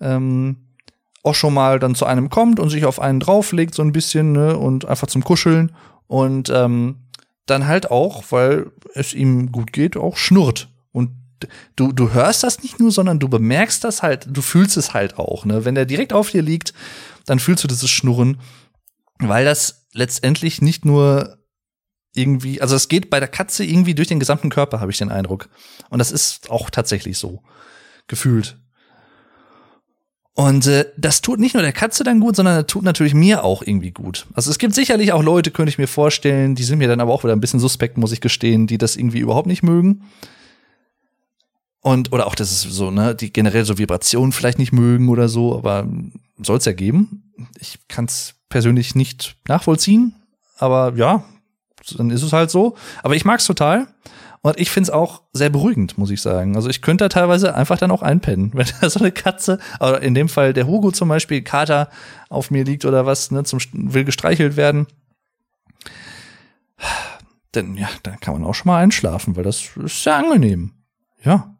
ähm, 0.00 0.68
auch 1.22 1.34
schon 1.34 1.54
mal 1.54 1.78
dann 1.78 1.94
zu 1.94 2.06
einem 2.06 2.30
kommt 2.30 2.60
und 2.60 2.70
sich 2.70 2.84
auf 2.84 3.00
einen 3.00 3.20
drauflegt, 3.20 3.74
so 3.74 3.82
ein 3.82 3.92
bisschen, 3.92 4.32
ne, 4.32 4.56
und 4.56 4.86
einfach 4.86 5.08
zum 5.08 5.24
Kuscheln 5.24 5.72
und 6.06 6.50
ähm, 6.50 6.96
dann 7.46 7.66
halt 7.66 7.90
auch, 7.90 8.24
weil 8.30 8.70
es 8.94 9.14
ihm 9.14 9.52
gut 9.52 9.72
geht, 9.72 9.96
auch 9.96 10.16
schnurrt. 10.16 10.68
Und 10.92 11.10
du, 11.76 11.92
du 11.92 12.12
hörst 12.12 12.42
das 12.42 12.62
nicht 12.62 12.78
nur, 12.80 12.90
sondern 12.90 13.18
du 13.18 13.28
bemerkst 13.28 13.84
das 13.84 14.02
halt, 14.02 14.26
du 14.30 14.42
fühlst 14.42 14.76
es 14.76 14.94
halt 14.94 15.18
auch, 15.18 15.44
ne? 15.44 15.64
Wenn 15.64 15.74
der 15.74 15.86
direkt 15.86 16.12
auf 16.12 16.30
dir 16.30 16.42
liegt, 16.42 16.74
dann 17.26 17.38
fühlst 17.38 17.64
du 17.64 17.68
dieses 17.68 17.90
Schnurren, 17.90 18.40
weil 19.18 19.44
das 19.44 19.86
letztendlich 19.92 20.62
nicht 20.62 20.84
nur 20.84 21.38
irgendwie, 22.14 22.60
also 22.60 22.74
es 22.74 22.88
geht 22.88 23.10
bei 23.10 23.20
der 23.20 23.28
Katze 23.28 23.64
irgendwie 23.64 23.94
durch 23.94 24.08
den 24.08 24.20
gesamten 24.20 24.50
Körper, 24.50 24.80
habe 24.80 24.90
ich 24.90 24.98
den 24.98 25.10
Eindruck. 25.10 25.48
Und 25.90 25.98
das 25.98 26.10
ist 26.10 26.50
auch 26.50 26.70
tatsächlich 26.70 27.18
so 27.18 27.42
gefühlt. 28.06 28.58
Und 30.38 30.68
äh, 30.68 30.84
das 30.96 31.20
tut 31.20 31.40
nicht 31.40 31.54
nur 31.54 31.64
der 31.64 31.72
Katze 31.72 32.04
dann 32.04 32.20
gut, 32.20 32.36
sondern 32.36 32.58
das 32.58 32.66
tut 32.68 32.84
natürlich 32.84 33.12
mir 33.12 33.42
auch 33.42 33.60
irgendwie 33.60 33.90
gut. 33.90 34.24
Also 34.34 34.52
es 34.52 34.58
gibt 34.58 34.72
sicherlich 34.72 35.12
auch 35.12 35.24
Leute, 35.24 35.50
könnte 35.50 35.70
ich 35.70 35.78
mir 35.78 35.88
vorstellen, 35.88 36.54
die 36.54 36.62
sind 36.62 36.78
mir 36.78 36.86
dann 36.86 37.00
aber 37.00 37.12
auch 37.12 37.24
wieder 37.24 37.32
ein 37.32 37.40
bisschen 37.40 37.58
suspekt, 37.58 37.98
muss 37.98 38.12
ich 38.12 38.20
gestehen, 38.20 38.68
die 38.68 38.78
das 38.78 38.94
irgendwie 38.94 39.18
überhaupt 39.18 39.48
nicht 39.48 39.64
mögen. 39.64 40.04
Und, 41.80 42.12
oder 42.12 42.28
auch 42.28 42.36
das 42.36 42.52
ist 42.52 42.72
so, 42.72 42.92
ne, 42.92 43.16
die 43.16 43.32
generell 43.32 43.64
so 43.64 43.78
Vibrationen 43.78 44.30
vielleicht 44.30 44.60
nicht 44.60 44.70
mögen 44.70 45.08
oder 45.08 45.28
so, 45.28 45.58
aber 45.58 45.88
soll 46.40 46.58
es 46.58 46.66
ja 46.66 46.72
geben. 46.72 47.32
Ich 47.58 47.80
kann 47.88 48.04
es 48.04 48.36
persönlich 48.48 48.94
nicht 48.94 49.34
nachvollziehen, 49.48 50.14
aber 50.56 50.92
ja, 50.94 51.24
dann 51.96 52.10
ist 52.10 52.22
es 52.22 52.32
halt 52.32 52.52
so. 52.52 52.76
Aber 53.02 53.16
ich 53.16 53.24
mag 53.24 53.40
es 53.40 53.46
total. 53.46 53.88
Und 54.42 54.58
ich 54.58 54.70
finde 54.70 54.88
es 54.88 54.90
auch 54.90 55.22
sehr 55.32 55.50
beruhigend, 55.50 55.98
muss 55.98 56.10
ich 56.10 56.22
sagen. 56.22 56.56
Also 56.56 56.68
ich 56.68 56.82
könnte 56.82 57.04
da 57.04 57.08
teilweise 57.08 57.54
einfach 57.54 57.78
dann 57.78 57.90
auch 57.90 58.02
einpennen, 58.02 58.52
wenn 58.54 58.66
da 58.80 58.90
so 58.90 59.00
eine 59.00 59.12
Katze, 59.12 59.58
oder 59.80 60.00
in 60.02 60.14
dem 60.14 60.28
Fall 60.28 60.52
der 60.52 60.66
Hugo 60.66 60.90
zum 60.92 61.08
Beispiel, 61.08 61.42
Kater 61.42 61.90
auf 62.28 62.50
mir 62.50 62.64
liegt 62.64 62.84
oder 62.84 63.06
was, 63.06 63.30
ne, 63.30 63.44
zum, 63.44 63.60
will 63.72 64.04
gestreichelt 64.04 64.56
werden. 64.56 64.86
Denn 67.54 67.76
ja, 67.76 67.88
dann 68.02 68.20
kann 68.20 68.34
man 68.34 68.44
auch 68.44 68.54
schon 68.54 68.68
mal 68.68 68.82
einschlafen, 68.82 69.34
weil 69.36 69.44
das 69.44 69.70
ist 69.76 70.02
sehr 70.02 70.16
angenehm. 70.16 70.72
Ja. 71.24 71.56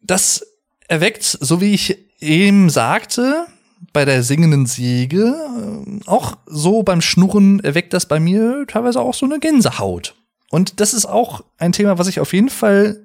Das 0.00 0.46
erweckt, 0.86 1.24
so 1.24 1.60
wie 1.60 1.74
ich 1.74 1.98
eben 2.20 2.70
sagte, 2.70 3.46
bei 3.92 4.04
der 4.04 4.22
singenden 4.22 4.66
Säge, 4.66 5.34
äh, 5.34 6.00
auch 6.06 6.36
so 6.46 6.82
beim 6.82 7.00
Schnurren 7.00 7.60
erweckt 7.60 7.92
das 7.92 8.06
bei 8.06 8.20
mir 8.20 8.64
teilweise 8.68 9.00
auch 9.00 9.14
so 9.14 9.26
eine 9.26 9.38
Gänsehaut. 9.38 10.14
Und 10.50 10.80
das 10.80 10.94
ist 10.94 11.06
auch 11.06 11.44
ein 11.58 11.72
Thema, 11.72 11.98
was 11.98 12.08
ich 12.08 12.20
auf 12.20 12.32
jeden 12.32 12.50
Fall 12.50 13.00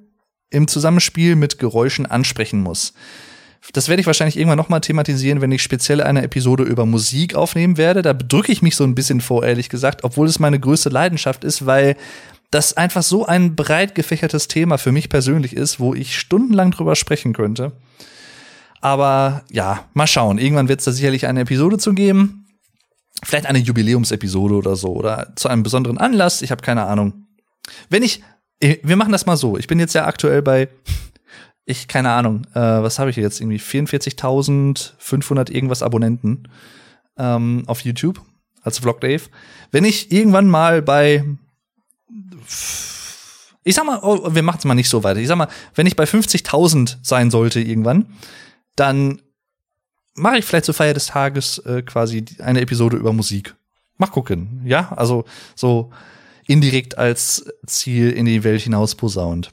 im 0.49 0.67
Zusammenspiel 0.67 1.35
mit 1.35 1.59
Geräuschen 1.59 2.05
ansprechen 2.05 2.61
muss. 2.61 2.93
Das 3.73 3.87
werde 3.87 4.01
ich 4.01 4.07
wahrscheinlich 4.07 4.37
irgendwann 4.37 4.57
nochmal 4.57 4.81
thematisieren, 4.81 5.39
wenn 5.39 5.51
ich 5.51 5.61
speziell 5.61 6.01
eine 6.01 6.23
Episode 6.23 6.63
über 6.63 6.85
Musik 6.85 7.35
aufnehmen 7.35 7.77
werde. 7.77 8.01
Da 8.01 8.13
bedrücke 8.13 8.51
ich 8.51 8.61
mich 8.61 8.75
so 8.75 8.83
ein 8.83 8.95
bisschen 8.95 9.21
vor, 9.21 9.45
ehrlich 9.45 9.69
gesagt, 9.69 10.03
obwohl 10.03 10.27
es 10.27 10.39
meine 10.39 10.59
größte 10.59 10.89
Leidenschaft 10.89 11.43
ist, 11.43 11.65
weil 11.65 11.95
das 12.49 12.75
einfach 12.75 13.03
so 13.03 13.25
ein 13.25 13.55
breit 13.55 13.95
gefächertes 13.95 14.47
Thema 14.47 14.77
für 14.77 14.91
mich 14.91 15.09
persönlich 15.09 15.55
ist, 15.55 15.79
wo 15.79 15.93
ich 15.93 16.17
stundenlang 16.17 16.71
drüber 16.71 16.95
sprechen 16.95 17.33
könnte. 17.33 17.71
Aber 18.81 19.43
ja, 19.49 19.85
mal 19.93 20.07
schauen. 20.07 20.39
Irgendwann 20.39 20.67
wird 20.67 20.79
es 20.79 20.85
da 20.85 20.91
sicherlich 20.91 21.27
eine 21.27 21.41
Episode 21.41 21.77
zu 21.77 21.93
geben. 21.93 22.47
Vielleicht 23.23 23.45
eine 23.45 23.59
Jubiläumsepisode 23.59 24.55
oder 24.55 24.75
so. 24.75 24.89
Oder 24.89 25.33
zu 25.35 25.47
einem 25.47 25.63
besonderen 25.63 25.99
Anlass. 25.99 26.41
Ich 26.41 26.51
habe 26.51 26.63
keine 26.63 26.85
Ahnung. 26.85 27.27
Wenn 27.89 28.01
ich, 28.03 28.23
äh, 28.59 28.77
wir 28.83 28.95
machen 28.95 29.11
das 29.11 29.27
mal 29.27 29.37
so. 29.37 29.57
Ich 29.57 29.67
bin 29.67 29.79
jetzt 29.79 29.93
ja 29.93 30.05
aktuell 30.05 30.41
bei, 30.41 30.67
ich, 31.65 31.87
keine 31.87 32.09
Ahnung, 32.11 32.47
äh, 32.55 32.59
was 32.59 32.97
habe 32.97 33.11
ich 33.11 33.15
jetzt? 33.15 33.39
Irgendwie 33.39 33.59
44.500 33.59 35.51
irgendwas 35.51 35.83
Abonnenten 35.83 36.47
ähm, 37.17 37.63
auf 37.67 37.81
YouTube 37.81 38.19
als 38.63 38.79
Vlog 38.79 38.99
Dave. 39.01 39.23
Wenn 39.71 39.85
ich 39.85 40.11
irgendwann 40.11 40.47
mal 40.47 40.81
bei 40.81 41.23
ich 43.63 43.75
sag 43.75 43.85
mal, 43.85 43.99
oh, 44.01 44.33
wir 44.33 44.41
machen 44.41 44.57
es 44.57 44.65
mal 44.65 44.73
nicht 44.73 44.89
so 44.89 45.03
weiter. 45.03 45.19
Ich 45.19 45.27
sag 45.27 45.37
mal, 45.37 45.47
wenn 45.75 45.85
ich 45.85 45.95
bei 45.95 46.05
50.000 46.05 46.97
sein 47.03 47.29
sollte 47.29 47.59
irgendwann, 47.59 48.07
dann 48.81 49.21
mache 50.15 50.39
ich 50.39 50.45
vielleicht 50.45 50.65
zur 50.65 50.73
Feier 50.73 50.95
des 50.95 51.05
Tages 51.05 51.59
äh, 51.59 51.83
quasi 51.83 52.25
eine 52.39 52.61
Episode 52.61 52.97
über 52.97 53.13
Musik. 53.13 53.55
Mal 53.97 54.07
gucken, 54.07 54.61
ja, 54.65 54.91
also 54.93 55.23
so 55.55 55.91
indirekt 56.47 56.97
als 56.97 57.45
Ziel 57.67 58.09
in 58.09 58.25
die 58.25 58.43
Welt 58.43 58.61
hinaus 58.61 58.95
posaunt. 58.95 59.51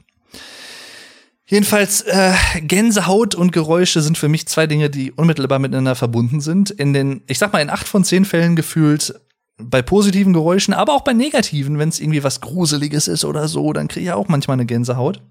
Jedenfalls, 1.47 2.03
äh, 2.03 2.35
Gänsehaut 2.61 3.35
und 3.35 3.53
Geräusche 3.53 4.01
sind 4.01 4.19
für 4.19 4.29
mich 4.29 4.49
zwei 4.49 4.67
Dinge, 4.67 4.91
die 4.91 5.13
unmittelbar 5.13 5.59
miteinander 5.59 5.95
verbunden 5.95 6.41
sind. 6.41 6.71
In 6.71 6.93
den, 6.95 7.23
ich 7.27 7.39
sag 7.39 7.53
mal, 7.53 7.61
in 7.61 7.71
acht 7.71 7.87
von 7.87 8.05
zehn 8.05 8.25
Fällen 8.25 8.57
gefühlt 8.57 9.15
bei 9.59 9.83
positiven 9.83 10.33
Geräuschen, 10.33 10.73
aber 10.73 10.95
auch 10.95 11.05
bei 11.05 11.13
negativen, 11.13 11.79
wenn 11.79 11.89
es 11.91 12.01
irgendwie 12.01 12.25
was 12.25 12.41
Gruseliges 12.41 13.09
ist 13.09 13.25
oder 13.25 13.49
so, 13.49 13.73
dann 13.73 13.89
kriege 13.89 14.07
ich 14.07 14.13
auch 14.13 14.29
manchmal 14.29 14.55
eine 14.55 14.67
Gänsehaut. 14.67 15.23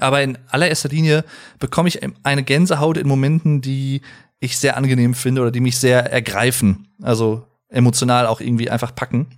Aber 0.00 0.22
in 0.22 0.38
allererster 0.48 0.88
Linie 0.88 1.24
bekomme 1.58 1.88
ich 1.88 2.00
eine 2.22 2.42
Gänsehaut 2.42 2.96
in 2.96 3.08
Momenten, 3.08 3.60
die 3.60 4.02
ich 4.38 4.58
sehr 4.58 4.76
angenehm 4.76 5.14
finde 5.14 5.42
oder 5.42 5.50
die 5.50 5.60
mich 5.60 5.78
sehr 5.78 6.10
ergreifen. 6.12 6.88
Also 7.02 7.46
emotional 7.68 8.26
auch 8.26 8.40
irgendwie 8.40 8.70
einfach 8.70 8.94
packen. 8.94 9.28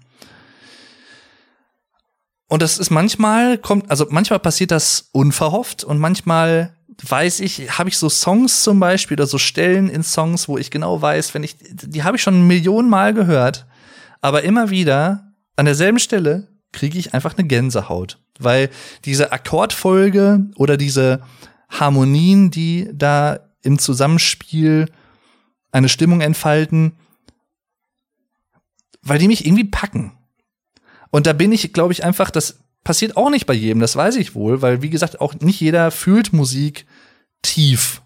Und 2.48 2.62
das 2.62 2.78
ist 2.78 2.90
manchmal 2.90 3.58
kommt, 3.58 3.90
also 3.90 4.06
manchmal 4.08 4.38
passiert 4.38 4.70
das 4.70 5.10
unverhofft 5.12 5.84
und 5.84 5.98
manchmal 5.98 6.74
weiß 7.06 7.40
ich, 7.40 7.78
habe 7.78 7.90
ich 7.90 7.98
so 7.98 8.08
Songs 8.08 8.62
zum 8.62 8.80
Beispiel 8.80 9.16
oder 9.16 9.26
so 9.26 9.38
Stellen 9.38 9.88
in 9.88 10.02
Songs, 10.02 10.48
wo 10.48 10.58
ich 10.58 10.70
genau 10.70 11.00
weiß, 11.00 11.34
wenn 11.34 11.44
ich, 11.44 11.56
die 11.60 12.02
habe 12.02 12.16
ich 12.16 12.22
schon 12.22 12.46
Millionen 12.46 12.88
Mal 12.88 13.14
gehört, 13.14 13.66
aber 14.20 14.42
immer 14.42 14.70
wieder 14.70 15.32
an 15.56 15.66
derselben 15.66 15.98
Stelle 15.98 16.48
kriege 16.72 16.98
ich 16.98 17.14
einfach 17.14 17.36
eine 17.36 17.46
Gänsehaut 17.46 18.18
weil 18.38 18.70
diese 19.04 19.32
Akkordfolge 19.32 20.46
oder 20.56 20.76
diese 20.76 21.22
Harmonien, 21.68 22.50
die 22.50 22.88
da 22.92 23.40
im 23.62 23.78
Zusammenspiel 23.78 24.86
eine 25.72 25.88
Stimmung 25.88 26.20
entfalten, 26.20 26.92
weil 29.02 29.18
die 29.18 29.28
mich 29.28 29.46
irgendwie 29.46 29.64
packen. 29.64 30.12
Und 31.10 31.26
da 31.26 31.32
bin 31.32 31.52
ich, 31.52 31.72
glaube 31.72 31.92
ich, 31.92 32.04
einfach, 32.04 32.30
das 32.30 32.60
passiert 32.84 33.16
auch 33.16 33.30
nicht 33.30 33.46
bei 33.46 33.54
jedem, 33.54 33.80
das 33.80 33.96
weiß 33.96 34.16
ich 34.16 34.34
wohl, 34.34 34.62
weil, 34.62 34.82
wie 34.82 34.90
gesagt, 34.90 35.20
auch 35.20 35.34
nicht 35.40 35.60
jeder 35.60 35.90
fühlt 35.90 36.32
Musik 36.32 36.86
tief. 37.42 38.02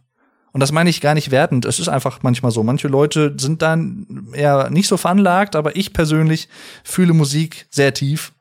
Und 0.53 0.61
das 0.61 0.73
meine 0.73 0.91
ich 0.91 1.01
gar 1.01 1.15
nicht 1.15 1.31
wertend. 1.31 1.65
Es 1.65 1.79
ist 1.79 1.89
einfach 1.89 2.23
manchmal 2.23 2.53
so. 2.53 2.63
Manche 2.63 2.89
Leute 2.89 3.35
sind 3.39 3.63
dann 3.63 4.29
eher 4.35 4.69
nicht 4.71 4.87
so 4.87 4.99
veranlagt, 4.99 5.57
aber 5.57 5.77
ich 5.77 5.95
persönlich 5.95 6.49
fühle 6.85 7.15
Musik 7.15 7.67
sehr 7.71 7.95
tief. 7.95 8.33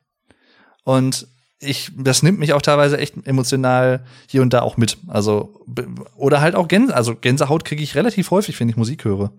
Und 0.84 1.26
ich, 1.62 1.92
das 1.96 2.22
nimmt 2.22 2.38
mich 2.38 2.52
auch 2.52 2.62
teilweise 2.62 2.98
echt 2.98 3.14
emotional 3.24 4.04
hier 4.26 4.42
und 4.42 4.52
da 4.52 4.62
auch 4.62 4.76
mit. 4.76 4.98
Also, 5.06 5.64
oder 6.16 6.40
halt 6.40 6.54
auch 6.54 6.68
Gänse, 6.68 6.94
also 6.94 7.14
Gänsehaut 7.14 7.64
kriege 7.64 7.82
ich 7.82 7.94
relativ 7.94 8.30
häufig, 8.30 8.58
wenn 8.58 8.68
ich 8.68 8.76
Musik 8.76 9.04
höre. 9.04 9.32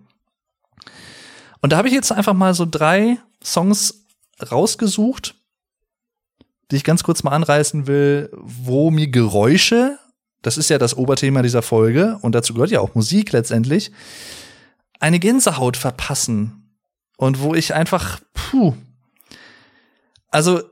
Und 1.60 1.72
da 1.72 1.76
habe 1.76 1.88
ich 1.88 1.94
jetzt 1.94 2.12
einfach 2.12 2.34
mal 2.34 2.54
so 2.54 2.66
drei 2.68 3.18
Songs 3.42 4.06
rausgesucht, 4.50 5.34
die 6.70 6.76
ich 6.76 6.84
ganz 6.84 7.04
kurz 7.04 7.22
mal 7.22 7.32
anreißen 7.32 7.86
will, 7.86 8.30
wo 8.32 8.90
mir 8.90 9.08
Geräusche, 9.08 9.98
das 10.42 10.56
ist 10.56 10.70
ja 10.70 10.78
das 10.78 10.96
Oberthema 10.96 11.42
dieser 11.42 11.62
Folge 11.62 12.18
und 12.22 12.34
dazu 12.34 12.54
gehört 12.54 12.70
ja 12.70 12.80
auch 12.80 12.94
Musik 12.94 13.32
letztendlich, 13.32 13.92
eine 14.98 15.18
Gänsehaut 15.18 15.76
verpassen. 15.76 16.60
Und 17.16 17.40
wo 17.40 17.54
ich 17.54 17.74
einfach, 17.74 18.20
puh. 18.32 18.74
Also 20.30 20.62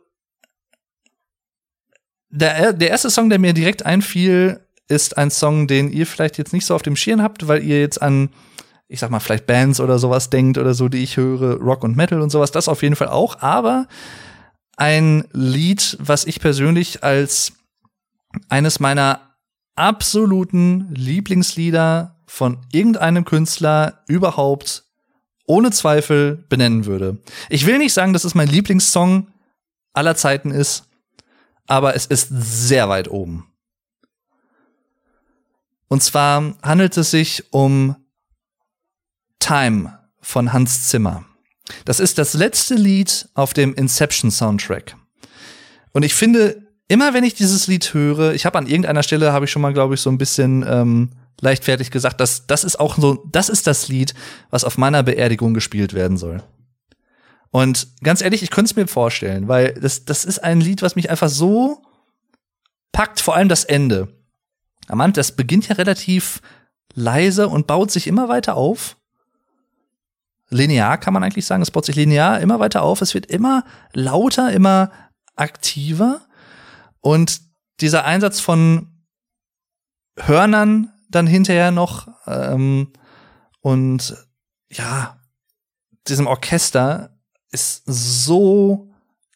der, 2.33 2.73
der 2.73 2.91
erste 2.91 3.11
Song, 3.11 3.31
der 3.31 3.39
mir 3.39 3.53
direkt 3.53 3.87
einfiel, 3.87 4.61
ist 4.89 5.17
ein 5.17 5.31
Song, 5.31 5.69
den 5.69 5.91
ihr 5.91 6.07
vielleicht 6.07 6.37
jetzt 6.39 6.53
nicht 6.53 6.67
so 6.67 6.75
auf 6.75 6.83
dem 6.83 6.97
Schirm 6.97 7.23
habt, 7.23 7.47
weil 7.47 7.63
ihr 7.63 7.81
jetzt 7.81 8.03
an 8.03 8.31
ich 8.93 9.01
sag 9.01 9.11
mal, 9.11 9.21
vielleicht 9.21 9.47
Bands 9.47 9.81
oder 9.81 9.99
sowas 9.99 10.29
denkt 10.29 10.59
oder 10.59 10.75
so, 10.75 10.91
die 10.91 11.03
ich 11.03 11.17
höre, 11.17 11.59
Rock 11.63 11.83
und 11.83 11.97
Metal 11.97 12.21
und 12.21 12.29
sowas, 12.29 12.51
das 12.51 12.69
auf 12.69 12.83
jeden 12.83 12.95
Fall 12.95 13.09
auch, 13.09 13.41
aber 13.41 13.89
ein 14.77 15.25
Lied, 15.33 15.97
was 15.99 16.27
ich 16.27 16.41
persönlich 16.41 17.03
als 17.03 17.55
eines 18.51 18.81
meiner 18.81 19.21
absoluten 19.77 20.95
Lieblingslieder 20.95 22.17
von 22.27 22.59
irgendeinem 22.71 23.25
Künstler 23.25 24.03
überhaupt 24.09 24.85
ohne 25.47 25.71
Zweifel 25.71 26.45
benennen 26.51 26.85
würde. 26.85 27.17
Ich 27.49 27.65
will 27.65 27.79
nicht 27.79 27.95
sagen, 27.95 28.13
dass 28.13 28.25
es 28.25 28.35
mein 28.35 28.49
Lieblingssong 28.49 29.29
aller 29.95 30.17
Zeiten 30.17 30.51
ist, 30.51 30.85
aber 31.67 31.95
es 31.95 32.07
ist 32.07 32.29
sehr 32.31 32.89
weit 32.89 33.11
oben. 33.11 33.53
Und 35.89 36.03
zwar 36.03 36.55
handelt 36.63 36.97
es 36.97 37.11
sich 37.11 37.45
um 37.53 37.97
Time 39.39 39.99
von 40.21 40.53
Hans 40.53 40.89
Zimmer. 40.89 41.25
Das 41.85 42.01
ist 42.01 42.19
das 42.19 42.35
letzte 42.35 42.75
Lied 42.75 43.29
auf 43.35 43.53
dem 43.53 43.75
Inception 43.75 44.31
Soundtrack. 44.31 44.97
Und 45.93 46.03
ich 46.03 46.15
finde, 46.15 46.67
immer 46.89 47.15
wenn 47.15 47.25
ich 47.25 47.35
dieses 47.35 47.67
Lied 47.67 47.93
höre, 47.93 48.33
ich 48.35 48.47
habe 48.47 48.59
an 48.59 48.67
irgendeiner 48.67 49.03
Stelle 49.03 49.33
habe 49.33 49.45
ich 49.45 49.51
schon 49.51 49.63
mal, 49.63 49.73
glaube 49.73 49.95
ich, 49.95 50.01
so 50.01 50.11
ein 50.11 50.19
bisschen 50.19 50.65
ähm, 50.67 51.11
leichtfertig 51.41 51.91
gesagt, 51.91 52.21
dass 52.21 52.47
das 52.47 52.65
ist 52.65 52.81
auch 52.81 52.97
so, 52.97 53.25
das 53.31 53.49
ist 53.49 53.67
das 53.67 53.89
Lied, 53.89 54.15
was 54.51 54.65
auf 54.65 54.79
meiner 54.79 55.03
Beerdigung 55.03 55.55
gespielt 55.55 55.93
werden 55.93 56.17
soll. 56.17 56.43
Und 57.53 57.87
ganz 58.03 58.23
ehrlich, 58.23 58.43
ich 58.43 58.51
könnte 58.51 58.71
es 58.71 58.77
mir 58.77 58.89
vorstellen, 58.89 59.47
weil 59.47 59.75
das, 59.75 60.05
das 60.05 60.25
ist 60.25 60.41
ein 60.41 60.61
Lied, 60.61 60.83
was 60.83 60.97
mich 60.97 61.11
einfach 61.11 61.29
so 61.29 61.83
packt, 62.93 63.21
vor 63.21 63.37
allem 63.37 63.49
das 63.49 63.65
Ende. 63.65 64.09
Amant, 64.89 65.17
das 65.17 65.37
beginnt 65.37 65.69
ja 65.69 65.77
relativ 65.77 66.41
leise 66.95 67.49
und 67.49 67.67
baut 67.67 67.91
sich 67.91 68.07
immer 68.07 68.29
weiter 68.29 68.57
auf 68.57 68.97
linear, 70.53 70.99
kann 70.99 71.15
man 71.15 71.25
eigentlich 71.25 71.47
sagen. 71.47 71.63
Es 71.63 71.71
baut 71.71 71.85
sich 71.85 71.97
linear 71.97 72.41
immer 72.41 72.61
weiter 72.61 72.83
auf. 72.83 73.01
Es 73.01 73.15
wird 73.15 73.27
immer 73.27 73.65
lauter, 73.93 74.53
immer 74.53 74.91
aktiver. 75.35 76.21
Und 77.01 77.41
dieser 77.81 78.05
Einsatz 78.05 78.41
von 78.41 79.05
Hörnern 80.17 80.93
dann 81.09 81.27
hinterher 81.27 81.71
noch 81.71 82.09
ähm, 82.27 82.93
und 83.61 84.17
ja, 84.71 85.19
diesem 86.09 86.27
Orchester 86.27 87.19
ist 87.53 87.83
so 87.87 88.91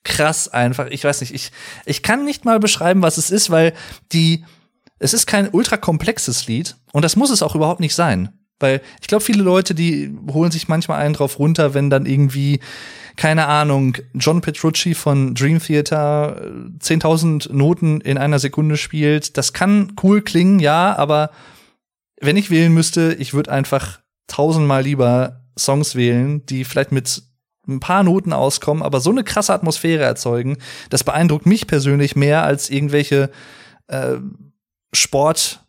krass 0.05 0.49
einfach. 0.49 0.87
Ich 0.87 1.05
weiß 1.05 1.21
nicht, 1.21 1.35
ich, 1.35 1.53
ich 1.85 2.03
kann 2.03 2.25
nicht 2.25 2.45
mal 2.45 2.61
beschreiben, 2.61 3.03
was 3.03 3.19
es 3.19 3.31
ist, 3.31 3.51
weil 3.51 3.75
die, 4.13 4.45
es 4.99 5.13
ist 5.13 5.27
kein 5.27 5.51
ultra 5.51 5.77
komplexes 5.77 6.47
Lied 6.47 6.77
und 6.93 7.03
das 7.03 7.17
muss 7.17 7.31
es 7.31 7.43
auch 7.43 7.55
überhaupt 7.55 7.81
nicht 7.81 7.95
sein. 7.95 8.31
Weil 8.59 8.81
ich 9.03 9.09
glaube, 9.09 9.23
viele 9.23 9.43
Leute, 9.43 9.75
die 9.75 10.17
holen 10.33 10.51
sich 10.51 10.69
manchmal 10.69 11.01
einen 11.01 11.15
drauf 11.15 11.39
runter, 11.39 11.75
wenn 11.75 11.91
dann 11.91 12.07
irgendwie, 12.07 12.61
keine 13.17 13.49
Ahnung, 13.49 13.99
John 14.15 14.41
Petrucci 14.41 14.95
von 14.95 15.35
Dream 15.35 15.61
Theater 15.61 16.41
10.000 16.79 17.53
Noten 17.53 18.01
in 18.01 18.17
einer 18.17 18.39
Sekunde 18.39 18.79
spielt. 18.79 19.37
Das 19.37 19.53
kann 19.53 19.93
cool 20.03 20.23
klingen, 20.23 20.59
ja, 20.59 20.97
aber 20.97 21.31
wenn 22.19 22.39
ich 22.39 22.51
wählen 22.51 22.73
müsste, 22.73 23.15
ich 23.19 23.35
würde 23.35 23.53
einfach 23.53 24.01
tausendmal 24.27 24.83
lieber 24.83 25.43
Songs 25.59 25.95
wählen, 25.95 26.47
die 26.47 26.65
vielleicht 26.65 26.93
mit 26.93 27.23
ein 27.69 27.81
paar 27.81 28.03
Noten 28.03 28.33
auskommen, 28.33 28.83
aber 28.83 29.01
so 29.01 29.11
eine 29.11 29.25
krasse 29.25 29.53
Atmosphäre 29.53 30.05
erzeugen. 30.05 30.59
Das 30.91 31.05
beeindruckt 31.05 31.47
mich 31.47 31.67
persönlich 31.67 32.17
mehr 32.17 32.45
als 32.45 32.71
irgendwelche 32.71 33.31
äh, 33.89 34.17
Sport 34.93 35.61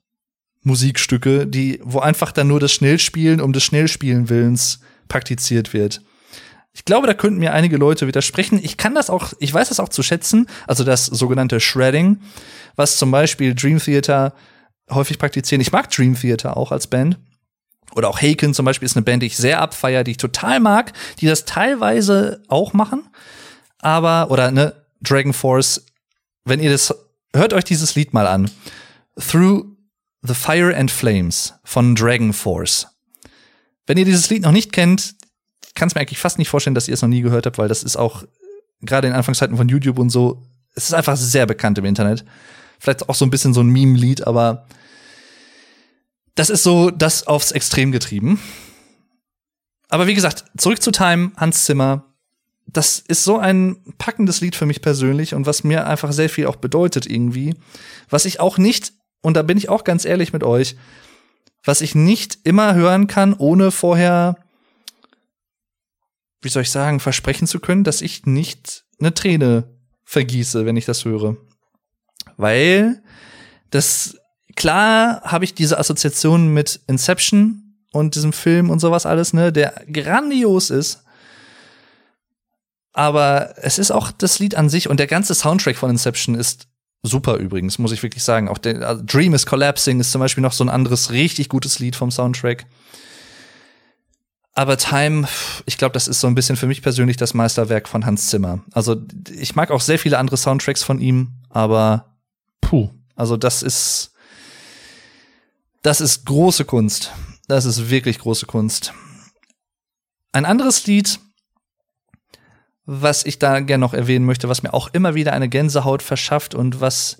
Musikstücke, 0.61 1.47
die, 1.47 1.79
wo 1.83 1.99
einfach 1.99 2.31
dann 2.31 2.47
nur 2.47 2.59
das 2.59 2.73
Schnellspielen 2.73 3.41
um 3.41 3.53
des 3.53 3.63
Schnellspielen 3.63 4.29
Willens 4.29 4.81
praktiziert 5.07 5.73
wird. 5.73 6.01
Ich 6.73 6.85
glaube, 6.85 7.07
da 7.07 7.15
könnten 7.15 7.39
mir 7.39 7.53
einige 7.53 7.77
Leute 7.77 8.05
widersprechen. 8.05 8.59
Ich 8.61 8.77
kann 8.77 8.93
das 8.93 9.09
auch, 9.09 9.33
ich 9.39 9.51
weiß 9.51 9.69
das 9.69 9.79
auch 9.79 9.89
zu 9.89 10.03
schätzen, 10.03 10.47
also 10.67 10.83
das 10.83 11.05
sogenannte 11.05 11.59
Shredding, 11.59 12.19
was 12.75 12.97
zum 12.97 13.09
Beispiel 13.09 13.55
Dream 13.55 13.79
Theater 13.79 14.33
häufig 14.91 15.17
praktizieren. 15.17 15.61
Ich 15.61 15.71
mag 15.71 15.89
Dream 15.89 16.13
Theater 16.13 16.55
auch 16.55 16.71
als 16.71 16.85
Band. 16.85 17.17
Oder 17.95 18.09
auch 18.09 18.21
Haken 18.21 18.53
zum 18.53 18.65
Beispiel 18.65 18.85
ist 18.85 18.95
eine 18.95 19.03
Band, 19.03 19.23
die 19.23 19.27
ich 19.27 19.37
sehr 19.37 19.61
abfeier, 19.61 20.03
die 20.03 20.11
ich 20.11 20.17
total 20.17 20.59
mag, 20.59 20.93
die 21.19 21.25
das 21.25 21.45
teilweise 21.45 22.43
auch 22.47 22.73
machen. 22.73 23.03
Aber, 23.79 24.29
oder 24.31 24.51
ne, 24.51 24.73
Dragon 25.01 25.33
Force, 25.33 25.85
wenn 26.45 26.59
ihr 26.59 26.69
das, 26.69 26.93
hört 27.33 27.53
euch 27.53 27.63
dieses 27.63 27.95
Lied 27.95 28.13
mal 28.13 28.27
an. 28.27 28.49
Through 29.19 29.65
The 30.21 30.33
Fire 30.33 30.75
and 30.75 30.91
Flames 30.91 31.53
von 31.63 31.95
Dragon 31.95 32.33
Force. 32.33 32.87
Wenn 33.85 33.97
ihr 33.97 34.05
dieses 34.05 34.29
Lied 34.29 34.43
noch 34.43 34.51
nicht 34.51 34.73
kennt, 34.73 35.15
kann 35.75 35.87
es 35.87 35.95
mir 35.95 36.01
eigentlich 36.01 36.19
fast 36.19 36.37
nicht 36.39 36.49
vorstellen, 36.49 36.75
dass 36.75 36.87
ihr 36.87 36.93
es 36.93 37.01
noch 37.01 37.09
nie 37.09 37.21
gehört 37.21 37.45
habt, 37.45 37.57
weil 37.57 37.67
das 37.67 37.83
ist 37.83 37.95
auch 37.95 38.23
gerade 38.81 39.07
in 39.07 39.13
Anfangszeiten 39.13 39.57
von 39.57 39.69
YouTube 39.69 39.99
und 39.99 40.09
so, 40.09 40.43
es 40.75 40.85
ist 40.85 40.93
einfach 40.93 41.17
sehr 41.17 41.45
bekannt 41.45 41.77
im 41.77 41.85
Internet. 41.85 42.25
Vielleicht 42.79 43.09
auch 43.09 43.15
so 43.15 43.25
ein 43.25 43.31
bisschen 43.31 43.53
so 43.53 43.61
ein 43.61 43.69
Meme-Lied, 43.69 44.27
aber 44.27 44.67
das 46.37 46.49
ist 46.49 46.63
so 46.63 46.89
das 46.89 47.27
aufs 47.27 47.51
Extrem 47.51 47.91
getrieben. 47.91 48.39
Aber 49.89 50.07
wie 50.07 50.13
gesagt, 50.13 50.45
zurück 50.57 50.81
zu 50.81 50.91
Time, 50.91 51.31
Hans 51.37 51.65
Zimmer. 51.65 52.03
Das 52.65 52.99
ist 52.99 53.23
so 53.23 53.37
ein 53.37 53.77
packendes 53.97 54.41
Lied 54.41 54.55
für 54.55 54.65
mich 54.65 54.81
persönlich 54.81 55.33
und 55.33 55.45
was 55.45 55.63
mir 55.63 55.87
einfach 55.87 56.11
sehr 56.11 56.29
viel 56.29 56.47
auch 56.47 56.57
bedeutet 56.57 57.05
irgendwie. 57.05 57.55
Was 58.09 58.25
ich 58.25 58.39
auch 58.41 58.57
nicht 58.57 58.91
und 59.21 59.35
da 59.35 59.41
bin 59.41 59.57
ich 59.57 59.69
auch 59.69 59.83
ganz 59.83 60.05
ehrlich 60.05 60.33
mit 60.33 60.43
euch, 60.43 60.75
was 61.63 61.81
ich 61.81 61.95
nicht 61.95 62.39
immer 62.43 62.75
hören 62.75 63.07
kann, 63.07 63.33
ohne 63.33 63.71
vorher, 63.71 64.37
wie 66.41 66.49
soll 66.49 66.61
ich 66.61 66.71
sagen, 66.71 66.99
versprechen 66.99 67.47
zu 67.47 67.59
können, 67.59 67.83
dass 67.83 68.01
ich 68.01 68.25
nicht 68.25 68.85
eine 68.99 69.13
Träne 69.13 69.75
vergieße, 70.05 70.65
wenn 70.65 70.77
ich 70.77 70.85
das 70.85 71.03
höre. 71.03 71.35
Weil 72.37 73.01
das, 73.71 74.16
klar 74.57 75.21
habe 75.23 75.45
ich 75.45 75.53
diese 75.53 75.79
Assoziation 75.79 76.53
mit 76.53 76.81
Inception 76.87 77.77
und 77.93 78.15
diesem 78.15 78.33
Film 78.33 78.69
und 78.69 78.79
sowas 78.79 79.05
alles, 79.05 79.31
ne, 79.31 79.53
der 79.53 79.85
grandios 79.91 80.69
ist. 80.69 81.03
Aber 82.91 83.53
es 83.57 83.77
ist 83.77 83.91
auch 83.91 84.11
das 84.11 84.39
Lied 84.39 84.55
an 84.55 84.69
sich 84.69 84.89
und 84.89 84.99
der 84.99 85.07
ganze 85.07 85.35
Soundtrack 85.35 85.77
von 85.77 85.91
Inception 85.91 86.35
ist 86.35 86.67
super 87.03 87.37
übrigens, 87.37 87.77
muss 87.77 87.91
ich 87.91 88.01
wirklich 88.03 88.23
sagen. 88.23 88.49
Auch 88.49 88.57
der 88.57 88.81
also 88.81 89.03
Dream 89.05 89.33
is 89.33 89.45
Collapsing 89.45 89.99
ist 89.99 90.11
zum 90.11 90.19
Beispiel 90.19 90.41
noch 90.41 90.51
so 90.51 90.63
ein 90.63 90.69
anderes 90.69 91.11
richtig 91.11 91.47
gutes 91.47 91.79
Lied 91.79 91.95
vom 91.95 92.11
Soundtrack. 92.11 92.65
Aber 94.53 94.77
Time, 94.77 95.27
ich 95.67 95.77
glaube, 95.77 95.93
das 95.93 96.07
ist 96.07 96.19
so 96.19 96.25
ein 96.25 96.33
bisschen 96.33 96.55
für 96.55 96.65
mich 96.65 96.81
persönlich 96.81 97.15
das 97.15 97.35
Meisterwerk 97.35 97.87
von 97.87 98.07
Hans 98.07 98.27
Zimmer. 98.27 98.63
Also 98.71 98.95
ich 99.31 99.55
mag 99.55 99.69
auch 99.69 99.81
sehr 99.81 99.99
viele 99.99 100.17
andere 100.17 100.37
Soundtracks 100.37 100.81
von 100.81 100.99
ihm, 100.99 101.33
aber 101.49 102.17
puh, 102.59 102.89
also 103.15 103.37
das 103.37 103.61
ist 103.61 104.13
das 105.81 106.01
ist 106.01 106.25
große 106.25 106.65
Kunst. 106.65 107.11
Das 107.47 107.65
ist 107.65 107.89
wirklich 107.89 108.19
große 108.19 108.45
Kunst. 108.45 108.93
Ein 110.31 110.45
anderes 110.45 110.85
Lied, 110.85 111.19
was 112.85 113.25
ich 113.25 113.39
da 113.39 113.59
gerne 113.59 113.81
noch 113.81 113.93
erwähnen 113.93 114.25
möchte, 114.25 114.49
was 114.49 114.63
mir 114.63 114.73
auch 114.73 114.89
immer 114.93 115.15
wieder 115.15 115.33
eine 115.33 115.49
Gänsehaut 115.49 116.01
verschafft 116.01 116.55
und 116.55 116.81
was, 116.81 117.17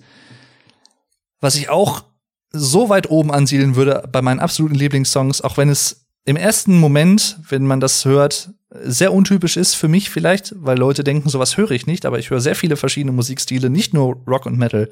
was 1.40 1.56
ich 1.56 1.68
auch 1.68 2.04
so 2.50 2.88
weit 2.88 3.10
oben 3.10 3.30
ansiedeln 3.30 3.76
würde 3.76 4.08
bei 4.10 4.22
meinen 4.22 4.40
absoluten 4.40 4.74
Lieblingssongs, 4.74 5.42
auch 5.42 5.56
wenn 5.56 5.68
es 5.68 6.06
im 6.24 6.36
ersten 6.36 6.78
Moment, 6.78 7.38
wenn 7.48 7.66
man 7.66 7.80
das 7.80 8.04
hört, 8.04 8.50
sehr 8.70 9.12
untypisch 9.12 9.56
ist 9.56 9.74
für 9.74 9.88
mich 9.88 10.10
vielleicht, 10.10 10.54
weil 10.56 10.78
Leute 10.78 11.04
denken, 11.04 11.28
sowas 11.28 11.56
höre 11.56 11.70
ich 11.70 11.86
nicht, 11.86 12.04
aber 12.04 12.18
ich 12.18 12.30
höre 12.30 12.40
sehr 12.40 12.54
viele 12.54 12.76
verschiedene 12.76 13.12
Musikstile, 13.12 13.70
nicht 13.70 13.94
nur 13.94 14.22
Rock 14.26 14.46
und 14.46 14.58
Metal, 14.58 14.90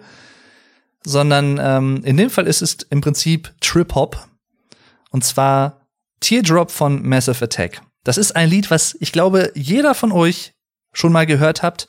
sondern 1.06 1.60
ähm, 1.62 2.02
in 2.04 2.16
dem 2.16 2.30
Fall 2.30 2.48
ist 2.48 2.62
es 2.62 2.78
im 2.90 3.00
Prinzip 3.00 3.54
Trip 3.60 3.94
Hop 3.94 4.26
und 5.10 5.24
zwar 5.24 5.86
Teardrop 6.20 6.72
von 6.72 7.06
Massive 7.06 7.44
Attack. 7.44 7.80
Das 8.02 8.18
ist 8.18 8.34
ein 8.34 8.50
Lied, 8.50 8.72
was 8.72 8.96
ich 8.98 9.12
glaube, 9.12 9.52
jeder 9.54 9.94
von 9.94 10.10
euch 10.10 10.52
schon 10.92 11.12
mal 11.12 11.24
gehört 11.24 11.62
habt. 11.62 11.86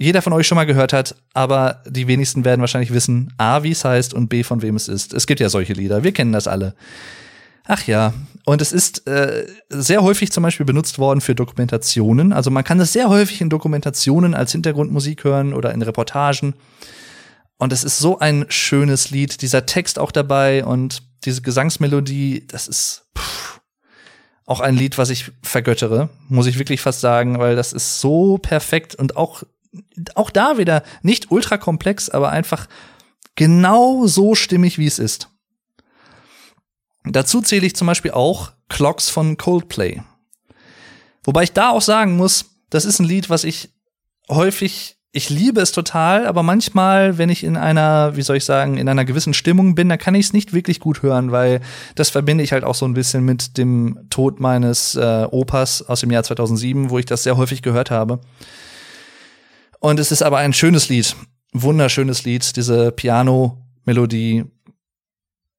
Jeder 0.00 0.22
von 0.22 0.32
euch 0.32 0.46
schon 0.46 0.54
mal 0.54 0.64
gehört 0.64 0.92
hat, 0.92 1.16
aber 1.34 1.82
die 1.88 2.06
wenigsten 2.06 2.44
werden 2.44 2.60
wahrscheinlich 2.60 2.92
wissen, 2.92 3.34
A, 3.36 3.64
wie 3.64 3.72
es 3.72 3.84
heißt 3.84 4.14
und 4.14 4.28
B, 4.28 4.44
von 4.44 4.62
wem 4.62 4.76
es 4.76 4.86
ist. 4.86 5.12
Es 5.12 5.26
gibt 5.26 5.40
ja 5.40 5.48
solche 5.48 5.72
Lieder, 5.72 6.04
wir 6.04 6.12
kennen 6.12 6.32
das 6.32 6.46
alle. 6.46 6.76
Ach 7.64 7.84
ja, 7.88 8.14
und 8.44 8.62
es 8.62 8.70
ist 8.70 9.08
äh, 9.08 9.44
sehr 9.70 10.04
häufig 10.04 10.30
zum 10.30 10.44
Beispiel 10.44 10.64
benutzt 10.64 11.00
worden 11.00 11.20
für 11.20 11.34
Dokumentationen. 11.34 12.32
Also 12.32 12.52
man 12.52 12.62
kann 12.62 12.78
es 12.78 12.92
sehr 12.92 13.08
häufig 13.08 13.40
in 13.40 13.50
Dokumentationen 13.50 14.34
als 14.34 14.52
Hintergrundmusik 14.52 15.24
hören 15.24 15.52
oder 15.52 15.74
in 15.74 15.82
Reportagen. 15.82 16.54
Und 17.58 17.72
es 17.72 17.84
ist 17.84 17.98
so 17.98 18.18
ein 18.18 18.46
schönes 18.48 19.10
Lied, 19.10 19.42
dieser 19.42 19.66
Text 19.66 19.98
auch 19.98 20.12
dabei 20.12 20.64
und 20.64 21.02
diese 21.24 21.42
Gesangsmelodie, 21.42 22.46
das 22.46 22.68
ist 22.68 23.06
pff, 23.16 23.60
auch 24.46 24.60
ein 24.60 24.76
Lied, 24.76 24.96
was 24.96 25.10
ich 25.10 25.32
vergöttere, 25.42 26.08
muss 26.28 26.46
ich 26.46 26.58
wirklich 26.58 26.80
fast 26.80 27.00
sagen, 27.00 27.38
weil 27.38 27.56
das 27.56 27.72
ist 27.72 28.00
so 28.00 28.38
perfekt 28.38 28.94
und 28.94 29.16
auch, 29.16 29.42
auch 30.14 30.30
da 30.30 30.56
wieder 30.56 30.84
nicht 31.02 31.30
ultra 31.30 31.58
komplex, 31.58 32.08
aber 32.08 32.30
einfach 32.30 32.68
genau 33.34 34.06
so 34.06 34.34
stimmig, 34.34 34.78
wie 34.78 34.86
es 34.86 34.98
ist. 34.98 35.28
Dazu 37.04 37.40
zähle 37.40 37.66
ich 37.66 37.76
zum 37.76 37.86
Beispiel 37.86 38.12
auch 38.12 38.52
Clocks 38.68 39.10
von 39.10 39.36
Coldplay. 39.36 40.02
Wobei 41.24 41.42
ich 41.42 41.52
da 41.52 41.70
auch 41.70 41.82
sagen 41.82 42.16
muss, 42.16 42.46
das 42.70 42.84
ist 42.84 43.00
ein 43.00 43.06
Lied, 43.06 43.30
was 43.30 43.44
ich 43.44 43.70
häufig, 44.28 44.97
ich 45.10 45.30
liebe 45.30 45.60
es 45.60 45.72
total, 45.72 46.26
aber 46.26 46.42
manchmal, 46.42 47.16
wenn 47.16 47.30
ich 47.30 47.42
in 47.42 47.56
einer, 47.56 48.14
wie 48.16 48.22
soll 48.22 48.36
ich 48.36 48.44
sagen, 48.44 48.76
in 48.76 48.88
einer 48.88 49.06
gewissen 49.06 49.32
Stimmung 49.32 49.74
bin, 49.74 49.88
dann 49.88 49.98
kann 49.98 50.14
ich 50.14 50.26
es 50.26 50.32
nicht 50.34 50.52
wirklich 50.52 50.80
gut 50.80 51.02
hören, 51.02 51.32
weil 51.32 51.60
das 51.94 52.10
verbinde 52.10 52.44
ich 52.44 52.52
halt 52.52 52.62
auch 52.62 52.74
so 52.74 52.84
ein 52.84 52.92
bisschen 52.92 53.24
mit 53.24 53.56
dem 53.56 54.06
Tod 54.10 54.38
meines 54.38 54.96
äh, 54.96 55.26
Opas 55.30 55.82
aus 55.82 56.00
dem 56.00 56.10
Jahr 56.10 56.24
2007, 56.24 56.90
wo 56.90 56.98
ich 56.98 57.06
das 57.06 57.22
sehr 57.22 57.38
häufig 57.38 57.62
gehört 57.62 57.90
habe. 57.90 58.20
Und 59.80 59.98
es 59.98 60.12
ist 60.12 60.22
aber 60.22 60.38
ein 60.38 60.52
schönes 60.52 60.90
Lied, 60.90 61.16
wunderschönes 61.52 62.24
Lied, 62.24 62.56
diese 62.56 62.92
Piano-Melodie, 62.92 64.44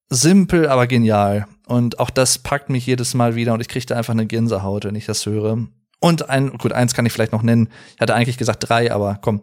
simpel, 0.10 0.68
aber 0.68 0.86
genial. 0.86 1.48
Und 1.68 2.00
auch 2.00 2.12
das 2.12 2.38
packt 2.38 2.70
mich 2.70 2.86
jedes 2.86 3.16
Mal 3.16 3.36
wieder 3.36 3.54
und 3.54 3.62
ich 3.62 3.68
kriege 3.68 3.86
da 3.86 3.96
einfach 3.96 4.14
eine 4.14 4.28
Gänsehaut, 4.28 4.86
wenn 4.86 4.96
ich 4.96 5.06
das 5.06 5.26
höre. 5.26 5.68
Und 6.00 6.30
ein, 6.30 6.58
gut, 6.58 6.72
eins 6.72 6.94
kann 6.94 7.06
ich 7.06 7.12
vielleicht 7.14 7.34
noch 7.34 7.44
nennen. 7.44 7.70
Ich 7.96 8.02
hatte 8.02 8.16
eigentlich 8.16 8.38
gesagt 8.38 8.70
drei, 8.70 8.92
aber 8.92 9.18
komm. 9.22 9.42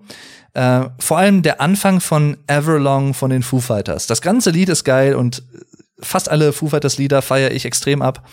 Äh, 0.54 0.88
vor 0.98 1.18
allem 1.18 1.42
der 1.42 1.60
Anfang 1.60 2.00
von 2.00 2.38
Everlong 2.46 3.12
von 3.12 3.30
den 3.30 3.42
Foo 3.42 3.60
Fighters. 3.60 4.06
Das 4.06 4.22
ganze 4.22 4.50
Lied 4.50 4.70
ist 4.70 4.84
geil 4.84 5.14
und 5.14 5.42
fast 6.00 6.30
alle 6.30 6.54
Foo 6.54 6.68
Fighters 6.68 6.96
Lieder 6.96 7.20
feiere 7.20 7.50
ich 7.50 7.66
extrem 7.66 8.00
ab. 8.00 8.26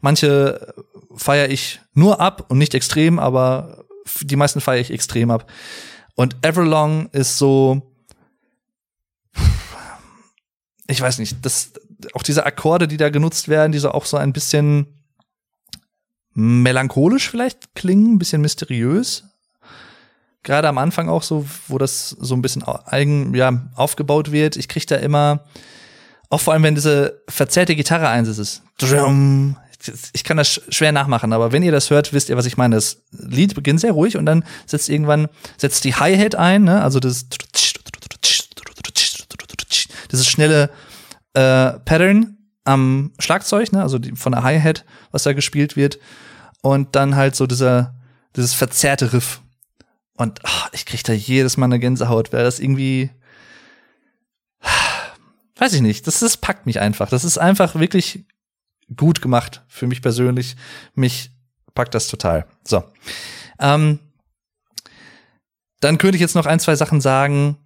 Manche 0.00 0.74
feiere 1.14 1.48
ich 1.48 1.80
nur 1.94 2.20
ab 2.20 2.46
und 2.48 2.58
nicht 2.58 2.74
extrem, 2.74 3.18
aber 3.18 3.84
die 4.20 4.36
meisten 4.36 4.60
feiere 4.60 4.80
ich 4.80 4.90
extrem 4.90 5.30
ab. 5.30 5.50
Und 6.14 6.36
Everlong 6.42 7.08
ist 7.12 7.38
so, 7.38 7.94
ich 10.88 11.00
weiß 11.00 11.18
nicht, 11.18 11.44
das, 11.44 11.72
auch 12.12 12.22
diese 12.22 12.44
Akkorde, 12.44 12.86
die 12.86 12.96
da 12.96 13.08
genutzt 13.08 13.48
werden, 13.48 13.72
die 13.72 13.78
so 13.78 13.92
auch 13.92 14.04
so 14.04 14.16
ein 14.16 14.32
bisschen 14.32 15.01
melancholisch 16.34 17.30
vielleicht 17.30 17.74
klingen, 17.74 18.14
ein 18.14 18.18
bisschen 18.18 18.42
mysteriös. 18.42 19.24
Gerade 20.42 20.68
am 20.68 20.78
Anfang 20.78 21.08
auch 21.08 21.22
so, 21.22 21.46
wo 21.68 21.78
das 21.78 22.10
so 22.10 22.34
ein 22.34 22.42
bisschen 22.42 22.64
eigen, 22.64 23.34
ja, 23.34 23.62
aufgebaut 23.74 24.32
wird. 24.32 24.56
Ich 24.56 24.68
krieg 24.68 24.86
da 24.86 24.96
immer, 24.96 25.44
auch 26.30 26.40
vor 26.40 26.52
allem, 26.52 26.64
wenn 26.64 26.74
diese 26.74 27.22
verzerrte 27.28 27.76
Gitarre 27.76 28.08
einsetzt 28.08 28.40
ist. 28.40 28.62
Ich 30.12 30.24
kann 30.24 30.36
das 30.36 30.62
schwer 30.68 30.92
nachmachen, 30.92 31.32
aber 31.32 31.52
wenn 31.52 31.62
ihr 31.62 31.72
das 31.72 31.90
hört, 31.90 32.12
wisst 32.12 32.28
ihr, 32.28 32.36
was 32.36 32.46
ich 32.46 32.56
meine. 32.56 32.76
Das 32.76 33.02
Lied 33.10 33.54
beginnt 33.54 33.80
sehr 33.80 33.92
ruhig 33.92 34.16
und 34.16 34.26
dann 34.26 34.44
setzt 34.64 34.88
irgendwann, 34.88 35.28
setzt 35.56 35.84
die 35.84 35.94
Hi-Hat 35.94 36.36
ein, 36.36 36.64
ne? 36.64 36.82
also 36.82 37.00
das 37.00 37.26
dieses 40.10 40.28
schnelle 40.28 40.70
äh, 41.34 41.72
Pattern 41.84 42.36
am 42.64 43.12
Schlagzeug, 43.18 43.72
ne? 43.72 43.82
also 43.82 43.98
die, 43.98 44.14
von 44.16 44.32
der 44.32 44.42
Hi-Hat, 44.42 44.84
was 45.10 45.24
da 45.24 45.32
gespielt 45.32 45.76
wird. 45.76 45.98
Und 46.62 46.94
dann 46.94 47.16
halt 47.16 47.34
so 47.34 47.46
dieser, 47.46 47.94
dieses 48.36 48.54
verzerrte 48.54 49.12
Riff. 49.12 49.40
Und 50.14 50.40
ach, 50.44 50.68
ich 50.72 50.86
krieg 50.86 51.02
da 51.02 51.12
jedes 51.12 51.56
Mal 51.56 51.66
eine 51.66 51.80
Gänsehaut, 51.80 52.32
weil 52.32 52.44
das 52.44 52.60
irgendwie, 52.60 53.10
weiß 55.56 55.72
ich 55.72 55.80
nicht, 55.80 56.06
das, 56.06 56.20
das 56.20 56.36
packt 56.36 56.66
mich 56.66 56.78
einfach. 56.78 57.08
Das 57.08 57.24
ist 57.24 57.38
einfach 57.38 57.74
wirklich 57.74 58.24
gut 58.96 59.22
gemacht 59.22 59.64
für 59.68 59.86
mich 59.86 60.02
persönlich. 60.02 60.56
Mich 60.94 61.32
packt 61.74 61.94
das 61.94 62.06
total. 62.06 62.46
So. 62.62 62.84
Ähm, 63.58 63.98
dann 65.80 65.98
könnte 65.98 66.16
ich 66.16 66.20
jetzt 66.20 66.36
noch 66.36 66.46
ein, 66.46 66.60
zwei 66.60 66.76
Sachen 66.76 67.00
sagen. 67.00 67.56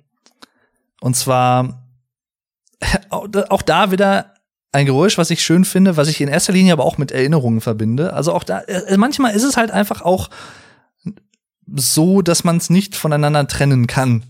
Und 1.01 1.17
zwar 1.17 1.87
auch 3.11 3.63
da 3.63 3.91
wieder 3.91 4.36
ein 4.77 4.87
Geräusch, 4.87 5.17
was 5.17 5.31
ich 5.31 5.43
schön 5.43 5.65
finde, 5.65 5.97
was 5.97 6.09
ich 6.09 6.21
in 6.21 6.29
erster 6.29 6.53
Linie 6.53 6.75
aber 6.75 6.85
auch 6.85 6.99
mit 6.99 7.11
Erinnerungen 7.11 7.63
verbinde. 7.63 8.13
Also 8.13 8.35
auch 8.35 8.45
da, 8.45 8.61
äh, 8.61 8.97
manchmal 8.99 9.35
ist 9.35 9.43
es 9.43 9.57
halt 9.57 9.71
einfach 9.71 10.03
auch 10.03 10.29
so, 11.75 12.21
dass 12.21 12.45
man 12.45 12.59
es 12.59 12.69
nicht 12.69 12.95
voneinander 12.95 13.49
trennen 13.49 13.87
kann. 13.87 14.25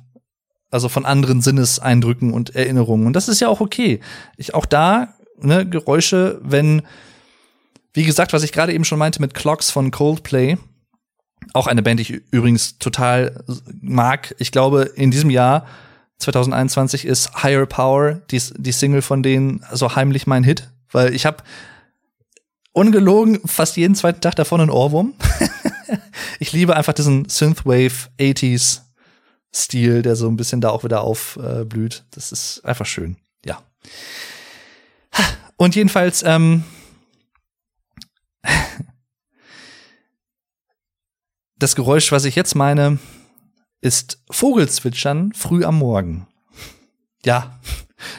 Also 0.70 0.88
von 0.88 1.04
anderen 1.04 1.42
Sinneseindrücken 1.42 2.32
und 2.32 2.54
Erinnerungen. 2.54 3.06
Und 3.08 3.14
das 3.14 3.28
ist 3.28 3.40
ja 3.40 3.48
auch 3.48 3.60
okay. 3.60 4.00
Ich, 4.36 4.54
auch 4.54 4.66
da, 4.66 5.14
ne, 5.40 5.68
Geräusche, 5.68 6.40
wenn, 6.42 6.82
wie 7.92 8.04
gesagt, 8.04 8.32
was 8.32 8.44
ich 8.44 8.52
gerade 8.52 8.72
eben 8.72 8.84
schon 8.84 8.98
meinte 8.98 9.20
mit 9.20 9.34
Clocks 9.34 9.70
von 9.70 9.90
Coldplay, 9.90 10.58
auch 11.54 11.66
eine 11.66 11.82
Band, 11.82 11.98
die 11.98 12.02
ich 12.02 12.22
übrigens 12.30 12.78
total 12.78 13.44
mag. 13.80 14.34
Ich 14.38 14.52
glaube, 14.52 14.82
in 14.94 15.10
diesem 15.10 15.30
Jahr 15.30 15.66
2021 16.18 17.04
ist 17.04 17.42
Higher 17.42 17.66
Power, 17.66 18.14
die, 18.30 18.40
die 18.56 18.72
Single 18.72 19.02
von 19.02 19.22
denen, 19.22 19.64
so 19.72 19.94
heimlich 19.96 20.26
mein 20.26 20.44
Hit, 20.44 20.70
weil 20.90 21.14
ich 21.14 21.26
habe 21.26 21.42
ungelogen 22.72 23.40
fast 23.46 23.76
jeden 23.76 23.94
zweiten 23.94 24.20
Tag 24.20 24.34
davon 24.36 24.60
einen 24.60 24.70
Ohrwurm. 24.70 25.14
ich 26.38 26.52
liebe 26.52 26.76
einfach 26.76 26.92
diesen 26.92 27.28
Synthwave 27.28 28.10
80s 28.18 28.80
Stil, 29.54 30.02
der 30.02 30.16
so 30.16 30.28
ein 30.28 30.36
bisschen 30.36 30.60
da 30.60 30.68
auch 30.70 30.84
wieder 30.84 31.00
aufblüht. 31.00 31.94
Äh, 31.94 32.02
das 32.10 32.32
ist 32.32 32.62
einfach 32.64 32.84
schön, 32.84 33.16
ja. 33.44 33.62
Und 35.56 35.74
jedenfalls, 35.74 36.22
ähm, 36.22 36.64
das 41.58 41.74
Geräusch, 41.74 42.12
was 42.12 42.26
ich 42.26 42.36
jetzt 42.36 42.54
meine, 42.54 42.98
ist 43.86 44.18
Vogelzwitschern 44.30 45.32
früh 45.32 45.64
am 45.64 45.78
Morgen. 45.78 46.26
Ja, 47.24 47.60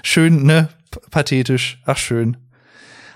schön, 0.01 0.43
ne? 0.43 0.69
Pathetisch, 1.11 1.81
ach 1.85 1.97
schön. 1.97 2.37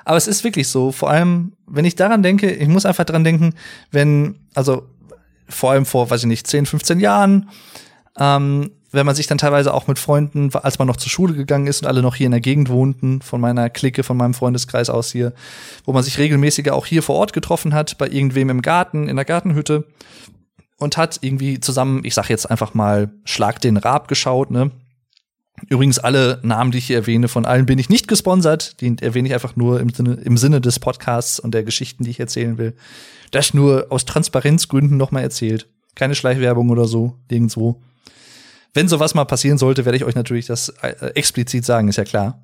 Aber 0.03 0.17
es 0.17 0.27
ist 0.27 0.43
wirklich 0.43 0.67
so, 0.67 0.91
vor 0.91 1.09
allem, 1.09 1.53
wenn 1.65 1.85
ich 1.85 1.95
daran 1.95 2.23
denke, 2.23 2.51
ich 2.51 2.67
muss 2.67 2.85
einfach 2.85 3.05
daran 3.05 3.23
denken, 3.23 3.53
wenn, 3.89 4.39
also 4.53 4.89
vor 5.47 5.71
allem 5.71 5.85
vor, 5.85 6.09
weiß 6.09 6.21
ich 6.21 6.27
nicht, 6.27 6.45
10, 6.45 6.65
15 6.65 6.99
Jahren, 6.99 7.49
ähm, 8.19 8.71
wenn 8.91 9.05
man 9.05 9.15
sich 9.15 9.27
dann 9.27 9.37
teilweise 9.37 9.73
auch 9.73 9.87
mit 9.87 9.97
Freunden, 9.97 10.53
als 10.53 10.77
man 10.77 10.89
noch 10.89 10.97
zur 10.97 11.09
Schule 11.09 11.33
gegangen 11.33 11.67
ist 11.67 11.81
und 11.81 11.87
alle 11.87 12.01
noch 12.01 12.15
hier 12.15 12.25
in 12.25 12.33
der 12.33 12.41
Gegend 12.41 12.67
wohnten, 12.67 13.21
von 13.21 13.39
meiner 13.39 13.69
Clique, 13.69 14.03
von 14.03 14.17
meinem 14.17 14.33
Freundeskreis 14.33 14.89
aus 14.89 15.09
hier, 15.13 15.31
wo 15.85 15.93
man 15.93 16.03
sich 16.03 16.17
regelmäßiger 16.17 16.75
auch 16.75 16.85
hier 16.85 17.01
vor 17.01 17.15
Ort 17.15 17.31
getroffen 17.31 17.73
hat, 17.73 17.97
bei 17.97 18.09
irgendwem 18.09 18.49
im 18.49 18.61
Garten, 18.61 19.07
in 19.07 19.15
der 19.15 19.23
Gartenhütte 19.23 19.85
und 20.81 20.97
hat 20.97 21.19
irgendwie 21.21 21.59
zusammen, 21.59 22.01
ich 22.03 22.15
sag 22.15 22.29
jetzt 22.29 22.49
einfach 22.49 22.73
mal, 22.73 23.11
Schlag 23.23 23.61
den 23.61 23.77
Rab 23.77 24.07
geschaut, 24.07 24.49
ne? 24.49 24.71
Übrigens, 25.69 25.99
alle 25.99 26.39
Namen, 26.41 26.71
die 26.71 26.79
ich 26.79 26.87
hier 26.87 26.95
erwähne, 26.95 27.27
von 27.27 27.45
allen 27.45 27.67
bin 27.67 27.77
ich 27.77 27.87
nicht 27.87 28.07
gesponsert. 28.07 28.81
Die 28.81 28.95
erwähne 28.99 29.27
ich 29.27 29.33
einfach 29.35 29.55
nur 29.55 29.79
im 29.79 29.89
Sinne, 29.89 30.15
im 30.15 30.37
Sinne 30.37 30.59
des 30.59 30.79
Podcasts 30.79 31.39
und 31.39 31.53
der 31.53 31.61
Geschichten, 31.61 32.03
die 32.03 32.09
ich 32.09 32.19
erzählen 32.19 32.57
will. 32.57 32.73
Das 33.29 33.53
nur 33.53 33.85
aus 33.89 34.05
Transparenzgründen 34.05 34.97
nochmal 34.97 35.21
erzählt. 35.21 35.67
Keine 35.93 36.15
Schleichwerbung 36.15 36.71
oder 36.71 36.85
so, 36.85 37.15
nirgendwo. 37.29 37.79
Wenn 38.73 38.87
sowas 38.87 39.13
mal 39.13 39.25
passieren 39.25 39.59
sollte, 39.59 39.85
werde 39.85 39.97
ich 39.97 40.05
euch 40.05 40.15
natürlich 40.15 40.47
das 40.47 40.69
äh, 40.81 41.11
explizit 41.13 41.63
sagen, 41.63 41.89
ist 41.89 41.97
ja 41.97 42.05
klar. 42.05 42.41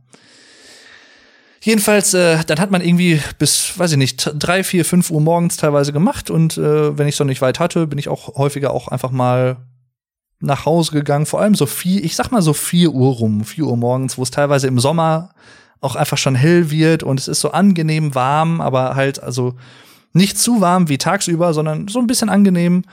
Jedenfalls, 1.62 2.14
äh, 2.14 2.44
dann 2.46 2.60
hat 2.60 2.72
man 2.72 2.82
irgendwie 2.82 3.20
bis, 3.40 3.78
weiß 3.78 3.94
ich 3.94 3.98
nicht, 3.98 4.32
drei, 4.36 4.64
vier, 4.64 4.86
fünf 4.86 5.10
Uhr 5.10 5.22
morgens 5.22 5.58
teilweise 5.58 5.92
gemacht 5.92 6.30
und 6.30 6.58
äh, 6.58 6.98
wenn 6.98 7.08
ich 7.08 7.16
es 7.16 7.20
noch 7.20 7.28
nicht 7.28 7.42
weit 7.42 7.60
hatte, 7.60 7.88
bin 7.88 7.98
ich 7.98 8.10
auch 8.10 8.36
häufiger 8.36 8.72
auch 8.72 8.88
einfach 8.88 9.12
mal 9.12 9.58
nach 10.40 10.66
Hause 10.66 10.92
gegangen. 10.92 11.26
Vor 11.26 11.42
allem 11.42 11.56
so 11.56 11.66
vier, 11.66 12.04
ich 12.04 12.16
sag 12.16 12.32
mal 12.32 12.42
so 12.42 12.54
vier 12.54 12.92
Uhr 12.92 13.14
rum, 13.16 13.44
vier 13.44 13.66
Uhr 13.66 13.78
morgens, 13.78 14.18
wo 14.18 14.24
es 14.24 14.32
teilweise 14.32 14.68
im 14.68 14.80
Sommer 14.80 15.32
auch 15.82 15.96
einfach 15.96 16.18
schon 16.18 16.36
hell 16.36 16.70
wird 16.70 17.04
und 17.04 17.20
es 17.20 17.28
ist 17.28 17.42
so 17.42 17.52
angenehm 17.52 18.14
warm, 18.16 18.62
aber 18.62 18.96
halt 18.96 19.22
also 19.22 19.56
nicht 20.14 20.38
zu 20.38 20.62
warm 20.62 20.90
wie 20.90 20.98
tagsüber, 20.98 21.54
sondern 21.54 21.88
so 21.88 22.00
ein 22.00 22.08
bisschen 22.08 22.30
angenehm. 22.30 22.84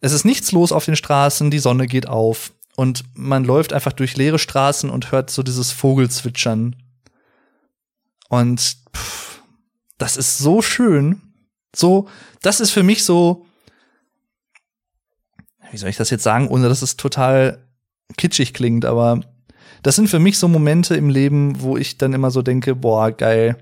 Es 0.00 0.12
ist 0.12 0.24
nichts 0.24 0.52
los 0.52 0.72
auf 0.72 0.84
den 0.84 0.96
Straßen, 0.96 1.50
die 1.50 1.58
Sonne 1.58 1.86
geht 1.86 2.08
auf 2.08 2.52
und 2.76 3.04
man 3.14 3.44
läuft 3.44 3.72
einfach 3.72 3.92
durch 3.92 4.16
leere 4.16 4.38
Straßen 4.38 4.88
und 4.90 5.10
hört 5.10 5.30
so 5.30 5.42
dieses 5.42 5.72
Vogelzwitschern 5.72 6.76
und 8.28 8.60
pff, 8.94 9.42
das 9.98 10.16
ist 10.16 10.38
so 10.38 10.62
schön. 10.62 11.20
So, 11.74 12.08
das 12.42 12.60
ist 12.60 12.70
für 12.70 12.82
mich 12.82 13.04
so, 13.04 13.46
wie 15.70 15.76
soll 15.76 15.90
ich 15.90 15.96
das 15.96 16.10
jetzt 16.10 16.22
sagen, 16.22 16.48
ohne 16.48 16.68
dass 16.68 16.82
es 16.82 16.96
total 16.96 17.68
kitschig 18.16 18.54
klingt, 18.54 18.84
aber 18.84 19.20
das 19.82 19.96
sind 19.96 20.08
für 20.08 20.18
mich 20.18 20.38
so 20.38 20.48
Momente 20.48 20.96
im 20.96 21.08
Leben, 21.08 21.60
wo 21.60 21.76
ich 21.76 21.98
dann 21.98 22.12
immer 22.12 22.30
so 22.30 22.42
denke, 22.42 22.74
boah, 22.74 23.12
geil. 23.12 23.56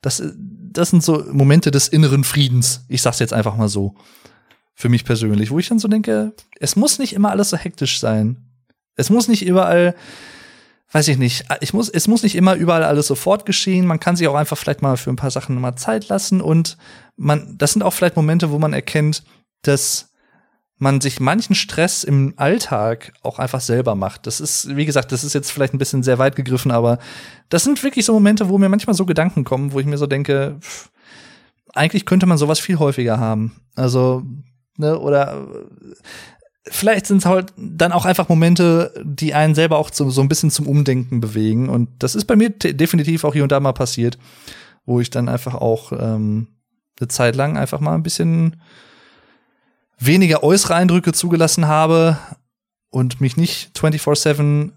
Das, 0.00 0.22
das 0.36 0.90
sind 0.90 1.02
so 1.02 1.24
Momente 1.32 1.70
des 1.70 1.88
inneren 1.88 2.24
Friedens. 2.24 2.84
Ich 2.88 3.02
sag's 3.02 3.18
jetzt 3.18 3.32
einfach 3.32 3.56
mal 3.56 3.68
so. 3.68 3.94
Für 4.74 4.88
mich 4.88 5.04
persönlich, 5.04 5.50
wo 5.50 5.58
ich 5.58 5.68
dann 5.68 5.78
so 5.78 5.88
denke, 5.88 6.34
es 6.60 6.76
muss 6.76 6.98
nicht 6.98 7.14
immer 7.14 7.30
alles 7.30 7.50
so 7.50 7.56
hektisch 7.56 8.00
sein. 8.00 8.48
Es 8.96 9.08
muss 9.08 9.28
nicht 9.28 9.44
überall 9.44 9.94
weiß 10.94 11.08
ich 11.08 11.18
nicht, 11.18 11.44
ich 11.60 11.74
muss, 11.74 11.88
es 11.88 12.06
muss 12.06 12.22
nicht 12.22 12.36
immer 12.36 12.54
überall 12.54 12.84
alles 12.84 13.08
sofort 13.08 13.46
geschehen. 13.46 13.84
Man 13.84 13.98
kann 13.98 14.14
sich 14.14 14.28
auch 14.28 14.36
einfach 14.36 14.56
vielleicht 14.56 14.80
mal 14.80 14.96
für 14.96 15.10
ein 15.10 15.16
paar 15.16 15.32
Sachen 15.32 15.60
mal 15.60 15.74
Zeit 15.74 16.08
lassen 16.08 16.40
und 16.40 16.78
man, 17.16 17.58
das 17.58 17.72
sind 17.72 17.82
auch 17.82 17.92
vielleicht 17.92 18.14
Momente, 18.14 18.52
wo 18.52 18.60
man 18.60 18.72
erkennt, 18.72 19.24
dass 19.62 20.12
man 20.78 21.00
sich 21.00 21.18
manchen 21.18 21.56
Stress 21.56 22.04
im 22.04 22.34
Alltag 22.36 23.12
auch 23.22 23.40
einfach 23.40 23.60
selber 23.60 23.96
macht. 23.96 24.28
Das 24.28 24.40
ist, 24.40 24.76
wie 24.76 24.86
gesagt, 24.86 25.10
das 25.10 25.24
ist 25.24 25.32
jetzt 25.32 25.50
vielleicht 25.50 25.74
ein 25.74 25.78
bisschen 25.78 26.04
sehr 26.04 26.18
weit 26.18 26.36
gegriffen, 26.36 26.70
aber 26.70 27.00
das 27.48 27.64
sind 27.64 27.82
wirklich 27.82 28.04
so 28.04 28.12
Momente, 28.12 28.48
wo 28.48 28.56
mir 28.56 28.68
manchmal 28.68 28.94
so 28.94 29.04
Gedanken 29.04 29.42
kommen, 29.42 29.72
wo 29.72 29.80
ich 29.80 29.86
mir 29.86 29.98
so 29.98 30.06
denke, 30.06 30.58
pff, 30.60 30.90
eigentlich 31.72 32.06
könnte 32.06 32.26
man 32.26 32.38
sowas 32.38 32.60
viel 32.60 32.78
häufiger 32.78 33.18
haben. 33.18 33.60
Also, 33.74 34.22
ne, 34.76 34.96
oder 34.96 35.44
vielleicht 36.68 37.06
sind 37.06 37.18
es 37.18 37.26
halt 37.26 37.52
dann 37.56 37.92
auch 37.92 38.04
einfach 38.04 38.28
Momente, 38.28 38.92
die 39.04 39.34
einen 39.34 39.54
selber 39.54 39.78
auch 39.78 39.90
so, 39.92 40.08
so 40.10 40.20
ein 40.22 40.28
bisschen 40.28 40.50
zum 40.50 40.66
Umdenken 40.66 41.20
bewegen. 41.20 41.68
Und 41.68 41.90
das 41.98 42.14
ist 42.14 42.24
bei 42.24 42.36
mir 42.36 42.50
definitiv 42.50 43.24
auch 43.24 43.34
hier 43.34 43.42
und 43.42 43.52
da 43.52 43.60
mal 43.60 43.72
passiert, 43.72 44.18
wo 44.86 45.00
ich 45.00 45.10
dann 45.10 45.28
einfach 45.28 45.54
auch 45.54 45.92
ähm, 45.92 46.48
eine 46.98 47.08
Zeit 47.08 47.36
lang 47.36 47.56
einfach 47.56 47.80
mal 47.80 47.94
ein 47.94 48.02
bisschen 48.02 48.56
weniger 49.98 50.42
äußere 50.42 50.74
Eindrücke 50.74 51.12
zugelassen 51.12 51.66
habe 51.66 52.18
und 52.90 53.20
mich 53.20 53.36
nicht 53.36 53.76
24-7 53.78 54.70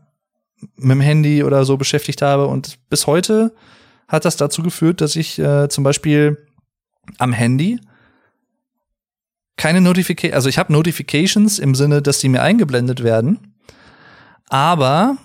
mit 0.75 0.91
dem 0.91 1.01
Handy 1.01 1.43
oder 1.43 1.65
so 1.65 1.77
beschäftigt 1.77 2.21
habe. 2.21 2.47
Und 2.47 2.79
bis 2.89 3.07
heute 3.07 3.53
hat 4.07 4.25
das 4.25 4.37
dazu 4.37 4.63
geführt, 4.63 5.01
dass 5.01 5.15
ich 5.15 5.39
äh, 5.39 5.69
zum 5.69 5.83
Beispiel 5.83 6.45
am 7.17 7.33
Handy 7.33 7.79
keine 9.57 9.81
Notification, 9.81 10.35
also 10.35 10.49
ich 10.49 10.57
habe 10.57 10.71
Notifications 10.71 11.59
im 11.59 11.75
Sinne, 11.75 12.01
dass 12.01 12.19
die 12.19 12.29
mir 12.29 12.41
eingeblendet 12.41 13.03
werden, 13.03 13.55
aber 14.47 15.17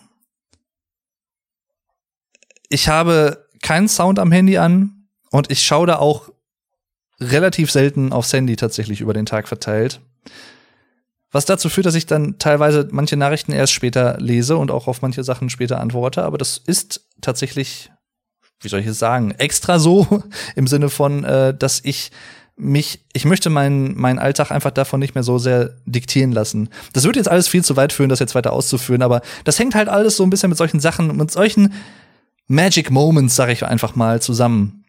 ich 2.68 2.88
habe 2.88 3.46
keinen 3.60 3.88
Sound 3.88 4.18
am 4.18 4.32
Handy 4.32 4.58
an 4.58 5.06
und 5.30 5.50
ich 5.50 5.62
schaue 5.62 5.86
da 5.86 5.96
auch 5.96 6.30
relativ 7.20 7.70
selten 7.70 8.12
aufs 8.12 8.32
Handy 8.32 8.56
tatsächlich 8.56 9.00
über 9.00 9.12
den 9.12 9.26
Tag 9.26 9.46
verteilt. 9.46 10.00
Was 11.30 11.46
dazu 11.46 11.70
führt, 11.70 11.86
dass 11.86 11.94
ich 11.94 12.06
dann 12.06 12.38
teilweise 12.38 12.88
manche 12.90 13.16
Nachrichten 13.16 13.52
erst 13.52 13.72
später 13.72 14.18
lese 14.18 14.56
und 14.56 14.70
auch 14.70 14.86
auf 14.86 15.00
manche 15.00 15.24
Sachen 15.24 15.48
später 15.48 15.80
antworte. 15.80 16.24
Aber 16.24 16.36
das 16.36 16.58
ist 16.58 17.08
tatsächlich, 17.22 17.90
wie 18.60 18.68
soll 18.68 18.80
ich 18.80 18.86
es 18.86 18.98
sagen, 18.98 19.30
extra 19.32 19.78
so 19.78 20.22
im 20.56 20.66
Sinne 20.66 20.90
von, 20.90 21.24
äh, 21.24 21.54
dass 21.56 21.80
ich 21.84 22.10
mich, 22.62 23.00
ich 23.12 23.24
möchte 23.24 23.50
meinen 23.50 23.98
meinen 23.98 24.18
Alltag 24.18 24.50
einfach 24.50 24.70
davon 24.70 25.00
nicht 25.00 25.14
mehr 25.14 25.24
so 25.24 25.38
sehr 25.38 25.74
diktieren 25.84 26.32
lassen. 26.32 26.68
Das 26.92 27.04
wird 27.04 27.16
jetzt 27.16 27.28
alles 27.28 27.48
viel 27.48 27.64
zu 27.64 27.76
weit 27.76 27.92
führen, 27.92 28.08
das 28.08 28.20
jetzt 28.20 28.34
weiter 28.34 28.52
auszuführen, 28.52 29.02
aber 29.02 29.20
das 29.44 29.58
hängt 29.58 29.74
halt 29.74 29.88
alles 29.88 30.16
so 30.16 30.22
ein 30.22 30.30
bisschen 30.30 30.48
mit 30.48 30.58
solchen 30.58 30.80
Sachen, 30.80 31.16
mit 31.16 31.30
solchen 31.30 31.72
Magic 32.46 32.90
Moments, 32.90 33.34
sag 33.34 33.50
ich 33.50 33.64
einfach 33.64 33.96
mal, 33.96 34.22
zusammen. 34.22 34.84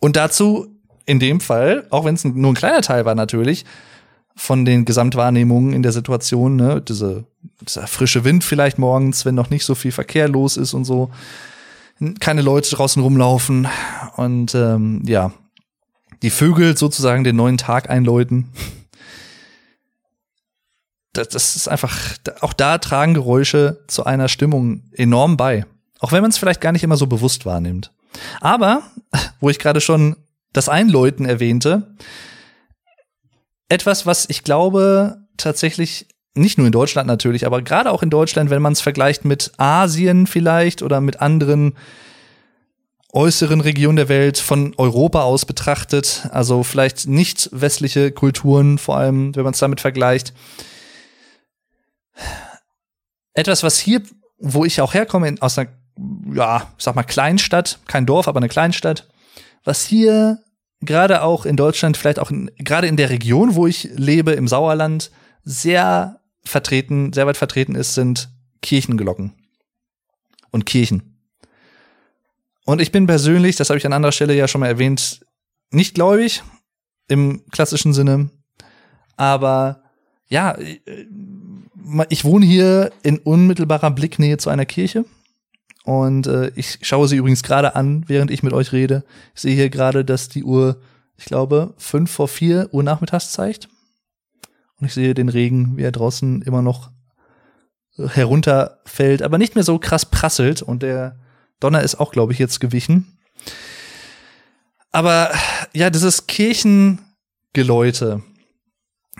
Und 0.00 0.16
dazu 0.16 0.68
in 1.06 1.18
dem 1.18 1.40
Fall, 1.40 1.86
auch 1.90 2.04
wenn 2.04 2.14
es 2.14 2.24
nur 2.24 2.52
ein 2.52 2.56
kleiner 2.56 2.82
Teil 2.82 3.04
war 3.04 3.14
natürlich, 3.14 3.64
von 4.36 4.64
den 4.64 4.84
Gesamtwahrnehmungen 4.84 5.72
in 5.72 5.82
der 5.82 5.92
Situation, 5.92 6.56
ne, 6.56 6.80
diese, 6.80 7.24
dieser 7.66 7.86
frische 7.86 8.24
Wind 8.24 8.44
vielleicht 8.44 8.78
morgens, 8.78 9.24
wenn 9.24 9.34
noch 9.34 9.50
nicht 9.50 9.64
so 9.64 9.74
viel 9.74 9.92
Verkehr 9.92 10.28
los 10.28 10.56
ist 10.56 10.72
und 10.72 10.84
so, 10.84 11.10
keine 12.20 12.42
Leute 12.42 12.70
draußen 12.70 13.02
rumlaufen 13.02 13.68
und 14.16 14.54
ähm, 14.54 15.02
ja, 15.04 15.32
die 16.22 16.30
Vögel 16.30 16.76
sozusagen 16.76 17.24
den 17.24 17.36
neuen 17.36 17.56
Tag 17.58 17.90
einläuten. 17.90 18.52
Das, 21.12 21.28
das 21.28 21.56
ist 21.56 21.68
einfach, 21.68 22.16
auch 22.40 22.52
da 22.52 22.78
tragen 22.78 23.14
Geräusche 23.14 23.84
zu 23.88 24.04
einer 24.04 24.28
Stimmung 24.28 24.84
enorm 24.92 25.36
bei. 25.36 25.66
Auch 25.98 26.12
wenn 26.12 26.22
man 26.22 26.30
es 26.30 26.38
vielleicht 26.38 26.60
gar 26.60 26.72
nicht 26.72 26.84
immer 26.84 26.96
so 26.96 27.06
bewusst 27.06 27.46
wahrnimmt. 27.46 27.92
Aber, 28.40 28.82
wo 29.40 29.50
ich 29.50 29.58
gerade 29.58 29.80
schon 29.80 30.16
das 30.52 30.68
Einläuten 30.68 31.26
erwähnte, 31.26 31.94
etwas, 33.68 34.06
was 34.06 34.28
ich 34.28 34.44
glaube 34.44 35.18
tatsächlich 35.36 36.08
nicht 36.34 36.58
nur 36.58 36.66
in 36.66 36.72
Deutschland 36.72 37.06
natürlich, 37.06 37.46
aber 37.46 37.62
gerade 37.62 37.90
auch 37.90 38.02
in 38.02 38.10
Deutschland, 38.10 38.50
wenn 38.50 38.62
man 38.62 38.72
es 38.72 38.80
vergleicht 38.80 39.24
mit 39.24 39.52
Asien 39.56 40.26
vielleicht 40.26 40.82
oder 40.82 41.00
mit 41.00 41.20
anderen 41.20 41.74
äußeren 43.12 43.60
Regionen 43.60 43.96
der 43.96 44.08
Welt 44.08 44.38
von 44.38 44.74
Europa 44.76 45.22
aus 45.22 45.44
betrachtet, 45.44 46.28
also 46.30 46.62
vielleicht 46.62 47.06
nicht 47.08 47.48
westliche 47.52 48.12
Kulturen, 48.12 48.78
vor 48.78 48.96
allem 48.96 49.34
wenn 49.34 49.44
man 49.44 49.52
es 49.52 49.58
damit 49.58 49.80
vergleicht. 49.80 50.32
Etwas, 53.34 53.62
was 53.62 53.78
hier, 53.78 54.02
wo 54.38 54.64
ich 54.64 54.80
auch 54.80 54.94
herkomme, 54.94 55.34
aus 55.40 55.58
einer, 55.58 55.70
ja, 56.34 56.72
ich 56.78 56.84
sag 56.84 56.94
mal 56.94 57.02
Kleinstadt, 57.02 57.78
kein 57.86 58.06
Dorf, 58.06 58.28
aber 58.28 58.38
eine 58.38 58.48
Kleinstadt, 58.48 59.08
was 59.64 59.84
hier 59.84 60.38
gerade 60.80 61.22
auch 61.22 61.44
in 61.46 61.56
Deutschland, 61.56 61.96
vielleicht 61.96 62.18
auch 62.18 62.30
gerade 62.58 62.86
in 62.86 62.96
der 62.96 63.10
Region, 63.10 63.54
wo 63.54 63.66
ich 63.66 63.88
lebe, 63.94 64.32
im 64.32 64.48
Sauerland, 64.48 65.10
sehr 65.42 66.20
vertreten, 66.44 67.12
sehr 67.12 67.26
weit 67.26 67.36
vertreten 67.36 67.74
ist, 67.74 67.94
sind 67.94 68.30
Kirchenglocken 68.62 69.32
und 70.50 70.66
Kirchen. 70.66 71.09
Und 72.70 72.80
ich 72.80 72.92
bin 72.92 73.08
persönlich, 73.08 73.56
das 73.56 73.68
habe 73.68 73.78
ich 73.78 73.86
an 73.86 73.92
anderer 73.92 74.12
Stelle 74.12 74.32
ja 74.32 74.46
schon 74.46 74.60
mal 74.60 74.68
erwähnt, 74.68 75.26
nicht 75.72 75.96
gläubig 75.96 76.44
im 77.08 77.42
klassischen 77.50 77.92
Sinne, 77.92 78.30
aber 79.16 79.82
ja, 80.28 80.56
ich 82.10 82.24
wohne 82.24 82.46
hier 82.46 82.92
in 83.02 83.18
unmittelbarer 83.18 83.90
Blicknähe 83.90 84.38
zu 84.38 84.50
einer 84.50 84.66
Kirche 84.66 85.04
und 85.82 86.28
äh, 86.28 86.52
ich 86.54 86.78
schaue 86.82 87.08
sie 87.08 87.16
übrigens 87.16 87.42
gerade 87.42 87.74
an, 87.74 88.04
während 88.06 88.30
ich 88.30 88.44
mit 88.44 88.52
euch 88.52 88.70
rede. 88.70 89.02
Ich 89.34 89.40
sehe 89.40 89.56
hier 89.56 89.68
gerade, 89.68 90.04
dass 90.04 90.28
die 90.28 90.44
Uhr, 90.44 90.80
ich 91.16 91.24
glaube, 91.24 91.74
fünf 91.76 92.12
vor 92.12 92.28
vier 92.28 92.68
Uhr 92.70 92.84
nachmittags 92.84 93.32
zeigt. 93.32 93.68
Und 94.76 94.86
ich 94.86 94.94
sehe 94.94 95.14
den 95.14 95.28
Regen, 95.28 95.76
wie 95.76 95.82
er 95.82 95.90
draußen 95.90 96.42
immer 96.42 96.62
noch 96.62 96.92
herunterfällt, 97.96 99.22
aber 99.22 99.38
nicht 99.38 99.56
mehr 99.56 99.64
so 99.64 99.80
krass 99.80 100.06
prasselt. 100.06 100.62
Und 100.62 100.84
der 100.84 101.18
Donner 101.60 101.82
ist 101.82 102.00
auch, 102.00 102.12
glaube 102.12 102.32
ich, 102.32 102.38
jetzt 102.38 102.60
gewichen. 102.60 103.18
Aber 104.92 105.30
ja, 105.72 105.90
dieses 105.90 106.26
Kirchengeläute, 106.26 108.22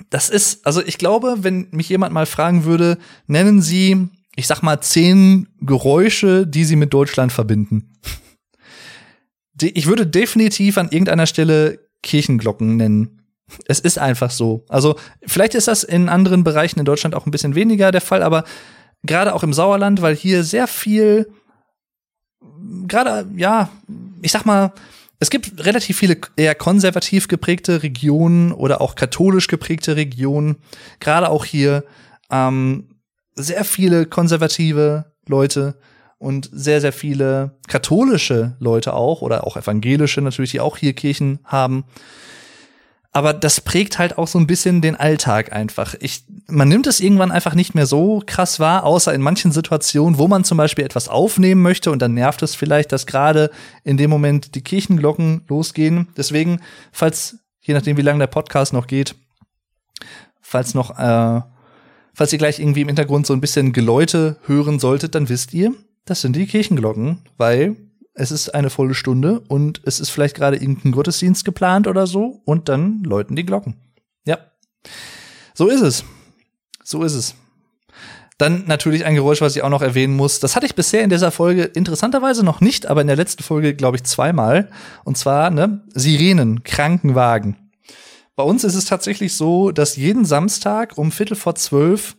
das 0.08 0.30
ist, 0.30 0.66
also 0.66 0.82
ich 0.82 0.98
glaube, 0.98 1.36
wenn 1.40 1.68
mich 1.70 1.88
jemand 1.88 2.12
mal 2.12 2.26
fragen 2.26 2.64
würde, 2.64 2.98
nennen 3.26 3.62
Sie 3.62 4.08
ich 4.36 4.46
sag 4.46 4.62
mal, 4.62 4.80
zehn 4.80 5.48
Geräusche, 5.60 6.46
die 6.46 6.64
sie 6.64 6.76
mit 6.76 6.94
Deutschland 6.94 7.32
verbinden. 7.32 7.92
Ich 9.60 9.86
würde 9.86 10.06
definitiv 10.06 10.78
an 10.78 10.90
irgendeiner 10.90 11.26
Stelle 11.26 11.80
Kirchenglocken 12.02 12.76
nennen. 12.76 13.22
Es 13.66 13.80
ist 13.80 13.98
einfach 13.98 14.30
so. 14.30 14.64
Also, 14.68 14.96
vielleicht 15.26 15.54
ist 15.54 15.68
das 15.68 15.84
in 15.84 16.08
anderen 16.08 16.44
Bereichen 16.44 16.78
in 16.78 16.84
Deutschland 16.84 17.14
auch 17.14 17.26
ein 17.26 17.32
bisschen 17.32 17.54
weniger 17.54 17.90
der 17.90 18.00
Fall, 18.00 18.22
aber 18.22 18.44
gerade 19.02 19.34
auch 19.34 19.42
im 19.42 19.52
Sauerland, 19.52 20.00
weil 20.00 20.16
hier 20.16 20.44
sehr 20.44 20.66
viel, 20.66 21.30
gerade, 22.86 23.26
ja, 23.36 23.70
ich 24.22 24.32
sag 24.32 24.44
mal, 24.46 24.72
es 25.18 25.30
gibt 25.30 25.64
relativ 25.64 25.98
viele 25.98 26.16
eher 26.36 26.54
konservativ 26.54 27.28
geprägte 27.28 27.82
Regionen 27.82 28.52
oder 28.52 28.80
auch 28.80 28.94
katholisch 28.94 29.48
geprägte 29.48 29.96
Regionen, 29.96 30.56
gerade 30.98 31.28
auch 31.28 31.44
hier. 31.44 31.84
Ähm, 32.30 32.86
sehr 33.34 33.64
viele 33.64 34.06
konservative 34.06 35.12
Leute 35.26 35.76
und 36.18 36.48
sehr, 36.52 36.80
sehr 36.80 36.92
viele 36.92 37.58
katholische 37.68 38.56
Leute 38.60 38.94
auch 38.94 39.22
oder 39.22 39.46
auch 39.46 39.56
evangelische 39.56 40.20
natürlich, 40.20 40.50
die 40.50 40.60
auch 40.60 40.76
hier 40.76 40.92
Kirchen 40.92 41.38
haben. 41.44 41.84
Aber 43.12 43.32
das 43.32 43.60
prägt 43.60 43.98
halt 43.98 44.18
auch 44.18 44.28
so 44.28 44.38
ein 44.38 44.46
bisschen 44.46 44.82
den 44.82 44.94
Alltag 44.94 45.52
einfach. 45.52 45.96
Ich, 45.98 46.24
man 46.46 46.68
nimmt 46.68 46.86
es 46.86 47.00
irgendwann 47.00 47.32
einfach 47.32 47.54
nicht 47.54 47.74
mehr 47.74 47.86
so 47.86 48.22
krass 48.24 48.60
wahr, 48.60 48.84
außer 48.84 49.12
in 49.12 49.20
manchen 49.20 49.50
Situationen, 49.50 50.18
wo 50.18 50.28
man 50.28 50.44
zum 50.44 50.58
Beispiel 50.58 50.84
etwas 50.84 51.08
aufnehmen 51.08 51.60
möchte 51.60 51.90
und 51.90 52.00
dann 52.00 52.14
nervt 52.14 52.42
es 52.42 52.54
vielleicht, 52.54 52.92
dass 52.92 53.06
gerade 53.06 53.50
in 53.82 53.96
dem 53.96 54.10
Moment 54.10 54.54
die 54.54 54.62
Kirchenglocken 54.62 55.42
losgehen. 55.48 56.08
Deswegen, 56.16 56.60
falls, 56.92 57.38
je 57.60 57.74
nachdem 57.74 57.96
wie 57.96 58.02
lange 58.02 58.20
der 58.20 58.28
Podcast 58.28 58.72
noch 58.72 58.86
geht, 58.86 59.16
falls 60.40 60.74
noch 60.74 60.96
äh, 60.96 61.40
Falls 62.20 62.34
ihr 62.34 62.38
gleich 62.38 62.58
irgendwie 62.58 62.82
im 62.82 62.88
Hintergrund 62.88 63.26
so 63.26 63.32
ein 63.32 63.40
bisschen 63.40 63.72
Geläute 63.72 64.36
hören 64.44 64.78
solltet, 64.78 65.14
dann 65.14 65.30
wisst 65.30 65.54
ihr, 65.54 65.72
das 66.04 66.20
sind 66.20 66.36
die 66.36 66.46
Kirchenglocken, 66.46 67.22
weil 67.38 67.76
es 68.20 68.30
ist 68.30 68.54
eine 68.54 68.68
volle 68.68 68.94
Stunde 68.94 69.40
und 69.48 69.80
es 69.84 69.98
ist 69.98 70.10
vielleicht 70.10 70.36
gerade 70.36 70.56
irgendein 70.56 70.92
Gottesdienst 70.92 71.44
geplant 71.44 71.86
oder 71.86 72.06
so 72.06 72.42
und 72.44 72.68
dann 72.68 73.02
läuten 73.02 73.34
die 73.34 73.46
Glocken. 73.46 73.76
Ja. 74.26 74.38
So 75.54 75.68
ist 75.68 75.80
es. 75.80 76.04
So 76.84 77.02
ist 77.02 77.14
es. 77.14 77.34
Dann 78.36 78.64
natürlich 78.66 79.06
ein 79.06 79.14
Geräusch, 79.14 79.40
was 79.40 79.56
ich 79.56 79.62
auch 79.62 79.70
noch 79.70 79.80
erwähnen 79.80 80.16
muss. 80.16 80.38
Das 80.38 80.54
hatte 80.54 80.66
ich 80.66 80.74
bisher 80.74 81.02
in 81.02 81.08
dieser 81.08 81.30
Folge 81.30 81.62
interessanterweise 81.64 82.44
noch 82.44 82.60
nicht, 82.60 82.86
aber 82.86 83.00
in 83.00 83.06
der 83.06 83.16
letzten 83.16 83.42
Folge, 83.42 83.74
glaube 83.74 83.96
ich, 83.96 84.04
zweimal. 84.04 84.70
Und 85.04 85.16
zwar, 85.16 85.50
ne, 85.50 85.82
Sirenen, 85.94 86.62
Krankenwagen. 86.62 87.70
Bei 88.36 88.42
uns 88.42 88.64
ist 88.64 88.74
es 88.74 88.84
tatsächlich 88.84 89.34
so, 89.34 89.70
dass 89.70 89.96
jeden 89.96 90.26
Samstag 90.26 90.98
um 90.98 91.10
Viertel 91.10 91.36
vor 91.36 91.54
zwölf 91.54 92.16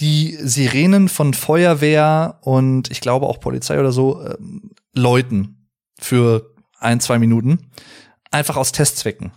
die 0.00 0.38
Sirenen 0.40 1.08
von 1.08 1.34
Feuerwehr 1.34 2.38
und 2.42 2.90
ich 2.90 3.00
glaube 3.00 3.26
auch 3.26 3.40
Polizei 3.40 3.80
oder 3.80 3.92
so 3.92 4.22
äh, 4.22 4.36
läuten 4.98 5.68
für 5.98 6.54
ein, 6.78 7.00
zwei 7.00 7.18
Minuten. 7.18 7.70
Einfach 8.30 8.56
aus 8.56 8.72
Testzwecken. 8.72 9.32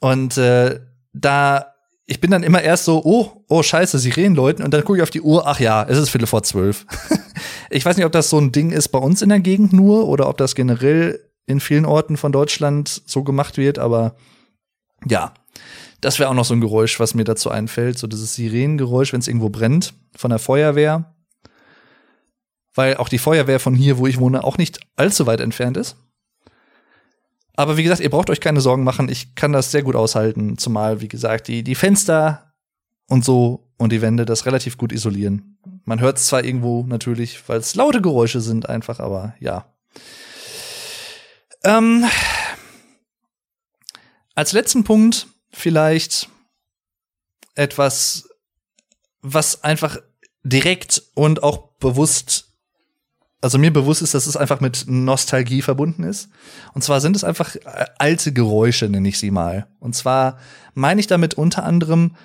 Und 0.00 0.36
äh, 0.36 0.80
da 1.12 1.74
ich 2.10 2.20
bin 2.20 2.30
dann 2.30 2.42
immer 2.42 2.62
erst 2.62 2.86
so, 2.86 3.02
oh, 3.04 3.44
oh, 3.48 3.62
scheiße, 3.62 3.98
Sirenen 3.98 4.34
läuten 4.34 4.64
und 4.64 4.72
dann 4.72 4.82
gucke 4.82 4.96
ich 4.96 5.02
auf 5.02 5.10
die 5.10 5.20
Uhr, 5.20 5.46
ach 5.46 5.60
ja, 5.60 5.84
es 5.86 5.98
ist 5.98 6.08
Viertel 6.08 6.26
vor 6.26 6.42
zwölf. 6.42 6.86
ich 7.70 7.84
weiß 7.84 7.98
nicht, 7.98 8.06
ob 8.06 8.12
das 8.12 8.30
so 8.30 8.38
ein 8.38 8.50
Ding 8.50 8.70
ist 8.70 8.88
bei 8.88 8.98
uns 8.98 9.20
in 9.20 9.28
der 9.28 9.40
Gegend 9.40 9.74
nur 9.74 10.08
oder 10.08 10.26
ob 10.26 10.38
das 10.38 10.54
generell 10.54 11.20
in 11.44 11.60
vielen 11.60 11.84
Orten 11.84 12.16
von 12.16 12.32
Deutschland 12.32 13.02
so 13.04 13.24
gemacht 13.24 13.58
wird, 13.58 13.78
aber 13.78 14.16
ja, 15.06 15.34
das 16.00 16.18
wäre 16.18 16.30
auch 16.30 16.34
noch 16.34 16.46
so 16.46 16.54
ein 16.54 16.62
Geräusch, 16.62 16.98
was 16.98 17.14
mir 17.14 17.24
dazu 17.24 17.50
einfällt, 17.50 17.98
so 17.98 18.06
dieses 18.06 18.34
Sirenengeräusch, 18.34 19.12
wenn 19.12 19.20
es 19.20 19.28
irgendwo 19.28 19.50
brennt, 19.50 19.92
von 20.16 20.30
der 20.30 20.38
Feuerwehr. 20.38 21.14
Weil 22.78 22.96
auch 22.96 23.08
die 23.08 23.18
Feuerwehr 23.18 23.58
von 23.58 23.74
hier, 23.74 23.98
wo 23.98 24.06
ich 24.06 24.20
wohne, 24.20 24.44
auch 24.44 24.56
nicht 24.56 24.78
allzu 24.94 25.26
weit 25.26 25.40
entfernt 25.40 25.76
ist. 25.76 25.96
Aber 27.56 27.76
wie 27.76 27.82
gesagt, 27.82 28.00
ihr 28.00 28.08
braucht 28.08 28.30
euch 28.30 28.40
keine 28.40 28.60
Sorgen 28.60 28.84
machen. 28.84 29.08
Ich 29.08 29.34
kann 29.34 29.52
das 29.52 29.72
sehr 29.72 29.82
gut 29.82 29.96
aushalten. 29.96 30.58
Zumal, 30.58 31.00
wie 31.00 31.08
gesagt, 31.08 31.48
die, 31.48 31.64
die 31.64 31.74
Fenster 31.74 32.54
und 33.08 33.24
so 33.24 33.68
und 33.78 33.90
die 33.90 34.00
Wände 34.00 34.24
das 34.24 34.46
relativ 34.46 34.78
gut 34.78 34.92
isolieren. 34.92 35.58
Man 35.86 35.98
hört 35.98 36.18
es 36.18 36.26
zwar 36.26 36.44
irgendwo 36.44 36.84
natürlich, 36.84 37.48
weil 37.48 37.58
es 37.58 37.74
laute 37.74 38.00
Geräusche 38.00 38.40
sind 38.40 38.68
einfach, 38.68 39.00
aber 39.00 39.34
ja. 39.40 39.74
Ähm, 41.64 42.04
als 44.36 44.52
letzten 44.52 44.84
Punkt 44.84 45.26
vielleicht 45.50 46.28
etwas, 47.56 48.28
was 49.20 49.64
einfach 49.64 49.98
direkt 50.44 51.02
und 51.14 51.42
auch 51.42 51.72
bewusst 51.80 52.47
also 53.40 53.58
mir 53.58 53.72
bewusst 53.72 54.02
ist, 54.02 54.14
dass 54.14 54.26
es 54.26 54.36
einfach 54.36 54.60
mit 54.60 54.84
Nostalgie 54.88 55.62
verbunden 55.62 56.02
ist. 56.02 56.28
Und 56.74 56.82
zwar 56.82 57.00
sind 57.00 57.14
es 57.14 57.24
einfach 57.24 57.54
äh, 57.54 57.86
alte 57.98 58.32
Geräusche, 58.32 58.88
nenne 58.88 59.08
ich 59.08 59.18
sie 59.18 59.30
mal. 59.30 59.68
Und 59.78 59.94
zwar 59.94 60.38
meine 60.74 61.00
ich 61.00 61.06
damit 61.06 61.34
unter 61.34 61.64
anderem 61.64 62.16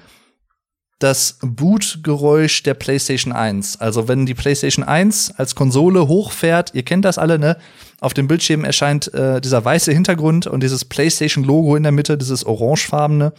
das 1.00 1.38
Bootgeräusch 1.42 2.64
der 2.64 2.76
PlayStation 2.76 3.34
1. 3.34 3.82
Also 3.82 4.08
wenn 4.08 4.26
die 4.26 4.34
PlayStation 4.34 4.86
1 4.86 5.34
als 5.38 5.54
Konsole 5.54 6.08
hochfährt, 6.08 6.74
ihr 6.74 6.84
kennt 6.84 7.04
das 7.04 7.18
alle, 7.18 7.38
ne? 7.38 7.58
Auf 8.00 8.14
dem 8.14 8.28
Bildschirm 8.28 8.64
erscheint 8.64 9.14
äh, 9.14 9.42
dieser 9.42 9.64
weiße 9.64 9.92
Hintergrund 9.92 10.48
und 10.48 10.64
dieses 10.64 10.86
PlayStation-Logo 10.86 11.76
in 11.76 11.84
der 11.84 11.92
Mitte, 11.92 12.18
dieses 12.18 12.46
orangefarbene. 12.46 13.34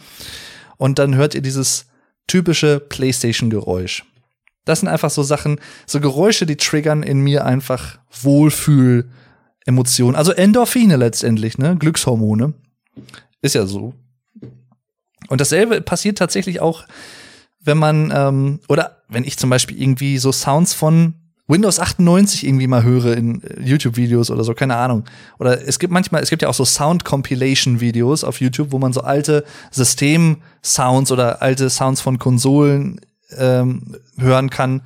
Und 0.77 0.99
dann 0.99 1.15
hört 1.15 1.35
ihr 1.35 1.41
dieses 1.41 1.87
typische 2.27 2.79
PlayStation-Geräusch. 2.79 4.03
Das 4.65 4.79
sind 4.79 4.89
einfach 4.89 5.09
so 5.09 5.23
Sachen, 5.23 5.59
so 5.85 5.99
Geräusche, 5.99 6.45
die 6.45 6.57
triggern 6.57 7.03
in 7.03 7.21
mir 7.21 7.45
einfach 7.45 7.99
Wohlfühl, 8.21 9.09
Emotionen. 9.65 10.15
Also 10.15 10.31
Endorphine 10.31 10.95
letztendlich, 10.95 11.57
ne? 11.57 11.75
Glückshormone. 11.75 12.53
Ist 13.41 13.55
ja 13.55 13.65
so. 13.65 13.93
Und 15.27 15.41
dasselbe 15.41 15.81
passiert 15.81 16.17
tatsächlich 16.17 16.61
auch, 16.61 16.85
wenn 17.59 17.77
man, 17.77 18.13
ähm, 18.15 18.59
oder 18.69 19.01
wenn 19.09 19.23
ich 19.23 19.37
zum 19.37 19.49
Beispiel 19.49 19.81
irgendwie 19.81 20.19
so 20.19 20.31
Sounds 20.31 20.73
von 20.73 21.15
Windows 21.47 21.79
98 21.79 22.45
irgendwie 22.45 22.67
mal 22.67 22.83
höre 22.83 23.17
in 23.17 23.43
äh, 23.43 23.61
YouTube-Videos 23.61 24.31
oder 24.31 24.43
so, 24.43 24.53
keine 24.53 24.75
Ahnung. 24.75 25.03
Oder 25.39 25.67
es 25.67 25.79
gibt 25.79 25.93
manchmal, 25.93 26.21
es 26.21 26.29
gibt 26.29 26.41
ja 26.41 26.49
auch 26.49 26.53
so 26.53 26.65
Sound-Compilation-Videos 26.65 28.23
auf 28.23 28.39
YouTube, 28.41 28.71
wo 28.71 28.79
man 28.79 28.93
so 28.93 29.01
alte 29.01 29.43
System-Sounds 29.71 31.11
oder 31.11 31.41
alte 31.41 31.69
Sounds 31.69 32.01
von 32.01 32.19
Konsolen 32.19 32.99
ähm, 33.31 33.97
hören 34.17 34.49
kann. 34.49 34.81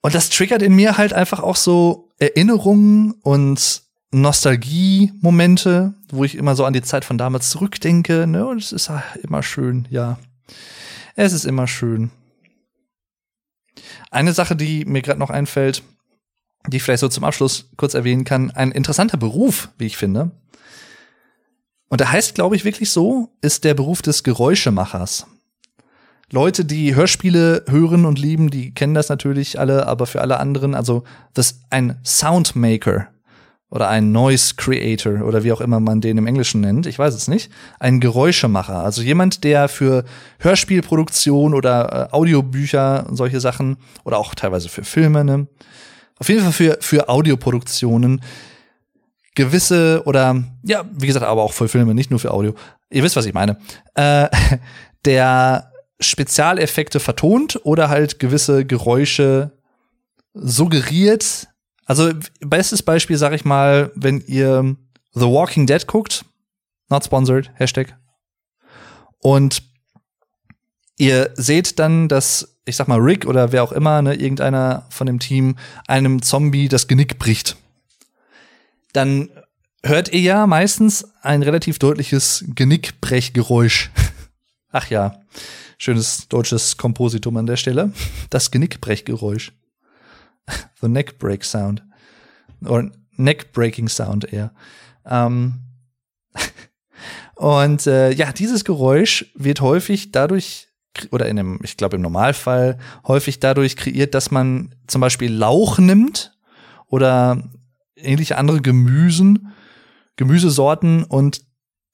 Und 0.00 0.14
das 0.14 0.30
triggert 0.30 0.62
in 0.62 0.74
mir 0.74 0.96
halt 0.96 1.12
einfach 1.12 1.40
auch 1.40 1.56
so 1.56 2.10
Erinnerungen 2.18 3.12
und 3.22 3.82
Nostalgie-Momente, 4.10 5.94
wo 6.10 6.24
ich 6.24 6.34
immer 6.34 6.56
so 6.56 6.64
an 6.64 6.72
die 6.72 6.82
Zeit 6.82 7.04
von 7.04 7.18
damals 7.18 7.50
zurückdenke. 7.50 8.26
Ne? 8.26 8.46
Und 8.46 8.58
es 8.58 8.72
ist 8.72 8.90
immer 9.22 9.42
schön, 9.42 9.86
ja. 9.90 10.18
Es 11.14 11.32
ist 11.32 11.44
immer 11.44 11.66
schön. 11.66 12.10
Eine 14.10 14.32
Sache, 14.32 14.56
die 14.56 14.84
mir 14.84 15.02
gerade 15.02 15.20
noch 15.20 15.30
einfällt, 15.30 15.82
die 16.66 16.78
ich 16.78 16.82
vielleicht 16.82 17.00
so 17.00 17.08
zum 17.08 17.24
Abschluss 17.24 17.70
kurz 17.76 17.94
erwähnen 17.94 18.24
kann, 18.24 18.50
ein 18.50 18.72
interessanter 18.72 19.16
Beruf, 19.16 19.68
wie 19.78 19.86
ich 19.86 19.96
finde. 19.96 20.30
Und 21.88 22.00
der 22.00 22.12
heißt, 22.12 22.34
glaube 22.34 22.56
ich, 22.56 22.64
wirklich 22.64 22.90
so, 22.90 23.30
ist 23.40 23.64
der 23.64 23.74
Beruf 23.74 24.02
des 24.02 24.22
Geräuschemachers. 24.22 25.26
Leute, 26.30 26.64
die 26.64 26.94
Hörspiele 26.94 27.64
hören 27.68 28.04
und 28.04 28.18
lieben, 28.18 28.50
die 28.50 28.74
kennen 28.74 28.94
das 28.94 29.08
natürlich 29.08 29.58
alle, 29.58 29.86
aber 29.86 30.06
für 30.06 30.20
alle 30.20 30.38
anderen, 30.38 30.74
also 30.74 31.04
das 31.32 31.60
ein 31.70 31.98
Soundmaker 32.04 33.08
oder 33.70 33.88
ein 33.88 34.12
Noise 34.12 34.54
Creator 34.56 35.24
oder 35.24 35.42
wie 35.42 35.52
auch 35.52 35.62
immer 35.62 35.80
man 35.80 36.02
den 36.02 36.18
im 36.18 36.26
Englischen 36.26 36.60
nennt, 36.60 36.86
ich 36.86 36.98
weiß 36.98 37.14
es 37.14 37.28
nicht, 37.28 37.50
ein 37.78 38.00
Geräuschemacher, 38.00 38.84
also 38.84 39.00
jemand, 39.00 39.42
der 39.42 39.68
für 39.68 40.04
Hörspielproduktion 40.38 41.54
oder 41.54 42.10
äh, 42.10 42.14
Audiobücher 42.14 43.06
und 43.08 43.16
solche 43.16 43.40
Sachen 43.40 43.78
oder 44.04 44.18
auch 44.18 44.34
teilweise 44.34 44.68
für 44.68 44.84
Filme, 44.84 45.24
ne? 45.24 45.46
Auf 46.18 46.28
jeden 46.28 46.42
Fall 46.42 46.52
für 46.52 46.78
für 46.80 47.08
Audioproduktionen 47.08 48.20
gewisse 49.34 50.02
oder 50.04 50.42
ja, 50.64 50.84
wie 50.92 51.06
gesagt, 51.06 51.24
aber 51.24 51.42
auch 51.42 51.52
für 51.52 51.68
Filme, 51.68 51.94
nicht 51.94 52.10
nur 52.10 52.18
für 52.18 52.32
Audio. 52.32 52.54
Ihr 52.90 53.02
wisst, 53.02 53.16
was 53.16 53.24
ich 53.24 53.34
meine. 53.34 53.56
Äh, 53.94 54.28
der 55.04 55.70
Spezialeffekte 56.00 57.00
vertont 57.00 57.60
oder 57.64 57.88
halt 57.88 58.18
gewisse 58.18 58.64
Geräusche 58.64 59.52
suggeriert. 60.34 61.48
Also 61.86 62.12
bestes 62.40 62.82
Beispiel 62.82 63.16
sag 63.16 63.32
ich 63.32 63.44
mal, 63.44 63.90
wenn 63.94 64.20
ihr 64.26 64.76
The 65.14 65.26
Walking 65.26 65.66
Dead 65.66 65.86
guckt, 65.86 66.24
not 66.88 67.04
sponsored, 67.04 67.50
Hashtag. 67.54 67.96
Und 69.20 69.62
ihr 70.96 71.30
seht 71.34 71.78
dann, 71.78 72.08
dass, 72.08 72.56
ich 72.64 72.76
sag 72.76 72.88
mal, 72.88 73.00
Rick 73.00 73.26
oder 73.26 73.52
wer 73.52 73.62
auch 73.62 73.72
immer, 73.72 74.02
ne, 74.02 74.14
irgendeiner 74.14 74.86
von 74.90 75.06
dem 75.06 75.18
Team 75.18 75.56
einem 75.86 76.22
Zombie 76.22 76.68
das 76.68 76.86
Genick 76.86 77.18
bricht. 77.18 77.56
Dann 78.92 79.30
hört 79.82 80.12
ihr 80.12 80.20
ja 80.20 80.46
meistens 80.46 81.06
ein 81.22 81.42
relativ 81.42 81.78
deutliches 81.78 82.44
Genickbrechgeräusch. 82.54 83.90
Ach 84.70 84.88
ja. 84.90 85.20
Schönes 85.78 86.28
deutsches 86.28 86.76
Kompositum 86.76 87.36
an 87.36 87.46
der 87.46 87.56
Stelle. 87.56 87.92
Das 88.30 88.50
Genickbrechgeräusch. 88.50 89.52
The 90.80 90.88
Neckbreak 90.88 91.44
Sound. 91.44 91.84
Oder 92.64 92.90
Neckbreaking 93.16 93.88
Sound 93.88 94.32
eher. 94.32 94.52
Ähm 95.06 95.60
und 97.36 97.86
äh, 97.86 98.10
ja, 98.12 98.32
dieses 98.32 98.64
Geräusch 98.64 99.26
wird 99.34 99.60
häufig 99.60 100.12
dadurch 100.12 100.68
oder 101.10 101.26
in 101.26 101.36
dem, 101.36 101.60
ich 101.62 101.76
glaube 101.76 101.96
im 101.96 102.02
Normalfall 102.02 102.78
häufig 103.06 103.38
dadurch 103.38 103.76
kreiert, 103.76 104.14
dass 104.14 104.30
man 104.30 104.74
zum 104.86 105.00
Beispiel 105.00 105.32
Lauch 105.32 105.78
nimmt 105.78 106.36
oder 106.86 107.42
ähnliche 107.94 108.36
andere 108.36 108.60
Gemüsen, 108.60 109.52
Gemüsesorten 110.16 111.04
und 111.04 111.42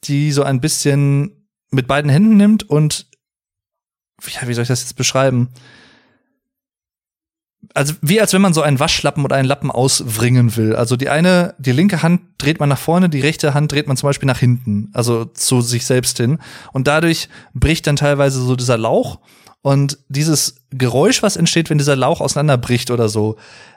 die 0.05 0.33
so 0.33 0.43
ein 0.43 0.61
bisschen 0.61 1.44
mit 1.75 1.87
beiden 1.87 2.11
Händen 2.11 2.37
nimmt 2.37 2.69
und 2.69 3.07
ja, 4.23 4.47
wie 4.49 4.55
soll 4.55 4.63
ich 4.63 4.69
das 4.69 4.83
jetzt 4.83 4.97
beschreiben? 4.97 5.51
Also 7.73 7.95
wie 8.03 8.21
als 8.21 8.33
wenn 8.33 8.43
man 8.43 8.53
so 8.53 8.63
einen 8.63 8.79
Waschlappen 8.79 9.25
oder 9.25 9.37
einen 9.37 9.49
Lappen 9.49 9.71
auswringen 9.71 10.57
will. 10.57 10.77
Also 10.77 10.97
die 10.97 11.09
eine, 11.09 11.55
die 11.59 11.73
linke 11.73 12.03
Hand 12.03 12.21
dreht 12.39 12.61
man 12.61 12.69
nach 12.69 12.79
vorne, 12.79 13.09
die 13.09 13.21
rechte 13.21 13.55
Hand 13.55 13.73
dreht 13.73 13.89
man 13.89 13.97
zum 13.97 14.09
Beispiel 14.09 14.27
nach 14.27 14.39
hinten, 14.39 14.91
also 14.93 15.25
zu 15.25 15.61
sich 15.61 15.87
selbst 15.87 16.19
hin. 16.19 16.39
Und 16.73 16.87
dadurch 16.87 17.29
bricht 17.55 17.87
dann 17.87 17.97
teilweise 17.97 18.41
so 18.41 18.55
dieser 18.55 18.79
Lauch. 18.79 19.19
Und 19.63 19.99
dieses 20.09 20.67
Geräusch, 20.71 21.23
was 21.23 21.37
entsteht, 21.37 21.71
wenn 21.71 21.79
dieser 21.79 21.97
Lauch 21.97 22.21
auseinanderbricht 22.21 22.91
oder 22.91 23.09
so, 23.09 23.37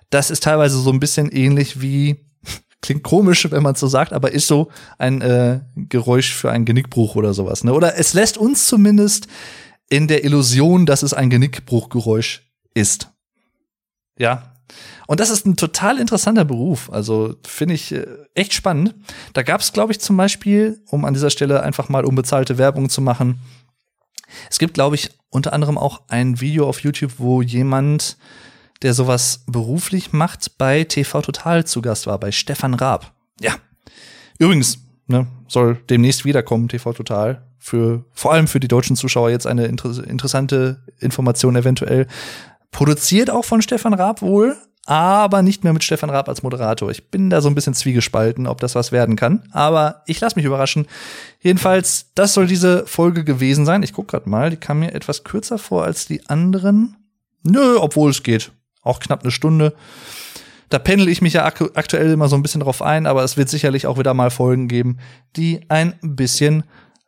das 0.09 0.31
ist 0.31 0.43
teilweise 0.43 0.77
so 0.79 0.91
ein 0.91 0.99
bisschen 0.99 1.31
ähnlich 1.31 1.81
wie, 1.81 2.26
klingt 2.88 3.03
komisch, 3.03 3.51
wenn 3.51 3.63
man 3.63 3.73
es 3.73 3.81
so 3.81 3.88
sagt, 3.88 4.13
aber 4.13 4.31
ist 4.31 4.47
so 4.47 4.69
ein 4.97 5.21
äh, 5.21 5.59
Geräusch 5.75 6.33
für 6.33 6.51
einen 6.51 6.63
Genickbruch 6.63 7.15
oder 7.17 7.33
sowas. 7.33 7.65
Ne? 7.65 7.73
Oder 7.73 7.97
es 7.97 8.13
lässt 8.13 8.38
uns 8.38 8.65
zumindest 8.65 9.27
in 9.89 10.07
der 10.07 10.23
Illusion, 10.23 10.85
dass 10.85 11.03
es 11.03 11.13
ein 11.13 11.29
Genickbruchgeräusch 11.29 12.49
ist. 12.73 13.09
Ja. 14.17 14.53
Und 15.05 15.19
das 15.19 15.29
ist 15.29 15.45
ein 15.45 15.57
total 15.57 15.99
interessanter 15.99 16.45
Beruf. 16.45 16.89
Also 16.89 17.35
finde 17.45 17.75
ich 17.75 17.91
äh, 17.91 18.05
echt 18.35 18.53
spannend. 18.53 18.95
Da 19.33 19.43
gab 19.43 19.59
es, 19.59 19.73
glaube 19.73 19.91
ich, 19.91 19.99
zum 19.99 20.15
Beispiel, 20.15 20.81
um 20.88 21.03
an 21.03 21.13
dieser 21.13 21.29
Stelle 21.29 21.63
einfach 21.63 21.89
mal 21.89 22.05
unbezahlte 22.05 22.57
Werbung 22.57 22.89
zu 22.89 23.01
machen. 23.01 23.41
Es 24.49 24.59
gibt, 24.59 24.75
glaube 24.75 24.95
ich, 24.95 25.09
unter 25.29 25.51
anderem 25.51 25.77
auch 25.77 26.03
ein 26.07 26.39
Video 26.39 26.69
auf 26.69 26.79
YouTube, 26.79 27.15
wo 27.17 27.41
jemand, 27.41 28.17
der 28.82 28.93
sowas 28.93 29.43
beruflich 29.47 30.13
macht, 30.13 30.57
bei 30.57 30.84
TV 30.84 31.21
Total 31.21 31.65
zu 31.65 31.82
Gast 31.82 32.07
war, 32.07 32.19
bei 32.19 32.32
Stefan 32.32 32.73
Raab. 32.73 33.13
Ja. 33.39 33.55
Übrigens, 34.39 34.80
ne, 35.07 35.28
soll 35.47 35.78
demnächst 35.89 36.25
wiederkommen, 36.25 36.69
TV 36.69 36.93
Total 36.93 37.41
für 37.67 38.05
vor 38.13 38.34
allem 38.34 38.47
für 38.47 38.59
die 38.59 38.67
deutschen 38.67 38.95
Zuschauer 38.95 39.30
jetzt 39.30 39.45
eine 39.45 39.65
inter 39.65 40.03
interessante 40.07 40.82
Information 40.99 41.55
eventuell. 41.55 42.07
Produziert 42.71 43.30
auch 43.30 43.43
von 43.43 43.61
Stefan 43.61 43.93
Raab 43.93 44.21
wohl, 44.21 44.55
aber 44.86 45.41
nicht 45.41 45.65
mehr 45.65 45.73
mit 45.73 45.84
Stefan 45.84 46.09
Raab 46.09 46.30
als 46.30 46.43
Moderator. 46.43 46.89
Ich 46.91 47.09
bin 47.09 47.30
da 47.30 47.41
so 47.41 47.49
ein 47.49 47.55
bisschen 47.55 47.73
zwiegespalten, 47.73 48.47
ob 48.47 48.61
das 48.61 48.73
was 48.73 48.93
werden 48.93 49.17
kann. 49.17 49.43
Aber 49.51 50.03
ich 50.05 50.21
lasse 50.21 50.38
mich 50.38 50.45
überraschen. 50.45 50.88
Jedenfalls, 51.41 52.11
das 52.15 52.34
soll 52.34 52.47
diese 52.47 52.88
Folge 52.88 53.25
gewesen 53.25 53.65
sein. 53.65 53.84
Ich 53.84 53.91
guck 53.91 54.07
grad 54.07 54.28
mal, 54.28 54.49
die 54.49 54.57
kam 54.57 54.80
mir 54.80 54.93
etwas 54.93 55.25
kürzer 55.25 55.57
vor 55.57 55.84
als 55.84 56.07
die 56.07 56.30
anderen. 56.30 56.95
Nö, 57.43 57.78
obwohl 57.80 58.11
es 58.11 58.23
geht. 58.23 58.51
Auch 58.88 58.99
knapp 58.99 59.23
eine 59.23 59.31
Stunde. 59.31 59.73
Da 60.69 60.79
pendel 60.79 61.07
ich 61.07 61.21
mich 61.21 61.33
ja 61.33 61.45
ak 61.45 61.61
aktuell 61.75 62.11
immer 62.11 62.27
so 62.27 62.35
ein 62.35 62.41
bisschen 62.41 62.61
drauf 62.61 62.81
ein, 62.81 63.05
aber 63.05 63.23
es 63.23 63.38
wird 63.38 63.49
sicherlich 63.49 63.88
auch 63.88 63.97
wieder 63.97 64.13
mal 64.13 64.31
Folgen 64.31 64.67
geben, 64.67 64.97
die 65.35 65.61
ein 65.69 65.93
bisschen 66.01 66.63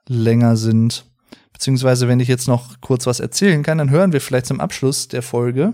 länger 0.07 0.55
sind. 0.55 1.05
Beziehungsweise, 1.51 2.07
wenn 2.07 2.21
ich 2.21 2.29
jetzt 2.29 2.47
noch 2.47 2.79
kurz 2.79 3.05
was 3.05 3.19
erzählen 3.19 3.63
kann, 3.63 3.79
dann 3.79 3.89
hören 3.89 4.13
wir 4.13 4.21
vielleicht 4.21 4.45
zum 4.45 4.61
Abschluss 4.61 5.09
der 5.09 5.21
Folge 5.21 5.73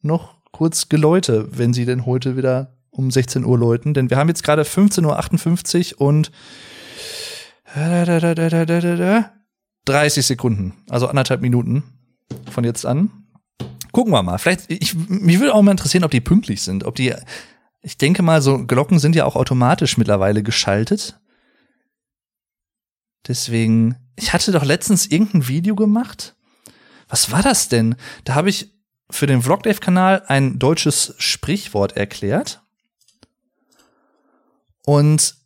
noch 0.00 0.34
kurz 0.50 0.88
Geläute, 0.88 1.48
wenn 1.56 1.72
sie 1.72 1.84
denn 1.84 2.06
heute 2.06 2.36
wieder 2.36 2.74
um 2.90 3.10
16 3.10 3.44
Uhr 3.44 3.56
läuten. 3.56 3.94
Denn 3.94 4.10
wir 4.10 4.16
haben 4.16 4.28
jetzt 4.28 4.42
gerade 4.42 4.62
15.58 4.62 5.94
Uhr 5.94 6.00
und 6.00 6.32
30 9.84 10.26
Sekunden, 10.26 10.74
also 10.88 11.06
anderthalb 11.06 11.40
Minuten 11.40 11.84
von 12.50 12.64
jetzt 12.64 12.84
an. 12.84 13.21
Gucken 13.92 14.12
wir 14.12 14.22
mal. 14.22 14.38
Vielleicht, 14.38 14.70
ich, 14.70 14.94
mich 14.94 15.38
würde 15.38 15.54
auch 15.54 15.62
mal 15.62 15.70
interessieren, 15.70 16.04
ob 16.04 16.10
die 16.10 16.20
pünktlich 16.20 16.62
sind. 16.62 16.84
Ob 16.84 16.94
die, 16.94 17.14
ich 17.82 17.98
denke 17.98 18.22
mal, 18.22 18.42
so 18.42 18.66
Glocken 18.66 18.98
sind 18.98 19.14
ja 19.14 19.24
auch 19.24 19.36
automatisch 19.36 19.98
mittlerweile 19.98 20.42
geschaltet. 20.42 21.20
Deswegen, 23.28 23.96
ich 24.16 24.32
hatte 24.32 24.50
doch 24.50 24.64
letztens 24.64 25.06
irgendein 25.06 25.46
Video 25.46 25.76
gemacht. 25.76 26.34
Was 27.08 27.30
war 27.30 27.42
das 27.42 27.68
denn? 27.68 27.94
Da 28.24 28.34
habe 28.34 28.48
ich 28.48 28.72
für 29.10 29.26
den 29.26 29.42
Vlogdave-Kanal 29.42 30.24
ein 30.26 30.58
deutsches 30.58 31.14
Sprichwort 31.18 31.96
erklärt. 31.96 32.62
Und 34.84 35.36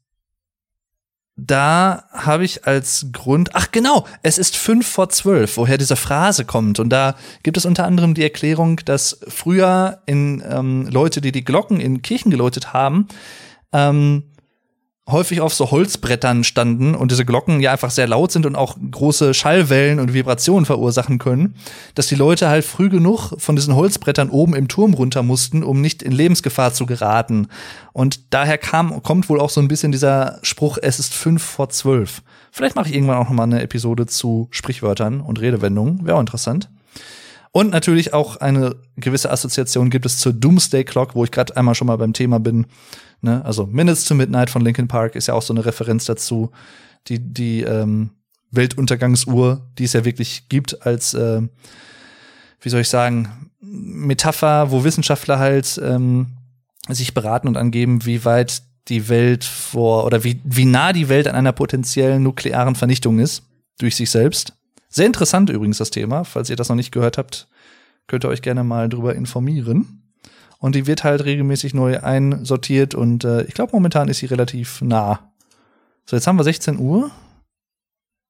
da 1.36 2.04
habe 2.12 2.44
ich 2.44 2.66
als 2.66 3.08
Grund, 3.12 3.50
ach 3.54 3.70
genau, 3.70 4.06
es 4.22 4.38
ist 4.38 4.56
fünf 4.56 4.86
vor 4.86 5.10
zwölf, 5.10 5.58
woher 5.58 5.76
diese 5.76 5.96
Phrase 5.96 6.46
kommt. 6.46 6.80
Und 6.80 6.88
da 6.88 7.14
gibt 7.42 7.58
es 7.58 7.66
unter 7.66 7.84
anderem 7.84 8.14
die 8.14 8.22
Erklärung, 8.22 8.80
dass 8.86 9.20
früher 9.28 10.00
in 10.06 10.42
ähm, 10.48 10.88
Leute, 10.90 11.20
die 11.20 11.32
die 11.32 11.44
Glocken 11.44 11.78
in 11.78 12.00
Kirchen 12.00 12.30
geläutet 12.30 12.72
haben, 12.72 13.08
ähm, 13.72 14.24
häufig 15.08 15.40
auf 15.40 15.54
so 15.54 15.70
Holzbrettern 15.70 16.42
standen 16.42 16.96
und 16.96 17.12
diese 17.12 17.24
Glocken 17.24 17.60
ja 17.60 17.70
einfach 17.70 17.90
sehr 17.90 18.08
laut 18.08 18.32
sind 18.32 18.44
und 18.44 18.56
auch 18.56 18.76
große 18.90 19.34
Schallwellen 19.34 20.00
und 20.00 20.14
Vibrationen 20.14 20.66
verursachen 20.66 21.18
können, 21.18 21.54
dass 21.94 22.08
die 22.08 22.16
Leute 22.16 22.48
halt 22.48 22.64
früh 22.64 22.88
genug 22.88 23.32
von 23.38 23.54
diesen 23.54 23.76
Holzbrettern 23.76 24.30
oben 24.30 24.56
im 24.56 24.66
Turm 24.66 24.94
runter 24.94 25.22
mussten, 25.22 25.62
um 25.62 25.80
nicht 25.80 26.02
in 26.02 26.10
Lebensgefahr 26.10 26.72
zu 26.72 26.86
geraten. 26.86 27.46
Und 27.92 28.34
daher 28.34 28.58
kam, 28.58 29.02
kommt 29.04 29.28
wohl 29.28 29.40
auch 29.40 29.50
so 29.50 29.60
ein 29.60 29.68
bisschen 29.68 29.92
dieser 29.92 30.40
Spruch, 30.42 30.78
es 30.82 30.98
ist 30.98 31.14
fünf 31.14 31.42
vor 31.42 31.68
zwölf. 31.68 32.22
Vielleicht 32.50 32.74
mache 32.74 32.88
ich 32.88 32.94
irgendwann 32.94 33.18
auch 33.18 33.28
noch 33.28 33.36
mal 33.36 33.44
eine 33.44 33.62
Episode 33.62 34.06
zu 34.06 34.48
Sprichwörtern 34.50 35.20
und 35.20 35.40
Redewendungen. 35.40 36.04
Wäre 36.04 36.16
auch 36.16 36.20
interessant. 36.20 36.68
Und 37.52 37.70
natürlich 37.70 38.12
auch 38.12 38.36
eine 38.36 38.76
gewisse 38.96 39.30
Assoziation 39.30 39.88
gibt 39.88 40.04
es 40.04 40.18
zur 40.18 40.34
Doomsday 40.34 40.84
Clock, 40.84 41.14
wo 41.14 41.24
ich 41.24 41.30
gerade 41.30 41.56
einmal 41.56 41.74
schon 41.74 41.86
mal 41.86 41.96
beim 41.96 42.12
Thema 42.12 42.38
bin. 42.38 42.66
Ne? 43.20 43.44
Also 43.44 43.66
Minutes 43.66 44.04
to 44.04 44.14
Midnight 44.14 44.50
von 44.50 44.62
Linkin 44.62 44.88
Park 44.88 45.14
ist 45.14 45.28
ja 45.28 45.34
auch 45.34 45.42
so 45.42 45.52
eine 45.52 45.64
Referenz 45.64 46.04
dazu. 46.04 46.50
Die, 47.08 47.20
die 47.20 47.62
ähm, 47.62 48.10
Weltuntergangsuhr, 48.50 49.66
die 49.78 49.84
es 49.84 49.92
ja 49.92 50.04
wirklich 50.04 50.48
gibt 50.48 50.86
als, 50.86 51.14
äh, 51.14 51.42
wie 52.60 52.68
soll 52.68 52.80
ich 52.80 52.88
sagen, 52.88 53.50
Metapher, 53.60 54.70
wo 54.70 54.84
Wissenschaftler 54.84 55.38
halt 55.38 55.80
ähm, 55.82 56.38
sich 56.88 57.14
beraten 57.14 57.48
und 57.48 57.56
angeben, 57.56 58.04
wie 58.04 58.24
weit 58.24 58.62
die 58.88 59.08
Welt 59.08 59.44
vor 59.44 60.04
oder 60.04 60.22
wie, 60.24 60.40
wie 60.44 60.64
nah 60.64 60.92
die 60.92 61.08
Welt 61.08 61.26
an 61.26 61.34
einer 61.34 61.52
potenziellen 61.52 62.22
nuklearen 62.22 62.76
Vernichtung 62.76 63.18
ist 63.18 63.42
durch 63.78 63.96
sich 63.96 64.10
selbst. 64.10 64.52
Sehr 64.88 65.06
interessant 65.06 65.50
übrigens 65.50 65.78
das 65.78 65.90
Thema. 65.90 66.24
Falls 66.24 66.48
ihr 66.48 66.56
das 66.56 66.68
noch 66.68 66.76
nicht 66.76 66.92
gehört 66.92 67.18
habt, 67.18 67.48
könnt 68.06 68.24
ihr 68.24 68.28
euch 68.28 68.42
gerne 68.42 68.62
mal 68.62 68.88
drüber 68.88 69.14
informieren 69.14 70.05
und 70.66 70.74
die 70.74 70.88
wird 70.88 71.04
halt 71.04 71.24
regelmäßig 71.24 71.74
neu 71.74 72.00
einsortiert 72.00 72.96
und 72.96 73.22
äh, 73.22 73.44
ich 73.44 73.54
glaube 73.54 73.70
momentan 73.72 74.08
ist 74.08 74.18
sie 74.18 74.26
relativ 74.26 74.82
nah. 74.82 75.32
So, 76.06 76.16
jetzt 76.16 76.26
haben 76.26 76.40
wir 76.40 76.42
16 76.42 76.80
Uhr 76.80 77.12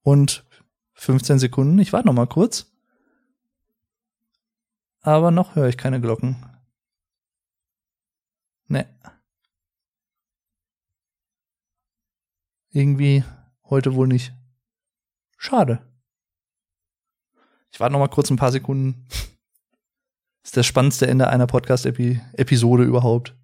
und 0.03 0.45
15 0.93 1.39
Sekunden. 1.39 1.79
Ich 1.79 1.95
warte 1.95 2.07
noch 2.07 2.13
mal 2.13 2.27
kurz. 2.27 2.67
Aber 5.01 5.31
noch 5.31 5.55
höre 5.55 5.69
ich 5.69 5.79
keine 5.79 5.99
Glocken. 5.99 6.37
Ne. 8.69 8.87
Irgendwie 12.69 13.25
heute 13.65 13.95
wohl 13.95 14.09
nicht. 14.09 14.35
Schade. 15.39 15.81
Ich 17.73 17.81
warte 17.81 17.95
noch 17.95 18.01
mal 18.01 18.09
kurz 18.09 18.29
ein 18.29 18.37
paar 18.37 18.53
Sekunden 18.53 19.09
ist 20.47 20.57
das 20.57 20.65
spannendste 20.65 21.09
Ende 21.09 21.29
einer 21.29 21.49
Podcast-Episode 21.49 22.85
überhaupt. 22.85 23.35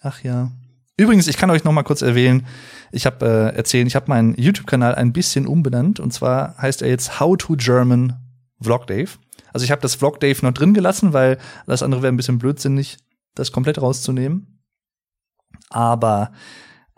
Ach 0.00 0.22
ja. 0.22 0.50
Übrigens, 0.96 1.26
ich 1.26 1.36
kann 1.36 1.50
euch 1.50 1.62
noch 1.62 1.72
mal 1.72 1.82
kurz 1.82 2.00
erwähnen, 2.00 2.46
ich 2.90 3.04
habe 3.04 3.26
äh, 3.26 3.54
erzählen, 3.54 3.86
ich 3.86 3.94
habe 3.94 4.08
meinen 4.08 4.34
YouTube-Kanal 4.36 4.94
ein 4.94 5.12
bisschen 5.12 5.46
umbenannt 5.46 6.00
und 6.00 6.10
zwar 6.14 6.56
heißt 6.56 6.80
er 6.80 6.88
jetzt 6.88 7.20
How 7.20 7.36
to 7.36 7.54
German 7.54 8.14
Vlog 8.62 8.86
Dave. 8.86 9.10
Also 9.52 9.64
ich 9.64 9.70
habe 9.70 9.82
das 9.82 9.94
Vlog 9.94 10.20
Dave 10.20 10.42
noch 10.42 10.54
drin 10.54 10.72
gelassen, 10.72 11.12
weil 11.12 11.36
das 11.66 11.82
andere 11.82 12.00
wäre 12.00 12.14
ein 12.14 12.16
bisschen 12.16 12.38
blödsinnig, 12.38 12.96
das 13.34 13.52
komplett 13.52 13.80
rauszunehmen. 13.80 14.62
Aber 15.68 16.32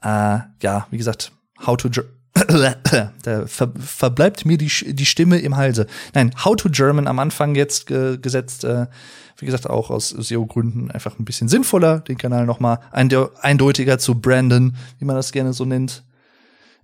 äh, 0.00 0.38
ja, 0.62 0.86
wie 0.92 0.98
gesagt, 0.98 1.32
How 1.66 1.76
to 1.76 1.88
German 1.88 2.17
da 3.22 3.46
ver 3.46 3.72
verbleibt 3.76 4.44
mir 4.44 4.58
die, 4.58 4.70
die 4.94 5.06
Stimme 5.06 5.38
im 5.38 5.56
Halse. 5.56 5.86
Nein, 6.14 6.32
How 6.44 6.56
to 6.56 6.68
German 6.70 7.06
am 7.06 7.18
Anfang 7.18 7.54
jetzt 7.54 7.90
äh, 7.90 8.18
gesetzt, 8.18 8.64
äh, 8.64 8.86
wie 9.38 9.46
gesagt, 9.46 9.68
auch 9.68 9.90
aus 9.90 10.10
SEO-Gründen 10.10 10.90
einfach 10.90 11.18
ein 11.18 11.24
bisschen 11.24 11.48
sinnvoller, 11.48 12.00
den 12.00 12.18
Kanal 12.18 12.46
noch 12.46 12.60
mal 12.60 12.80
eindeutiger 12.90 13.98
zu 13.98 14.20
Brandon, 14.20 14.76
wie 14.98 15.04
man 15.04 15.16
das 15.16 15.32
gerne 15.32 15.52
so 15.52 15.64
nennt, 15.64 16.04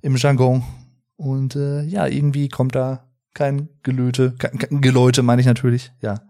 im 0.02 0.16
Jargon. 0.16 0.64
Und 1.16 1.56
äh, 1.56 1.82
ja, 1.82 2.06
irgendwie 2.06 2.48
kommt 2.48 2.74
da 2.74 3.04
kein 3.34 3.68
Gelöte, 3.82 4.34
kein, 4.38 4.58
kein 4.58 4.80
Geläute 4.80 5.22
meine 5.22 5.40
ich 5.40 5.46
natürlich, 5.46 5.92
ja. 6.00 6.20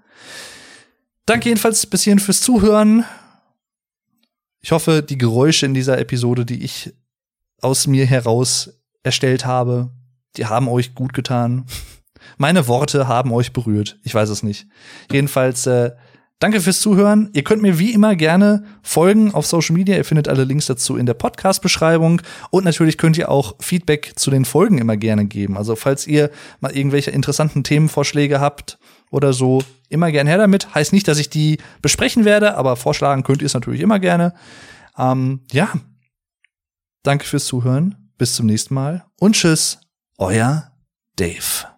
Danke 1.26 1.48
jedenfalls 1.48 1.86
bis 1.86 2.02
hierhin 2.02 2.18
fürs 2.18 2.40
Zuhören. 2.40 3.04
Ich 4.60 4.72
hoffe, 4.72 5.02
die 5.02 5.18
Geräusche 5.18 5.66
in 5.66 5.74
dieser 5.74 5.98
Episode, 5.98 6.44
die 6.44 6.62
ich 6.62 6.94
aus 7.60 7.86
mir 7.86 8.06
heraus 8.06 8.83
erstellt 9.04 9.46
habe, 9.46 9.90
die 10.36 10.46
haben 10.46 10.68
euch 10.68 10.94
gut 10.94 11.12
getan. 11.12 11.66
Meine 12.38 12.66
Worte 12.66 13.06
haben 13.06 13.32
euch 13.32 13.52
berührt. 13.52 13.98
Ich 14.02 14.14
weiß 14.14 14.28
es 14.30 14.42
nicht. 14.42 14.66
Jedenfalls, 15.12 15.66
äh, 15.66 15.92
danke 16.40 16.60
fürs 16.60 16.80
Zuhören. 16.80 17.30
Ihr 17.32 17.44
könnt 17.44 17.62
mir 17.62 17.78
wie 17.78 17.92
immer 17.92 18.16
gerne 18.16 18.64
folgen 18.82 19.32
auf 19.32 19.46
Social 19.46 19.76
Media. 19.76 19.96
Ihr 19.96 20.04
findet 20.04 20.26
alle 20.26 20.44
Links 20.44 20.66
dazu 20.66 20.96
in 20.96 21.06
der 21.06 21.14
Podcast-Beschreibung. 21.14 22.22
Und 22.50 22.64
natürlich 22.64 22.98
könnt 22.98 23.18
ihr 23.18 23.30
auch 23.30 23.54
Feedback 23.60 24.14
zu 24.16 24.30
den 24.30 24.44
Folgen 24.44 24.78
immer 24.78 24.96
gerne 24.96 25.26
geben. 25.26 25.56
Also, 25.56 25.76
falls 25.76 26.06
ihr 26.06 26.30
mal 26.60 26.76
irgendwelche 26.76 27.10
interessanten 27.10 27.62
Themenvorschläge 27.62 28.40
habt 28.40 28.78
oder 29.10 29.32
so, 29.32 29.62
immer 29.88 30.10
gern 30.10 30.26
her 30.26 30.38
damit. 30.38 30.74
Heißt 30.74 30.92
nicht, 30.92 31.06
dass 31.06 31.18
ich 31.18 31.30
die 31.30 31.58
besprechen 31.82 32.24
werde, 32.24 32.56
aber 32.56 32.74
vorschlagen 32.76 33.22
könnt 33.22 33.42
ihr 33.42 33.46
es 33.46 33.54
natürlich 33.54 33.80
immer 33.80 34.00
gerne. 34.00 34.34
Ähm, 34.98 35.40
ja. 35.52 35.68
Danke 37.02 37.26
fürs 37.26 37.44
Zuhören. 37.44 38.03
Bis 38.16 38.34
zum 38.34 38.46
nächsten 38.46 38.74
Mal 38.74 39.04
und 39.18 39.34
tschüss, 39.34 39.80
euer 40.18 40.72
Dave. 41.16 41.73